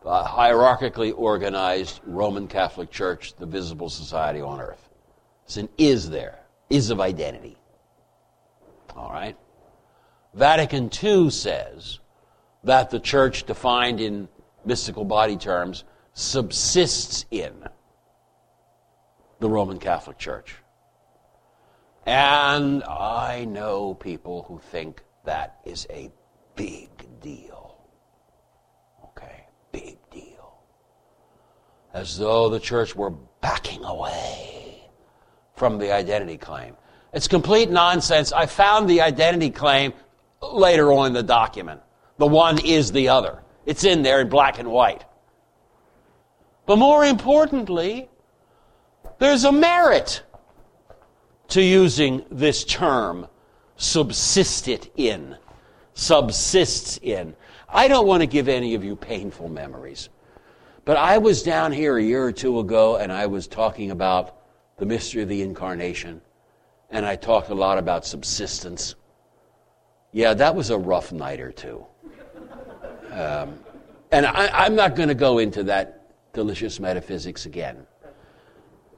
the 0.02 0.24
hierarchically 0.24 1.14
organized 1.14 2.00
Roman 2.06 2.48
Catholic 2.48 2.90
Church, 2.90 3.36
the 3.36 3.46
visible 3.46 3.90
society 3.90 4.40
on 4.40 4.62
earth. 4.62 4.88
It's 5.44 5.58
an 5.58 5.68
is 5.78 6.10
there, 6.10 6.40
is 6.70 6.90
of 6.90 7.02
identity. 7.02 7.58
All 8.96 9.12
right? 9.12 9.36
Vatican 10.34 10.90
II 11.04 11.32
says 11.32 12.00
that 12.64 12.92
the 12.92 13.00
church, 13.02 13.44
defined 13.44 14.00
in 14.00 14.30
mystical 14.64 15.04
body 15.04 15.36
terms, 15.36 15.84
subsists 16.14 17.26
in 17.30 17.52
the 19.42 19.50
Roman 19.50 19.80
Catholic 19.80 20.18
Church. 20.18 20.56
And 22.06 22.86
I 22.86 23.44
know 23.44 23.96
people 23.96 24.44
who 24.44 24.60
think 24.60 25.02
that 25.26 25.60
is 25.66 25.88
a 25.90 26.12
big 26.56 26.90
deal. 27.22 27.78
Okay, 29.04 29.46
big 29.72 29.98
deal. 30.10 30.60
As 31.94 32.18
though 32.18 32.50
the 32.50 32.60
church 32.60 32.96
were 32.96 33.12
backing 33.42 33.84
away 33.84 34.90
from 35.56 35.78
the 35.78 35.92
identity 35.92 36.38
claim. 36.38 36.76
It's 37.14 37.28
complete 37.28 37.70
nonsense. 37.70 38.34
I 38.34 38.46
found 38.46 38.90
the 38.90 39.02
identity 39.02 39.50
claim 39.50 39.94
later 40.42 40.92
on 40.92 41.08
in 41.08 41.14
the 41.14 41.24
document. 41.24 41.82
The 42.18 42.28
one 42.28 42.60
is 42.60 42.92
the 42.92 43.10
other. 43.10 43.42
It's 43.66 43.84
in 43.84 44.04
there 44.04 44.22
in 44.22 44.30
black 44.30 44.60
and 44.60 44.70
white. 44.70 45.04
But 46.66 46.78
more 46.78 47.06
importantly, 47.06 48.10
there's 49.20 49.44
a 49.44 49.52
merit 49.52 50.24
to 51.50 51.62
using 51.62 52.26
this 52.32 52.64
term, 52.64 53.28
subsisted 53.78 54.90
in. 54.96 55.36
Subsists 55.94 56.98
in. 57.02 57.36
I 57.70 57.88
don't 57.88 58.08
want 58.08 58.22
to 58.22 58.28
give 58.28 58.48
any 58.48 58.76
of 58.76 58.84
you 58.84 58.96
painful 58.96 59.50
memories. 59.50 60.10
But 60.84 60.98
I 60.98 61.18
was 61.18 61.42
down 61.42 61.72
here 61.72 61.98
a 61.98 62.04
year 62.04 62.24
or 62.24 62.32
two 62.32 62.60
ago 62.60 62.98
and 62.98 63.12
I 63.12 63.26
was 63.26 63.48
talking 63.48 63.92
about 63.92 64.36
the 64.78 64.86
mystery 64.86 65.24
of 65.24 65.30
the 65.30 65.42
incarnation. 65.42 66.22
And 66.92 67.06
I 67.06 67.16
talked 67.16 67.50
a 67.50 67.56
lot 67.56 67.78
about 67.78 68.06
subsistence. 68.06 68.96
Yeah, 70.12 70.34
that 70.36 70.56
was 70.56 70.70
a 70.70 70.78
rough 70.78 71.12
night 71.12 71.40
or 71.40 71.52
two. 71.52 71.86
Um, 73.12 73.60
and 74.12 74.26
I, 74.26 74.66
I'm 74.66 74.76
not 74.76 74.96
going 74.96 75.10
to 75.10 75.16
go 75.16 75.40
into 75.40 75.64
that 75.64 76.34
delicious 76.34 76.80
metaphysics 76.80 77.46
again. 77.46 77.88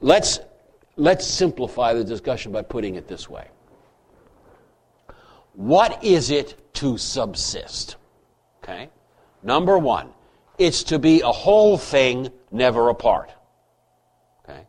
Let's, 0.00 0.40
let's 0.96 1.26
simplify 1.26 1.94
the 1.94 2.04
discussion 2.04 2.52
by 2.52 2.62
putting 2.62 2.96
it 2.96 3.08
this 3.08 3.28
way 3.30 3.48
What 5.58 6.04
is 6.04 6.30
it 6.30 6.72
to 6.74 6.96
subsist? 6.98 7.96
Okay? 8.62 8.90
Number 9.42 9.76
one, 9.76 10.10
it's 10.56 10.84
to 10.84 11.00
be 11.00 11.20
a 11.20 11.32
whole 11.32 11.76
thing, 11.76 12.30
never 12.52 12.90
a 12.90 12.94
part. 12.94 13.32
Okay? 14.44 14.68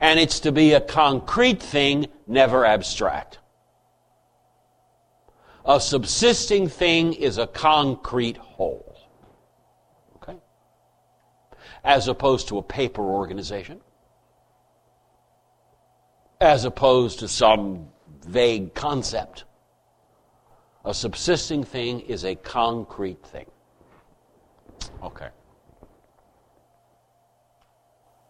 And 0.00 0.18
it's 0.18 0.40
to 0.40 0.50
be 0.50 0.72
a 0.72 0.80
concrete 0.80 1.62
thing, 1.62 2.08
never 2.26 2.66
abstract. 2.66 3.38
A 5.64 5.80
subsisting 5.80 6.66
thing 6.66 7.12
is 7.12 7.38
a 7.38 7.46
concrete 7.46 8.36
whole. 8.36 8.98
Okay? 10.16 10.38
As 11.84 12.08
opposed 12.08 12.48
to 12.48 12.58
a 12.58 12.62
paper 12.64 13.02
organization 13.02 13.80
as 16.40 16.64
opposed 16.64 17.20
to 17.20 17.28
some 17.28 17.86
vague 18.26 18.74
concept. 18.74 19.44
A 20.84 20.94
subsisting 20.94 21.62
thing 21.62 22.00
is 22.00 22.24
a 22.24 22.34
concrete 22.34 23.22
thing. 23.24 23.46
Okay. 25.02 25.28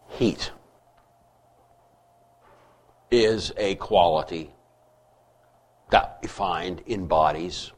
Heat 0.09 0.51
is 3.09 3.53
a 3.57 3.75
quality 3.75 4.51
that 5.91 6.19
we 6.21 6.27
find 6.27 6.81
in 6.85 7.07
bodies, 7.07 7.71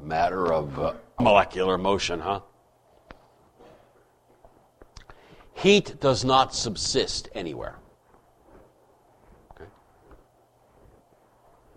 matter 0.00 0.52
of 0.52 0.78
uh, 0.78 0.94
molecular 1.20 1.78
motion, 1.78 2.20
huh? 2.20 2.40
Heat 5.54 6.00
does 6.00 6.24
not 6.24 6.54
subsist 6.54 7.28
anywhere. 7.34 7.78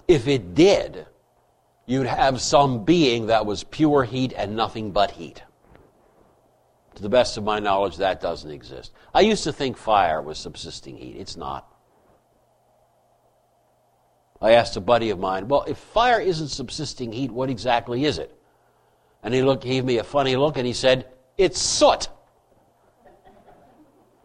If 0.08 0.28
it 0.28 0.54
did, 0.54 1.08
you'd 1.86 2.07
have 2.07 2.41
some 2.41 2.84
being 2.84 3.27
that 3.27 3.45
was 3.45 3.63
pure 3.63 4.03
heat 4.03 4.34
and 4.36 4.55
nothing 4.55 4.91
but 4.91 5.11
heat. 5.11 5.43
To 6.95 7.01
the 7.01 7.09
best 7.09 7.38
of 7.38 7.43
my 7.43 7.59
knowledge, 7.59 7.97
that 7.97 8.21
doesn't 8.21 8.51
exist. 8.51 8.91
I 9.13 9.21
used 9.21 9.43
to 9.45 9.53
think 9.53 9.77
fire 9.77 10.21
was 10.21 10.38
subsisting 10.38 10.97
heat. 10.97 11.15
It's 11.17 11.38
not. 11.38 11.67
I 14.41 14.53
asked 14.53 14.75
a 14.75 14.82
buddy 14.82 15.11
of 15.11 15.19
mine, 15.19 15.47
well, 15.47 15.63
if 15.67 15.77
fire 15.77 16.19
isn't 16.19 16.47
subsisting 16.47 17.11
heat, 17.11 17.32
what 17.32 17.49
exactly 17.49 18.05
is 18.05 18.17
it? 18.17 18.36
And 19.23 19.34
he 19.34 19.43
looked, 19.43 19.63
gave 19.63 19.86
me 19.86 19.99
a 19.99 20.03
funny 20.03 20.36
look 20.36 20.57
and 20.57 20.65
he 20.65 20.73
said, 20.73 21.07
it's 21.38 21.61
soot. 21.61 22.09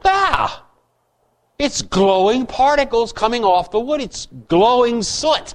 Ah! 0.04 0.66
It's 1.58 1.82
glowing 1.82 2.46
particles 2.46 3.12
coming 3.12 3.44
off 3.44 3.70
the 3.70 3.80
wood. 3.80 4.00
It's 4.00 4.26
glowing 4.48 5.02
soot. 5.02 5.54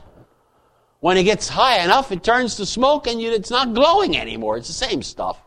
When 1.01 1.17
it 1.17 1.23
gets 1.23 1.49
high 1.49 1.83
enough, 1.83 2.11
it 2.11 2.23
turns 2.23 2.55
to 2.57 2.65
smoke 2.65 3.07
and 3.07 3.19
you, 3.19 3.31
it's 3.31 3.49
not 3.49 3.73
glowing 3.73 4.15
anymore. 4.15 4.57
It's 4.57 4.67
the 4.67 4.73
same 4.73 5.01
stuff. 5.01 5.41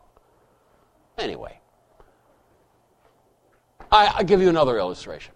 Anyway, 1.17 1.61
I, 3.91 4.07
I'll 4.07 4.25
give 4.25 4.43
you 4.43 4.49
another 4.51 4.77
illustration. 4.79 5.33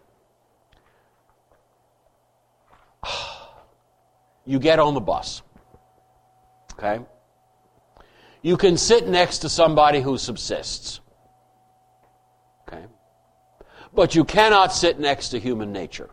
You 4.44 4.58
get 4.58 4.78
on 4.78 4.94
the 4.94 5.00
bus, 5.00 5.42
okay? 6.72 7.04
You 8.40 8.56
can 8.56 8.78
sit 8.78 9.06
next 9.06 9.40
to 9.40 9.50
somebody 9.50 10.00
who 10.00 10.16
subsists, 10.16 11.00
okay? 12.66 12.86
But 13.92 14.14
you 14.14 14.24
cannot 14.24 14.72
sit 14.72 14.98
next 14.98 15.28
to 15.30 15.38
human 15.38 15.70
nature. 15.70 16.08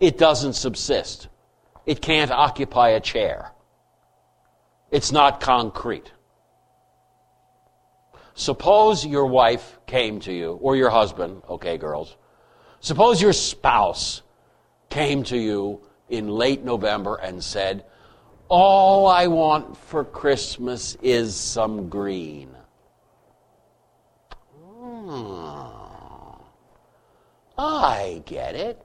It 0.00 0.16
doesn't 0.16 0.54
subsist. 0.54 1.28
It 1.86 2.00
can't 2.00 2.30
occupy 2.30 2.90
a 2.90 3.00
chair. 3.00 3.52
It's 4.90 5.12
not 5.12 5.40
concrete. 5.40 6.10
Suppose 8.34 9.04
your 9.04 9.26
wife 9.26 9.78
came 9.86 10.18
to 10.20 10.32
you, 10.32 10.52
or 10.62 10.74
your 10.74 10.90
husband, 10.90 11.42
okay, 11.48 11.76
girls. 11.76 12.16
Suppose 12.80 13.20
your 13.20 13.34
spouse 13.34 14.22
came 14.88 15.22
to 15.24 15.36
you 15.36 15.82
in 16.08 16.28
late 16.28 16.64
November 16.64 17.16
and 17.16 17.44
said, 17.44 17.84
All 18.48 19.06
I 19.06 19.26
want 19.26 19.76
for 19.76 20.04
Christmas 20.04 20.96
is 21.02 21.36
some 21.36 21.90
green. 21.90 22.56
Oh, 24.82 26.40
I 27.58 28.22
get 28.24 28.54
it. 28.54 28.82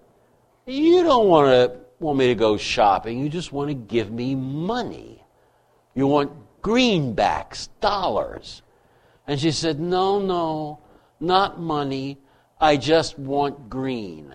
You 0.66 1.04
don't 1.04 1.28
want 1.28 1.48
to 1.50 1.80
want 2.00 2.18
me 2.18 2.28
to 2.28 2.36
go 2.36 2.58
shopping. 2.58 3.20
You 3.20 3.30
just 3.30 3.52
want 3.52 3.70
to 3.70 3.74
give 3.74 4.12
me 4.12 4.36
money. 4.36 5.24
You 5.94 6.08
want 6.08 6.32
greenbacks, 6.62 7.70
dollars. 7.82 8.62
And 9.28 9.40
she 9.40 9.52
said, 9.52 9.80
No, 9.80 10.20
no, 10.20 10.80
not 11.20 11.60
money. 11.60 12.20
I 12.60 12.78
just 12.78 13.20
want 13.20 13.70
green. 13.70 14.34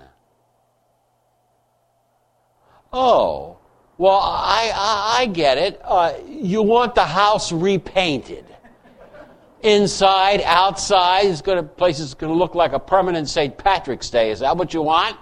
Oh, 2.92 3.58
well, 3.98 4.18
I, 4.18 4.72
I, 4.74 5.20
I 5.20 5.26
get 5.26 5.58
it. 5.58 5.80
Uh, 5.84 6.14
you 6.26 6.62
want 6.62 6.94
the 6.94 7.04
house 7.04 7.52
repainted. 7.52 8.44
Inside, 9.62 10.40
outside, 10.42 11.26
it's 11.26 11.42
to, 11.42 11.62
place 11.62 12.00
is 12.00 12.14
going 12.14 12.32
to 12.32 12.38
look 12.38 12.54
like 12.54 12.72
a 12.72 12.78
permanent 12.78 13.28
St. 13.28 13.56
Patrick's 13.56 14.08
Day. 14.08 14.30
Is 14.30 14.40
that 14.40 14.56
what 14.56 14.72
you 14.72 14.82
want? 14.82 15.16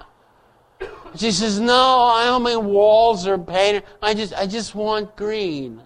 She 1.17 1.33
says, 1.33 1.59
No, 1.59 2.03
I 2.03 2.25
don't 2.27 2.43
mean 2.43 2.67
walls 2.67 3.27
are 3.27 3.39
painted. 3.39 3.85
I 4.03 4.15
just, 4.15 4.35
I 4.35 4.47
just 4.47 4.75
want 4.75 5.17
green. 5.17 5.83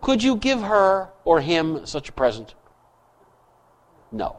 Could 0.00 0.22
you 0.22 0.36
give 0.36 0.62
her 0.62 1.10
or 1.24 1.40
him 1.40 1.84
such 1.86 2.08
a 2.08 2.12
present? 2.12 2.54
No. 4.12 4.38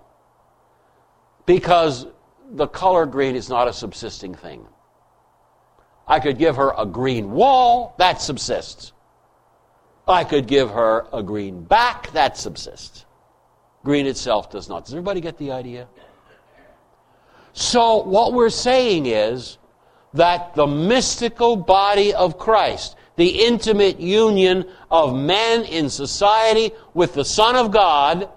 Because 1.45 2.07
the 2.51 2.67
color 2.67 3.05
green 3.05 3.35
is 3.35 3.49
not 3.49 3.67
a 3.67 3.73
subsisting 3.73 4.33
thing. 4.33 4.65
I 6.07 6.19
could 6.19 6.37
give 6.37 6.55
her 6.55 6.73
a 6.77 6.85
green 6.85 7.31
wall, 7.31 7.95
that 7.97 8.21
subsists. 8.21 8.93
I 10.07 10.23
could 10.23 10.47
give 10.47 10.69
her 10.69 11.07
a 11.11 11.21
green 11.21 11.63
back, 11.63 12.11
that 12.13 12.37
subsists. 12.37 13.05
Green 13.83 14.07
itself 14.07 14.49
does 14.49 14.69
not. 14.69 14.85
Does 14.85 14.93
everybody 14.93 15.19
get 15.19 15.37
the 15.37 15.51
idea? 15.51 15.87
So, 17.57 18.03
what 18.03 18.33
we're 18.33 18.51
saying 18.51 19.07
is 19.07 19.57
that 20.13 20.53
the 20.53 20.67
mystical 20.67 21.55
body 21.55 22.13
of 22.13 22.37
Christ, 22.37 22.95
the 23.15 23.45
intimate 23.45 23.99
union 23.99 24.69
of 24.91 25.15
man 25.15 25.63
in 25.63 25.89
society 25.89 26.69
with 26.93 27.15
the 27.15 27.25
Son 27.25 27.55
of 27.55 27.71
God, 27.71 28.29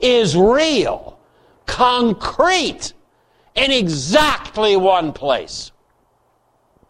is 0.00 0.34
real, 0.34 1.18
concrete, 1.66 2.94
in 3.54 3.70
exactly 3.70 4.74
one 4.74 5.12
place. 5.12 5.70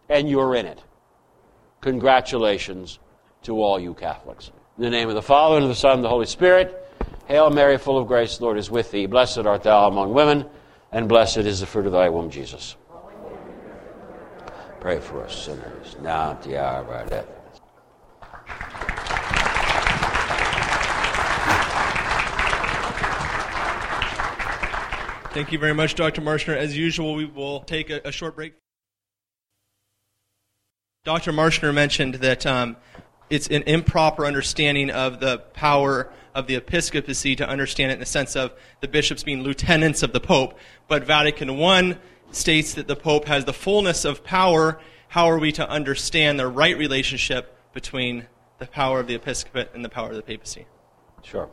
And 0.08 0.30
you're 0.30 0.54
in 0.54 0.66
it. 0.66 0.80
Congratulations 1.80 3.00
to 3.42 3.60
all 3.60 3.80
you 3.80 3.92
Catholics. 3.92 4.52
In 4.78 4.84
the 4.84 4.90
name 4.90 5.08
of 5.08 5.16
the 5.16 5.20
Father, 5.22 5.56
and 5.56 5.64
of 5.64 5.68
the 5.68 5.74
Son, 5.74 5.94
and 5.94 5.98
of 5.98 6.04
the 6.04 6.10
Holy 6.10 6.26
Spirit, 6.26 6.78
Hail 7.26 7.50
Mary, 7.50 7.76
full 7.76 7.98
of 7.98 8.06
grace, 8.06 8.40
Lord 8.40 8.56
is 8.56 8.70
with 8.70 8.92
thee. 8.92 9.06
Blessed 9.06 9.38
art 9.38 9.64
thou 9.64 9.88
among 9.88 10.14
women 10.14 10.48
and 10.92 11.08
blessed 11.08 11.38
is 11.38 11.60
the 11.60 11.66
fruit 11.66 11.86
of 11.86 11.92
thy 11.92 12.08
womb, 12.08 12.30
Jesus. 12.30 12.76
Pray 14.80 15.00
for 15.00 15.24
us 15.24 15.44
sinners, 15.44 15.96
now 16.02 16.32
at 16.32 16.42
the 16.42 16.62
hour 16.62 16.82
of 16.82 16.90
our 16.90 17.06
death. 17.06 17.26
Thank 25.32 25.50
you 25.50 25.58
very 25.58 25.72
much, 25.72 25.94
Dr. 25.94 26.20
Marshner. 26.20 26.54
As 26.54 26.76
usual, 26.76 27.14
we 27.14 27.24
will 27.24 27.60
take 27.60 27.88
a, 27.88 28.02
a 28.04 28.12
short 28.12 28.36
break. 28.36 28.52
Dr. 31.04 31.32
Marshner 31.32 31.72
mentioned 31.72 32.16
that 32.16 32.44
um, 32.44 32.76
it's 33.30 33.48
an 33.48 33.62
improper 33.62 34.26
understanding 34.26 34.90
of 34.90 35.20
the 35.20 35.38
power 35.38 36.12
of 36.34 36.46
the 36.46 36.54
episcopacy 36.54 37.36
to 37.36 37.48
understand 37.48 37.90
it 37.90 37.94
in 37.94 38.00
the 38.00 38.06
sense 38.06 38.36
of 38.36 38.52
the 38.80 38.88
bishops 38.88 39.22
being 39.22 39.42
lieutenants 39.42 40.02
of 40.02 40.12
the 40.12 40.20
Pope. 40.20 40.58
But 40.88 41.04
Vatican 41.04 41.50
I 41.50 41.98
states 42.30 42.74
that 42.74 42.88
the 42.88 42.96
Pope 42.96 43.26
has 43.26 43.44
the 43.44 43.52
fullness 43.52 44.04
of 44.04 44.24
power. 44.24 44.80
How 45.08 45.26
are 45.26 45.38
we 45.38 45.52
to 45.52 45.68
understand 45.68 46.38
the 46.38 46.48
right 46.48 46.76
relationship 46.76 47.56
between 47.72 48.26
the 48.58 48.66
power 48.66 49.00
of 49.00 49.06
the 49.06 49.14
episcopate 49.14 49.70
and 49.74 49.84
the 49.84 49.88
power 49.88 50.10
of 50.10 50.16
the 50.16 50.22
papacy? 50.22 50.66
Sure. 51.22 51.50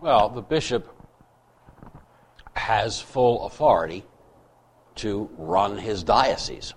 Well, 0.00 0.28
the 0.28 0.42
bishop 0.42 0.94
has 2.54 3.00
full 3.00 3.46
authority 3.46 4.04
to 4.96 5.30
run 5.36 5.78
his 5.78 6.02
diocese. 6.02 6.74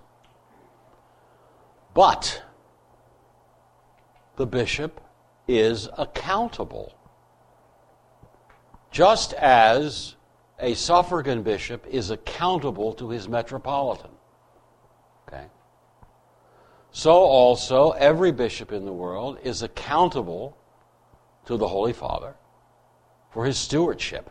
But 1.93 2.43
the 4.37 4.45
bishop 4.45 5.01
is 5.47 5.89
accountable. 5.97 6.95
Just 8.91 9.33
as 9.33 10.15
a 10.59 10.73
suffragan 10.73 11.43
bishop 11.43 11.85
is 11.87 12.11
accountable 12.11 12.93
to 12.93 13.09
his 13.09 13.27
metropolitan. 13.27 14.11
Okay? 15.27 15.45
So 16.91 17.13
also, 17.13 17.91
every 17.91 18.33
bishop 18.33 18.73
in 18.73 18.85
the 18.85 18.91
world 18.91 19.39
is 19.43 19.63
accountable 19.63 20.57
to 21.45 21.55
the 21.57 21.67
Holy 21.67 21.93
Father 21.93 22.35
for 23.31 23.45
his 23.45 23.57
stewardship. 23.57 24.29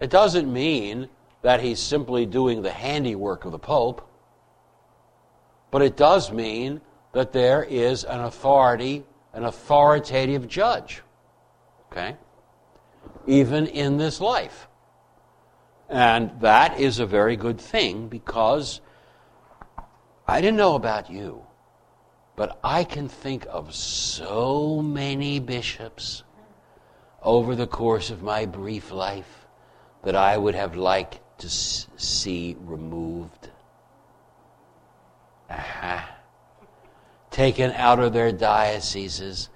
It 0.00 0.10
doesn't 0.10 0.50
mean 0.50 1.08
that 1.42 1.60
he's 1.60 1.78
simply 1.78 2.26
doing 2.26 2.62
the 2.62 2.72
handiwork 2.72 3.44
of 3.44 3.52
the 3.52 3.58
Pope, 3.58 4.08
but 5.70 5.82
it 5.82 5.96
does 5.96 6.32
mean 6.32 6.80
that 7.12 7.32
there 7.32 7.62
is 7.62 8.04
an 8.04 8.20
authority, 8.20 9.04
an 9.34 9.44
authoritative 9.44 10.48
judge. 10.48 11.02
Okay? 11.92 12.16
Even 13.26 13.66
in 13.66 13.96
this 13.96 14.20
life. 14.20 14.68
And 15.88 16.40
that 16.40 16.80
is 16.80 16.98
a 16.98 17.06
very 17.06 17.36
good 17.36 17.60
thing 17.60 18.08
because 18.08 18.80
I 20.26 20.40
didn't 20.40 20.56
know 20.56 20.74
about 20.74 21.10
you, 21.10 21.46
but 22.34 22.58
I 22.64 22.84
can 22.84 23.08
think 23.08 23.46
of 23.48 23.74
so 23.74 24.82
many 24.82 25.38
bishops 25.38 26.24
over 27.22 27.54
the 27.54 27.66
course 27.66 28.10
of 28.10 28.22
my 28.22 28.46
brief 28.46 28.90
life 28.90 29.46
that 30.02 30.16
I 30.16 30.36
would 30.36 30.54
have 30.54 30.76
liked 30.76 31.20
to 31.38 31.48
see 31.48 32.56
removed. 32.60 33.50
Uh-huh. 35.50 36.02
Taken 37.30 37.70
out 37.72 38.00
of 38.00 38.12
their 38.12 38.32
dioceses, 38.32 39.48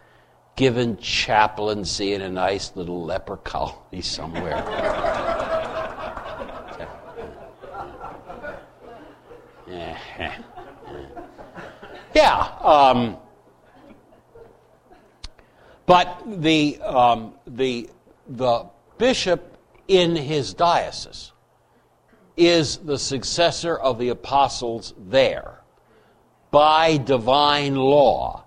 given 0.56 0.96
chaplaincy 0.98 2.12
in 2.12 2.22
a 2.22 2.30
nice 2.30 2.72
little 2.74 3.04
leper 3.04 3.36
colony 3.38 4.02
somewhere. 4.02 4.62
yeah. 12.14 12.58
Um, 12.60 13.16
but 15.86 16.22
the, 16.26 16.78
um, 16.82 17.34
the, 17.46 17.88
the 18.28 18.66
bishop 18.98 19.56
in 19.88 20.14
his 20.14 20.54
diocese 20.54 21.32
is 22.36 22.76
the 22.78 22.98
successor 22.98 23.76
of 23.76 23.98
the 23.98 24.10
apostles 24.10 24.94
there 24.96 25.60
by 26.50 26.96
divine 26.96 27.76
law, 27.76 28.44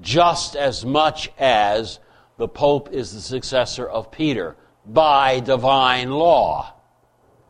just 0.00 0.56
as 0.56 0.84
much 0.84 1.30
as 1.38 2.00
the 2.36 2.48
Pope 2.48 2.90
is 2.92 3.12
the 3.12 3.20
successor 3.20 3.86
of 3.86 4.10
Peter 4.10 4.56
by 4.86 5.40
divine 5.40 6.10
law. 6.10 6.74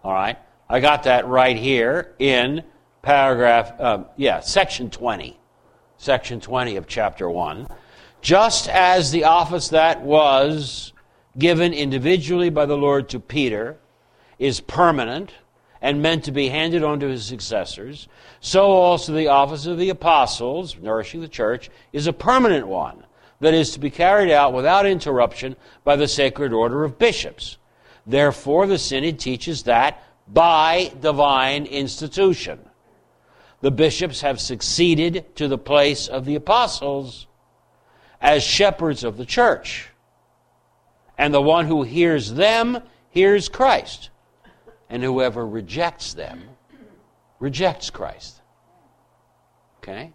All 0.03 0.13
right? 0.13 0.39
I 0.69 0.81
got 0.81 1.05
that 1.05 1.27
right 1.27 1.57
here 1.57 2.15
in 2.19 2.65
paragraph, 3.03 3.73
uh, 3.81 4.05
yeah, 4.17 4.41
section 4.41 4.91
20. 4.91 5.39
Section 5.97 6.41
20 6.41 6.77
of 6.77 6.87
chapter 6.87 7.29
1. 7.29 7.69
Just 8.23 8.69
as 8.69 9.11
the 9.11 9.25
office 9.25 9.69
that 9.69 10.03
was 10.03 10.93
given 11.39 11.73
individually 11.73 12.51
by 12.51 12.67
the 12.67 12.77
Lord 12.77 13.09
to 13.11 13.21
Peter 13.21 13.79
is 14.39 14.61
permanent 14.61 15.33
and 15.81 16.03
meant 16.03 16.25
to 16.25 16.33
be 16.33 16.49
handed 16.49 16.83
on 16.83 17.01
to 17.01 17.09
his 17.09 17.25
successors, 17.25 18.09
so 18.41 18.67
also 18.67 19.13
the 19.13 19.29
office 19.29 19.67
of 19.67 19.79
the 19.79 19.91
apostles, 19.91 20.77
nourishing 20.77 21.21
the 21.21 21.29
church, 21.29 21.71
is 21.93 22.07
a 22.07 22.13
permanent 22.13 22.67
one 22.67 23.05
that 23.41 23.55
is 23.55 23.73
to 23.73 23.81
be 23.81 23.91
carried 23.91 24.31
out 24.31 24.53
without 24.53 24.85
interruption 24.85 25.57
by 25.83 25.97
the 25.97 26.09
sacred 26.09 26.53
order 26.53 26.85
of 26.85 26.99
bishops. 26.99 27.57
Therefore, 28.07 28.67
the 28.67 28.79
Synod 28.79 29.19
teaches 29.19 29.63
that 29.63 30.03
by 30.29 30.93
divine 31.01 31.67
institution, 31.67 32.61
the 33.61 33.71
bishops 33.71 34.21
have 34.21 34.41
succeeded 34.41 35.35
to 35.37 35.49
the 35.49 35.59
place 35.59 36.09
of 36.09 36.25
the 36.25 36.35
apostles 36.35 37.27
as 38.21 38.43
shepherds 38.43 39.03
of 39.05 39.17
the 39.17 39.27
church 39.27 39.89
and 41.21 41.35
the 41.35 41.43
one 41.43 41.67
who 41.67 41.83
hears 41.83 42.33
them 42.33 42.83
hears 43.11 43.51
Christ. 43.51 44.09
And 44.91 45.03
whoever 45.03 45.47
rejects 45.47 46.13
them 46.13 46.43
rejects 47.39 47.89
Christ. 47.89 48.43
Okay? 49.79 50.13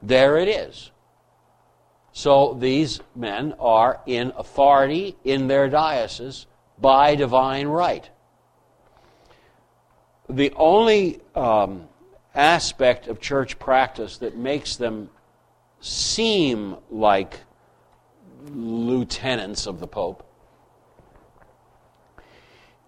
There 0.00 0.38
it 0.38 0.48
is. 0.48 0.92
So 2.12 2.54
these 2.54 3.00
men 3.16 3.54
are 3.58 4.00
in 4.06 4.32
authority 4.36 5.16
in 5.24 5.48
their 5.48 5.68
diocese 5.68 6.46
by 6.78 7.16
divine 7.16 7.66
right. 7.66 8.08
The 10.28 10.52
only 10.54 11.20
um, 11.34 11.88
aspect 12.34 13.08
of 13.08 13.20
church 13.20 13.58
practice 13.58 14.18
that 14.18 14.36
makes 14.36 14.76
them 14.76 15.10
seem 15.80 16.76
like 16.90 17.40
lieutenants 18.50 19.66
of 19.66 19.80
the 19.80 19.86
Pope, 19.86 20.26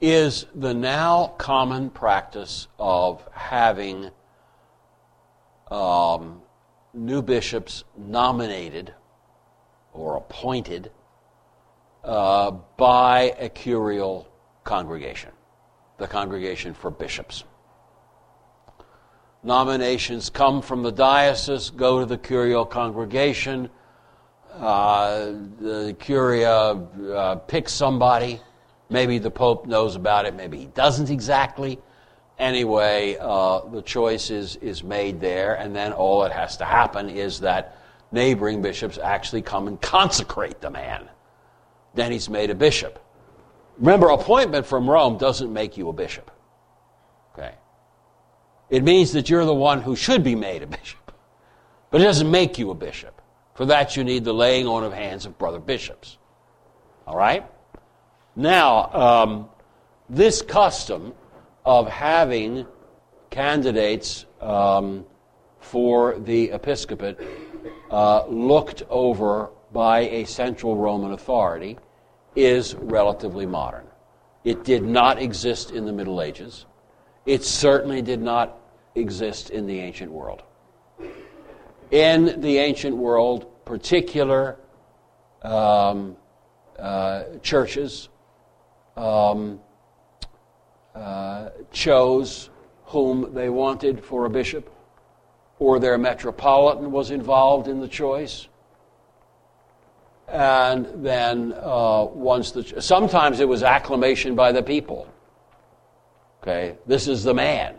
is 0.01 0.47
the 0.55 0.75
now 0.75 1.35
common 1.39 1.91
practice 1.91 2.69
of 2.79 3.27
having 3.33 4.11
um, 5.71 6.43
new 6.93 7.23
bishops 7.23 7.85
nominated 7.97 8.93
or 9.93 10.17
appointed 10.17 10.91
uh, 12.05 12.51
by 12.77 13.35
a 13.39 13.49
curial 13.49 14.29
congregation, 14.65 15.31
the 15.99 16.07
Congregation 16.07 16.75
for 16.75 16.91
Bishops. 16.91 17.45
Nominations 19.43 20.29
come 20.29 20.61
from 20.61 20.83
the 20.83 20.93
diocese, 20.93 21.71
go 21.71 22.01
to 22.01 22.07
the 22.07 22.19
curial 22.19 22.67
congregation. 22.67 23.71
Uh, 24.53 25.33
the 25.61 25.95
curia 26.01 26.51
uh, 26.51 27.37
picks 27.37 27.73
somebody. 27.73 28.41
Maybe 28.89 29.19
the 29.19 29.31
Pope 29.31 29.67
knows 29.67 29.97
about 29.97 30.27
it, 30.27 30.35
maybe 30.35 30.59
he 30.59 30.67
doesn't 30.67 31.11
exactly. 31.11 31.79
Anyway, 32.39 33.17
uh, 33.19 33.61
the 33.69 33.83
choice 33.83 34.31
is, 34.31 34.57
is 34.57 34.85
made 34.85 35.21
there, 35.21 35.55
and 35.55 35.75
then 35.75 35.93
all 35.93 36.23
that 36.23 36.33
has 36.33 36.57
to 36.59 36.65
happen 36.65 37.09
is 37.09 37.41
that 37.41 37.79
neighboring 38.13 38.63
bishops 38.63 38.99
actually 38.99 39.43
come 39.43 39.69
and 39.69 39.81
consecrate 39.81 40.61
the 40.61 40.71
man. 40.71 41.09
Then 41.95 42.13
he's 42.13 42.29
made 42.29 42.51
a 42.51 42.55
bishop. 42.55 43.03
Remember, 43.79 44.09
appointment 44.09 44.67
from 44.67 44.89
Rome 44.89 45.19
doesn't 45.19 45.53
make 45.53 45.77
you 45.77 45.89
a 45.89 45.93
bishop. 45.93 46.31
Okay? 47.33 47.55
It 48.71 48.85
means 48.85 49.13
that 49.13 49.29
you're 49.29 49.45
the 49.45 49.55
one 49.55 49.81
who 49.81 49.97
should 49.97 50.23
be 50.23 50.35
made 50.35 50.63
a 50.63 50.67
bishop. 50.67 51.13
But 51.91 52.01
it 52.01 52.05
doesn't 52.05 52.31
make 52.31 52.59
you 52.59 52.71
a 52.71 52.75
bishop. 52.75 53.21
For 53.55 53.67
that, 53.67 53.97
you 53.97 54.05
need 54.05 54.25
the 54.25 54.35
laying 54.35 54.67
on 54.67 54.85
of 54.85 54.93
hands 54.93 55.25
of 55.25 55.39
brother 55.39 55.59
bishops. 55.59 56.19
All 57.07 57.17
right? 57.17 57.47
Now, 58.37 58.93
um, 58.93 59.49
this 60.11 60.43
custom 60.43 61.15
of 61.65 61.89
having 61.89 62.67
candidates 63.31 64.27
um, 64.43 65.07
for 65.59 66.19
the 66.19 66.51
episcopate 66.51 67.17
uh, 67.91 68.27
looked 68.27 68.83
over 68.91 69.51
by 69.73 70.01
a 70.01 70.25
central 70.27 70.77
Roman 70.77 71.13
authority 71.13 71.79
is 72.35 72.75
relatively 72.75 73.47
modern. 73.47 73.87
It 74.45 74.65
did 74.65 74.85
not 74.85 75.21
exist 75.21 75.71
in 75.71 75.87
the 75.87 75.93
Middle 75.93 76.21
Ages. 76.21 76.67
It 77.25 77.43
certainly 77.43 78.03
did 78.03 78.21
not 78.21 78.59
exist 78.95 79.49
in 79.49 79.67
the 79.67 79.81
ancient 79.81 80.13
world. 80.13 80.43
In 81.91 82.41
the 82.43 82.59
ancient 82.59 82.97
world, 82.97 83.65
particular 83.65 84.59
um, 85.43 86.17
uh, 86.79 87.25
churches 87.43 88.11
um, 88.97 89.61
uh, 90.95 91.51
chose 91.73 92.51
whom 92.87 93.35
they 93.35 93.49
wanted 93.49 94.03
for 94.03 94.25
a 94.25 94.31
bishop, 94.31 94.73
or 95.59 95.79
their 95.79 95.99
metropolitan 95.99 96.91
was 96.91 97.11
involved 97.11 97.69
in 97.69 97.81
the 97.81 97.89
choice. 97.89 98.49
And 100.29 101.05
then 101.05 101.53
uh, 101.53 102.05
once 102.05 102.51
the 102.51 102.81
sometimes 102.81 103.41
it 103.41 103.49
was 103.49 103.63
acclamation 103.63 104.35
by 104.35 104.53
the 104.53 104.63
people. 104.63 105.07
Okay, 106.43 106.77
this 106.87 107.09
is 107.09 107.23
the 107.23 107.35
man. 107.35 107.77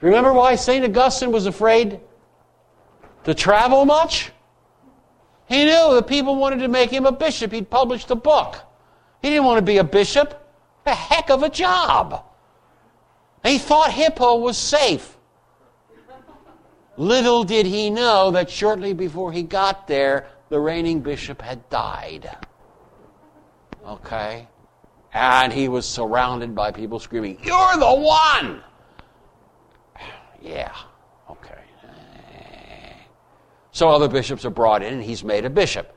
Remember 0.00 0.32
why 0.32 0.56
St. 0.56 0.84
Augustine 0.84 1.30
was 1.30 1.46
afraid 1.46 2.00
to 3.24 3.34
travel 3.34 3.84
much? 3.84 4.32
He 5.46 5.64
knew 5.64 5.94
the 5.94 6.02
people 6.02 6.36
wanted 6.36 6.60
to 6.60 6.68
make 6.68 6.90
him 6.90 7.06
a 7.06 7.12
bishop. 7.12 7.52
He'd 7.52 7.70
published 7.70 8.10
a 8.10 8.14
book. 8.14 8.56
He 9.22 9.30
didn't 9.30 9.44
want 9.44 9.58
to 9.58 9.62
be 9.62 9.78
a 9.78 9.84
bishop. 9.84 10.38
A 10.84 10.94
heck 10.94 11.30
of 11.30 11.44
a 11.44 11.48
job. 11.48 12.24
He 13.44 13.58
thought 13.58 13.92
Hippo 13.92 14.36
was 14.36 14.58
safe. 14.58 15.16
Little 16.96 17.44
did 17.44 17.64
he 17.66 17.88
know 17.88 18.32
that 18.32 18.50
shortly 18.50 18.92
before 18.92 19.32
he 19.32 19.42
got 19.42 19.86
there, 19.86 20.26
the 20.50 20.60
reigning 20.60 21.00
bishop 21.00 21.40
had 21.40 21.68
died. 21.70 22.36
Okay? 23.86 24.48
And 25.14 25.52
he 25.52 25.68
was 25.68 25.86
surrounded 25.86 26.54
by 26.54 26.72
people 26.72 26.98
screaming, 26.98 27.38
You're 27.42 27.76
the 27.76 27.94
one! 27.94 28.62
Yeah, 30.42 30.74
okay. 31.30 31.60
So 33.70 33.88
other 33.88 34.08
bishops 34.08 34.44
are 34.44 34.50
brought 34.50 34.82
in, 34.82 34.94
and 34.94 35.02
he's 35.02 35.22
made 35.22 35.44
a 35.44 35.50
bishop. 35.50 35.96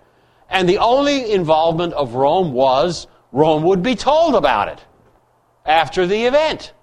And 0.50 0.70
the 0.70 0.78
only 0.78 1.32
involvement 1.32 1.94
of 1.94 2.14
Rome 2.14 2.54
was 2.54 3.08
Rome 3.32 3.64
would 3.64 3.84
be 3.84 3.96
told 3.96 4.36
about 4.36 4.70
it 4.70 4.80
after 5.66 6.06
the 6.06 6.26
event. 6.26 6.74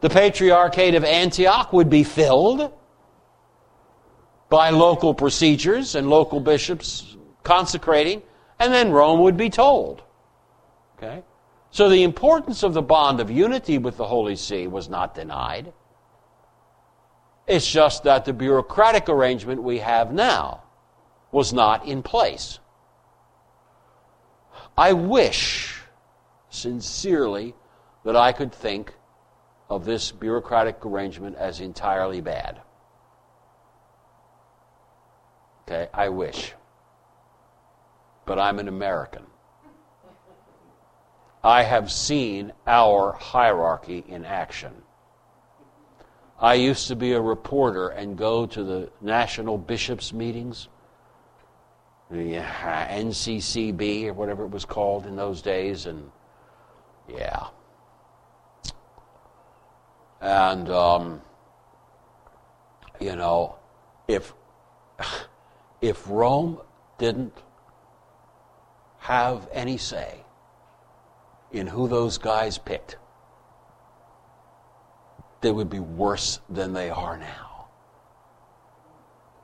The 0.00 0.10
Patriarchate 0.10 0.94
of 0.94 1.04
Antioch 1.04 1.72
would 1.72 1.88
be 1.88 2.04
filled 2.04 2.72
by 4.48 4.70
local 4.70 5.14
procedures 5.14 5.94
and 5.94 6.10
local 6.10 6.40
bishops 6.40 7.16
consecrating, 7.42 8.22
and 8.58 8.72
then 8.72 8.90
Rome 8.90 9.20
would 9.20 9.36
be 9.36 9.48
told. 9.48 10.02
Okay? 10.96 11.22
So 11.70 11.88
the 11.88 12.02
importance 12.02 12.62
of 12.62 12.74
the 12.74 12.82
bond 12.82 13.18
of 13.20 13.30
unity 13.30 13.78
with 13.78 13.96
the 13.96 14.06
Holy 14.06 14.36
See 14.36 14.66
was 14.66 14.88
not 14.88 15.14
denied. 15.14 15.72
It's 17.46 17.70
just 17.70 18.04
that 18.04 18.24
the 18.24 18.32
bureaucratic 18.32 19.08
arrangement 19.08 19.62
we 19.62 19.78
have 19.78 20.12
now 20.12 20.62
was 21.32 21.52
not 21.52 21.86
in 21.86 22.02
place. 22.02 22.58
I 24.76 24.92
wish 24.92 25.82
sincerely 26.50 27.54
that 28.04 28.16
I 28.16 28.32
could 28.32 28.52
think 28.52 28.94
of 29.68 29.84
this 29.84 30.12
bureaucratic 30.12 30.84
arrangement 30.84 31.36
as 31.36 31.60
entirely 31.60 32.20
bad. 32.20 32.60
Okay, 35.62 35.88
I 35.94 36.08
wish. 36.08 36.54
But 38.26 38.38
I'm 38.38 38.58
an 38.58 38.68
American. 38.68 39.24
I 41.44 41.62
have 41.64 41.90
seen 41.90 42.52
our 42.66 43.12
hierarchy 43.12 44.04
in 44.06 44.24
action. 44.24 44.72
I 46.38 46.54
used 46.54 46.88
to 46.88 46.96
be 46.96 47.12
a 47.12 47.20
reporter 47.20 47.88
and 47.88 48.16
go 48.16 48.46
to 48.46 48.64
the 48.64 48.90
national 49.00 49.58
bishops' 49.58 50.12
meetings, 50.12 50.68
the 52.12 52.38
uh, 52.38 52.42
NCCB 52.42 54.06
or 54.06 54.12
whatever 54.12 54.44
it 54.44 54.50
was 54.50 54.66
called 54.66 55.06
in 55.06 55.16
those 55.16 55.40
days, 55.40 55.86
and 55.86 56.10
yeah. 57.08 57.46
And, 60.20 60.68
um, 60.68 61.22
you 63.00 63.16
know, 63.16 63.56
if, 64.06 64.34
if 65.80 66.06
Rome 66.06 66.60
didn't 66.98 67.36
have 68.98 69.48
any 69.52 69.78
say 69.78 70.24
in 71.50 71.66
who 71.66 71.88
those 71.88 72.18
guys 72.18 72.58
picked, 72.58 72.98
they 75.40 75.50
would 75.50 75.70
be 75.70 75.80
worse 75.80 76.40
than 76.48 76.72
they 76.72 76.88
are 76.88 77.16
now. 77.16 77.41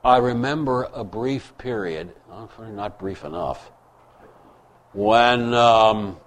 I 0.03 0.17
remember 0.17 0.87
a 0.93 1.03
brief 1.03 1.57
period, 1.57 2.13
not 2.59 2.99
brief 2.99 3.25
enough, 3.25 3.71
when 4.93 5.53
um, 5.53 6.17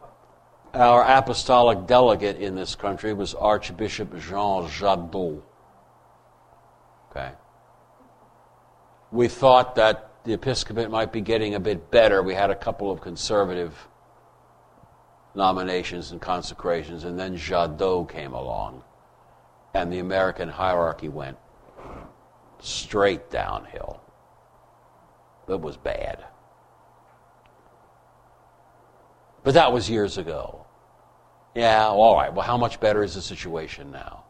our 0.74 1.02
apostolic 1.02 1.86
delegate 1.86 2.36
in 2.36 2.54
this 2.54 2.74
country 2.74 3.14
was 3.14 3.34
Archbishop 3.34 4.12
Jean 4.18 4.68
Jadot. 4.68 5.42
Okay. 7.10 7.32
We 9.10 9.28
thought 9.28 9.74
that 9.76 10.10
the 10.24 10.34
episcopate 10.34 10.90
might 10.90 11.12
be 11.12 11.20
getting 11.20 11.54
a 11.54 11.60
bit 11.60 11.90
better. 11.90 12.22
We 12.22 12.34
had 12.34 12.50
a 12.50 12.54
couple 12.54 12.90
of 12.90 13.00
conservative 13.00 13.88
nominations 15.34 16.12
and 16.12 16.20
consecrations, 16.20 17.04
and 17.04 17.18
then 17.18 17.36
Jadot 17.36 18.10
came 18.10 18.34
along 18.34 18.84
and 19.74 19.92
the 19.92 19.98
American 19.98 20.48
hierarchy 20.48 21.08
went 21.08 21.38
straight 22.62 23.30
downhill. 23.30 24.00
It 25.48 25.60
was 25.60 25.76
bad. 25.76 26.24
But 29.42 29.54
that 29.54 29.72
was 29.72 29.90
years 29.90 30.18
ago. 30.18 30.66
Yeah, 31.54 31.88
all 31.88 32.16
right. 32.16 32.32
Well, 32.32 32.46
how 32.46 32.56
much 32.56 32.80
better 32.80 33.02
is 33.02 33.14
the 33.14 33.22
situation 33.22 33.90
now? 33.90 34.24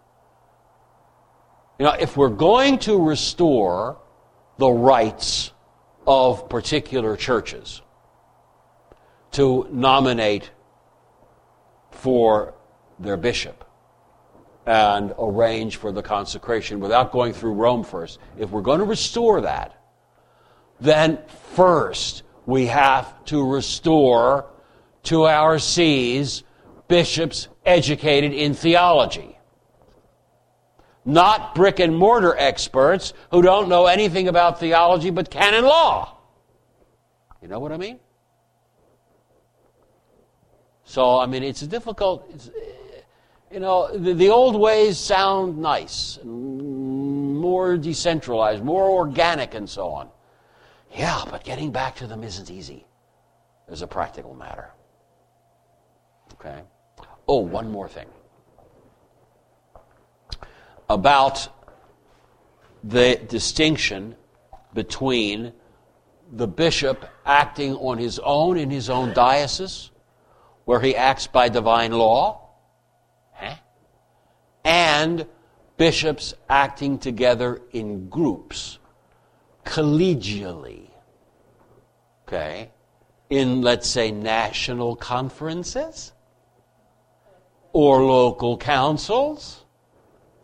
You 1.78 1.86
know, 1.86 1.92
if 1.92 2.16
we're 2.16 2.28
going 2.28 2.78
to 2.80 2.98
restore 2.98 3.98
the 4.58 4.70
rights 4.70 5.52
of 6.06 6.48
particular 6.48 7.16
churches 7.16 7.82
to 9.32 9.68
nominate 9.70 10.50
for 11.90 12.54
their 12.98 13.16
bishop, 13.16 13.64
and 14.66 15.12
arrange 15.18 15.76
for 15.76 15.90
the 15.92 16.02
consecration 16.02 16.80
without 16.80 17.12
going 17.12 17.32
through 17.32 17.54
Rome 17.54 17.82
first. 17.82 18.18
If 18.38 18.50
we're 18.50 18.62
going 18.62 18.78
to 18.78 18.84
restore 18.84 19.40
that, 19.40 19.74
then 20.80 21.18
first 21.54 22.22
we 22.46 22.66
have 22.66 23.24
to 23.26 23.50
restore 23.50 24.46
to 25.04 25.26
our 25.26 25.58
sees 25.58 26.44
bishops 26.88 27.48
educated 27.64 28.32
in 28.32 28.54
theology. 28.54 29.38
Not 31.04 31.54
brick 31.54 31.80
and 31.80 31.96
mortar 31.96 32.36
experts 32.36 33.12
who 33.32 33.42
don't 33.42 33.68
know 33.68 33.86
anything 33.86 34.28
about 34.28 34.60
theology 34.60 35.10
but 35.10 35.30
canon 35.30 35.64
law. 35.64 36.16
You 37.40 37.48
know 37.48 37.58
what 37.58 37.72
I 37.72 37.76
mean? 37.76 37.98
So, 40.84 41.18
I 41.18 41.26
mean, 41.26 41.42
it's 41.42 41.62
difficult. 41.62 42.28
It's, 42.32 42.50
you 43.52 43.60
know, 43.60 43.94
the, 43.96 44.14
the, 44.14 44.30
old 44.30 44.58
ways 44.58 44.98
sound 44.98 45.58
nice. 45.58 46.18
More 46.24 47.76
decentralized, 47.76 48.64
more 48.64 48.88
organic, 48.88 49.54
and 49.54 49.68
so 49.68 49.88
on. 49.88 50.08
Yeah, 50.96 51.22
but 51.30 51.44
getting 51.44 51.70
back 51.70 51.96
to 51.96 52.06
them 52.06 52.24
isn't 52.24 52.50
easy 52.50 52.86
as 53.68 53.82
a 53.82 53.86
practical 53.86 54.34
matter. 54.34 54.70
Okay? 56.34 56.62
Oh, 57.28 57.40
one 57.40 57.70
more 57.70 57.88
thing. 57.88 58.08
About 60.88 61.48
the 62.82 63.20
distinction 63.28 64.16
between 64.74 65.52
the 66.32 66.48
bishop 66.48 67.06
acting 67.26 67.74
on 67.76 67.98
his 67.98 68.18
own 68.18 68.56
in 68.56 68.70
his 68.70 68.88
own 68.88 69.12
diocese, 69.12 69.90
where 70.64 70.80
he 70.80 70.96
acts 70.96 71.26
by 71.26 71.48
divine 71.48 71.92
law? 71.92 72.41
And 74.64 75.26
bishops 75.76 76.34
acting 76.48 76.98
together 76.98 77.60
in 77.72 78.08
groups, 78.08 78.78
collegially. 79.64 80.90
Okay? 82.26 82.70
In, 83.30 83.62
let's 83.62 83.88
say, 83.88 84.10
national 84.10 84.96
conferences, 84.96 86.12
or 87.72 88.04
local 88.04 88.56
councils, 88.58 89.64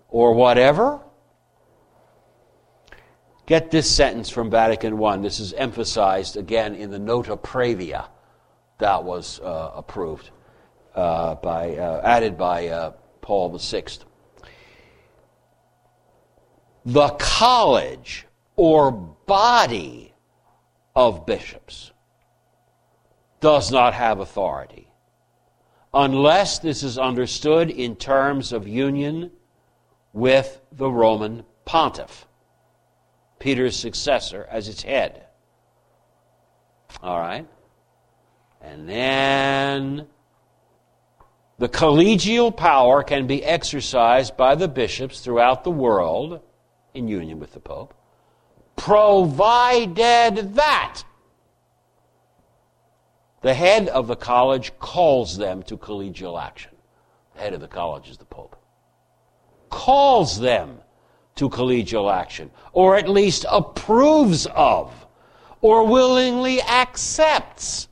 or 0.08 0.34
whatever. 0.34 1.00
Get 3.46 3.70
this 3.70 3.90
sentence 3.90 4.28
from 4.28 4.50
Vatican 4.50 5.02
I. 5.02 5.16
This 5.18 5.40
is 5.40 5.52
emphasized 5.52 6.36
again 6.36 6.74
in 6.74 6.90
the 6.90 6.98
Nota 6.98 7.36
Praevia 7.36 8.08
that 8.78 9.04
was 9.04 9.40
uh, 9.40 9.72
approved 9.74 10.30
uh, 10.94 11.34
by, 11.36 11.76
uh, 11.76 12.00
added 12.04 12.36
by 12.36 12.68
uh, 12.68 12.92
Paul 13.20 13.56
VI. 13.56 13.84
The 16.88 17.10
college 17.18 18.26
or 18.56 18.90
body 18.90 20.14
of 20.96 21.26
bishops 21.26 21.92
does 23.40 23.70
not 23.70 23.92
have 23.92 24.20
authority 24.20 24.90
unless 25.92 26.60
this 26.60 26.82
is 26.82 26.96
understood 26.96 27.68
in 27.68 27.94
terms 27.94 28.54
of 28.54 28.66
union 28.66 29.30
with 30.14 30.62
the 30.72 30.90
Roman 30.90 31.44
pontiff. 31.66 32.26
Peter's 33.38 33.76
successor 33.76 34.48
as 34.50 34.66
its 34.66 34.82
head. 34.82 35.26
All 37.02 37.20
right? 37.20 37.46
And 38.62 38.88
then 38.88 40.06
the 41.58 41.68
collegial 41.68 42.56
power 42.56 43.02
can 43.02 43.26
be 43.26 43.44
exercised 43.44 44.38
by 44.38 44.54
the 44.54 44.68
bishops 44.68 45.20
throughout 45.20 45.64
the 45.64 45.70
world 45.70 46.40
in 46.94 47.08
union 47.08 47.38
with 47.38 47.52
the 47.52 47.60
Pope, 47.60 47.94
provided 48.76 50.54
that 50.54 51.02
the 53.40 53.54
head 53.54 53.88
of 53.88 54.06
the 54.06 54.16
college 54.16 54.72
calls 54.78 55.36
them 55.36 55.62
to 55.64 55.76
collegial 55.76 56.40
action. 56.40 56.72
The 57.34 57.40
head 57.40 57.54
of 57.54 57.60
the 57.60 57.68
college 57.68 58.08
is 58.08 58.18
the 58.18 58.24
Pope. 58.24 58.56
Calls 59.70 60.40
them 60.40 60.78
to 61.36 61.48
collegial 61.48 62.12
action, 62.12 62.50
or 62.72 62.96
at 62.96 63.08
least 63.08 63.46
approves 63.48 64.46
of, 64.46 65.06
or 65.60 65.86
willingly 65.86 66.60
accepts 66.62 67.88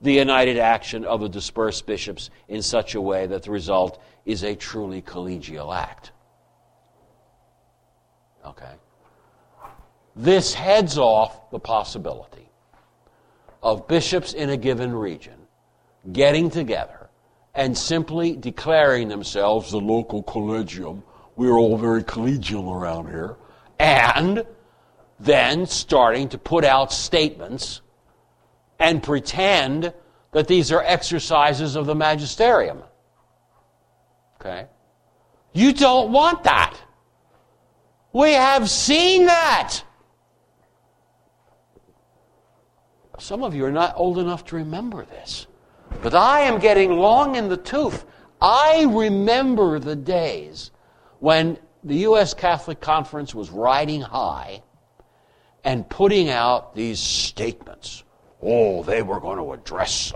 the 0.00 0.12
united 0.12 0.58
action 0.58 1.04
of 1.04 1.20
the 1.20 1.28
dispersed 1.28 1.86
bishops 1.86 2.30
in 2.48 2.62
such 2.62 2.94
a 2.94 3.00
way 3.00 3.26
that 3.26 3.42
the 3.42 3.50
result 3.50 4.00
is 4.24 4.44
a 4.44 4.54
truly 4.54 5.02
collegial 5.02 5.74
act. 5.74 6.11
Okay? 8.46 8.74
This 10.14 10.52
heads 10.54 10.98
off 10.98 11.50
the 11.50 11.58
possibility 11.58 12.48
of 13.62 13.88
bishops 13.88 14.32
in 14.32 14.50
a 14.50 14.56
given 14.56 14.94
region 14.94 15.38
getting 16.12 16.50
together 16.50 17.08
and 17.54 17.76
simply 17.76 18.34
declaring 18.36 19.08
themselves 19.08 19.70
the 19.70 19.78
local 19.78 20.22
collegium 20.22 21.02
we're 21.36 21.58
all 21.58 21.78
very 21.78 22.02
collegial 22.02 22.74
around 22.74 23.08
here. 23.08 23.36
And 23.78 24.44
then 25.18 25.66
starting 25.66 26.28
to 26.30 26.38
put 26.38 26.64
out 26.64 26.92
statements 26.92 27.80
and 28.78 29.02
pretend 29.02 29.92
that 30.32 30.48
these 30.48 30.72
are 30.72 30.82
exercises 30.82 31.76
of 31.76 31.86
the 31.86 31.94
magisterium. 31.94 32.82
Okay? 34.40 34.66
You 35.52 35.72
don't 35.72 36.12
want 36.12 36.44
that. 36.44 36.76
We 38.12 38.32
have 38.32 38.68
seen 38.68 39.26
that. 39.26 39.82
Some 43.18 43.42
of 43.42 43.54
you 43.54 43.64
are 43.64 43.72
not 43.72 43.94
old 43.96 44.18
enough 44.18 44.44
to 44.46 44.56
remember 44.56 45.04
this. 45.04 45.46
But 46.02 46.14
I 46.14 46.40
am 46.40 46.58
getting 46.58 46.98
long 46.98 47.36
in 47.36 47.48
the 47.48 47.56
tooth. 47.56 48.04
I 48.40 48.86
remember 48.88 49.78
the 49.78 49.96
days 49.96 50.72
when 51.20 51.58
the 51.84 51.96
U.S. 51.98 52.34
Catholic 52.34 52.80
Conference 52.80 53.34
was 53.34 53.50
riding 53.50 54.00
high 54.00 54.62
and 55.64 55.88
putting 55.88 56.28
out 56.28 56.74
these 56.74 56.98
statements. 56.98 58.02
Oh, 58.42 58.82
they 58.82 59.02
were 59.02 59.20
going 59.20 59.38
to 59.38 59.52
address 59.52 60.12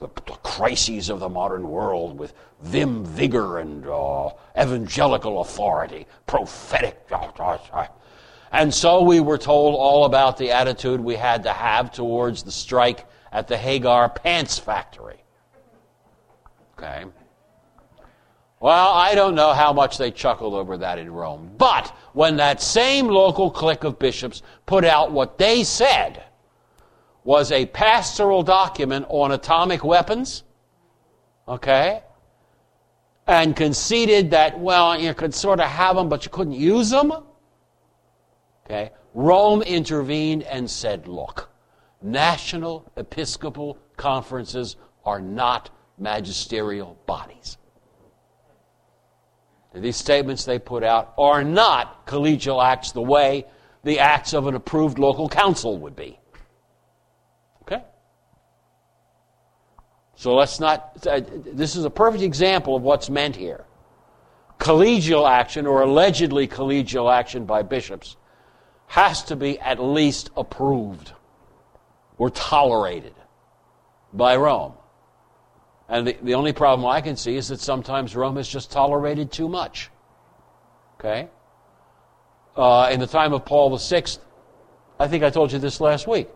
the, 0.00 0.08
the 0.26 0.38
crises 0.42 1.08
of 1.10 1.20
the 1.20 1.28
modern 1.28 1.68
world 1.68 2.18
with 2.18 2.32
vim, 2.62 3.04
vigor, 3.04 3.58
and 3.58 3.86
uh, 3.86 4.30
evangelical 4.58 5.40
authority, 5.40 6.06
prophetic. 6.26 7.08
And 8.52 8.72
so 8.72 9.02
we 9.02 9.20
were 9.20 9.38
told 9.38 9.74
all 9.74 10.04
about 10.04 10.38
the 10.38 10.52
attitude 10.52 11.00
we 11.00 11.16
had 11.16 11.42
to 11.44 11.52
have 11.52 11.92
towards 11.92 12.42
the 12.42 12.52
strike 12.52 13.06
at 13.32 13.48
the 13.48 13.56
Haggar 13.56 14.08
Pants 14.08 14.58
Factory. 14.58 15.22
Okay? 16.78 17.04
Well, 18.60 18.92
I 18.92 19.14
don't 19.14 19.34
know 19.34 19.52
how 19.52 19.72
much 19.72 19.98
they 19.98 20.10
chuckled 20.10 20.54
over 20.54 20.78
that 20.78 20.98
in 20.98 21.12
Rome. 21.12 21.52
But 21.58 21.94
when 22.12 22.36
that 22.36 22.60
same 22.60 23.06
local 23.06 23.50
clique 23.50 23.84
of 23.84 23.98
bishops 23.98 24.42
put 24.66 24.84
out 24.84 25.12
what 25.12 25.38
they 25.38 25.62
said 25.62 26.24
was 27.28 27.52
a 27.52 27.66
pastoral 27.66 28.42
document 28.42 29.04
on 29.10 29.32
atomic 29.32 29.84
weapons, 29.84 30.44
okay, 31.46 32.02
and 33.26 33.54
conceded 33.54 34.30
that, 34.30 34.58
well, 34.58 34.98
you 34.98 35.12
could 35.12 35.34
sort 35.34 35.60
of 35.60 35.66
have 35.66 35.94
them, 35.94 36.08
but 36.08 36.24
you 36.24 36.30
couldn't 36.30 36.54
use 36.54 36.88
them, 36.88 37.12
okay, 38.64 38.92
Rome 39.12 39.60
intervened 39.60 40.42
and 40.44 40.70
said, 40.70 41.06
look, 41.06 41.50
national 42.00 42.90
episcopal 42.96 43.76
conferences 43.98 44.76
are 45.04 45.20
not 45.20 45.68
magisterial 45.98 46.98
bodies. 47.04 47.58
These 49.74 49.96
statements 49.96 50.46
they 50.46 50.58
put 50.58 50.82
out 50.82 51.12
are 51.18 51.44
not 51.44 52.06
collegial 52.06 52.64
acts 52.64 52.92
the 52.92 53.02
way 53.02 53.44
the 53.84 53.98
acts 53.98 54.32
of 54.32 54.46
an 54.46 54.54
approved 54.54 54.98
local 54.98 55.28
council 55.28 55.76
would 55.76 55.94
be. 55.94 56.18
Okay? 57.70 57.84
So 60.18 60.34
let's 60.34 60.58
not, 60.58 61.06
uh, 61.06 61.20
this 61.30 61.76
is 61.76 61.84
a 61.84 61.90
perfect 61.90 62.24
example 62.24 62.74
of 62.74 62.82
what's 62.82 63.08
meant 63.08 63.36
here. 63.36 63.64
Collegial 64.58 65.30
action 65.30 65.64
or 65.64 65.82
allegedly 65.82 66.48
collegial 66.48 67.08
action 67.08 67.44
by 67.44 67.62
bishops 67.62 68.16
has 68.88 69.22
to 69.22 69.36
be 69.36 69.60
at 69.60 69.80
least 69.80 70.30
approved 70.36 71.12
or 72.16 72.30
tolerated 72.30 73.14
by 74.12 74.34
Rome. 74.34 74.72
And 75.88 76.08
the, 76.08 76.16
the 76.20 76.34
only 76.34 76.52
problem 76.52 76.84
I 76.84 77.00
can 77.00 77.14
see 77.14 77.36
is 77.36 77.46
that 77.46 77.60
sometimes 77.60 78.16
Rome 78.16 78.38
has 78.38 78.48
just 78.48 78.72
tolerated 78.72 79.30
too 79.30 79.48
much. 79.48 79.88
Okay? 80.98 81.28
Uh, 82.56 82.88
in 82.90 82.98
the 82.98 83.06
time 83.06 83.32
of 83.32 83.44
Paul 83.44 83.78
VI, 83.78 84.02
I 84.98 85.06
think 85.06 85.22
I 85.22 85.30
told 85.30 85.52
you 85.52 85.60
this 85.60 85.80
last 85.80 86.08
week, 86.08 86.28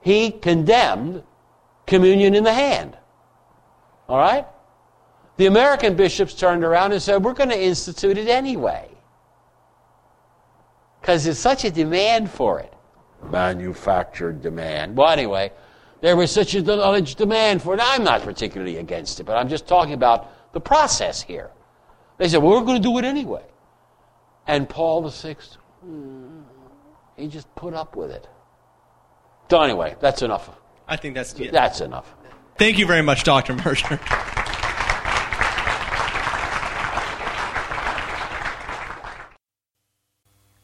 he 0.00 0.32
condemned 0.32 1.22
communion 1.86 2.34
in 2.34 2.44
the 2.44 2.52
hand. 2.52 2.96
All 4.08 4.18
right? 4.18 4.46
The 5.36 5.46
American 5.46 5.94
bishops 5.94 6.34
turned 6.34 6.64
around 6.64 6.92
and 6.92 7.00
said, 7.00 7.24
We're 7.24 7.32
going 7.32 7.48
to 7.50 7.60
institute 7.60 8.18
it 8.18 8.28
anyway. 8.28 8.88
Because 11.00 11.24
there's 11.24 11.38
such 11.38 11.64
a 11.64 11.70
demand 11.70 12.30
for 12.30 12.60
it. 12.60 12.72
Manufactured 13.30 14.42
demand. 14.42 14.96
Well, 14.96 15.08
anyway, 15.08 15.52
there 16.00 16.16
was 16.16 16.30
such 16.30 16.54
a 16.54 16.60
large 16.62 17.14
demand 17.14 17.62
for 17.62 17.74
it. 17.74 17.80
I'm 17.82 18.04
not 18.04 18.22
particularly 18.22 18.78
against 18.78 19.20
it, 19.20 19.24
but 19.24 19.36
I'm 19.36 19.48
just 19.48 19.66
talking 19.66 19.94
about 19.94 20.52
the 20.52 20.60
process 20.60 21.22
here. 21.22 21.50
They 22.18 22.28
said, 22.28 22.42
well, 22.42 22.52
we're 22.52 22.66
going 22.66 22.82
to 22.82 22.88
do 22.88 22.98
it 22.98 23.04
anyway. 23.04 23.44
And 24.46 24.68
Paul 24.68 25.08
VI, 25.08 25.36
hmm, 25.80 26.40
he 27.16 27.28
just 27.28 27.54
put 27.54 27.72
up 27.72 27.96
with 27.96 28.10
it. 28.10 28.28
So 29.50 29.60
anyway, 29.62 29.96
that's 30.00 30.22
enough. 30.22 30.50
I 30.90 30.96
think 30.96 31.14
that's 31.14 31.38
yeah. 31.38 31.52
That's 31.52 31.80
enough. 31.80 32.12
Thank 32.58 32.78
you 32.78 32.84
very 32.84 33.02
much, 33.02 33.22
Dr. 33.22 33.54
Mercer. 33.54 34.00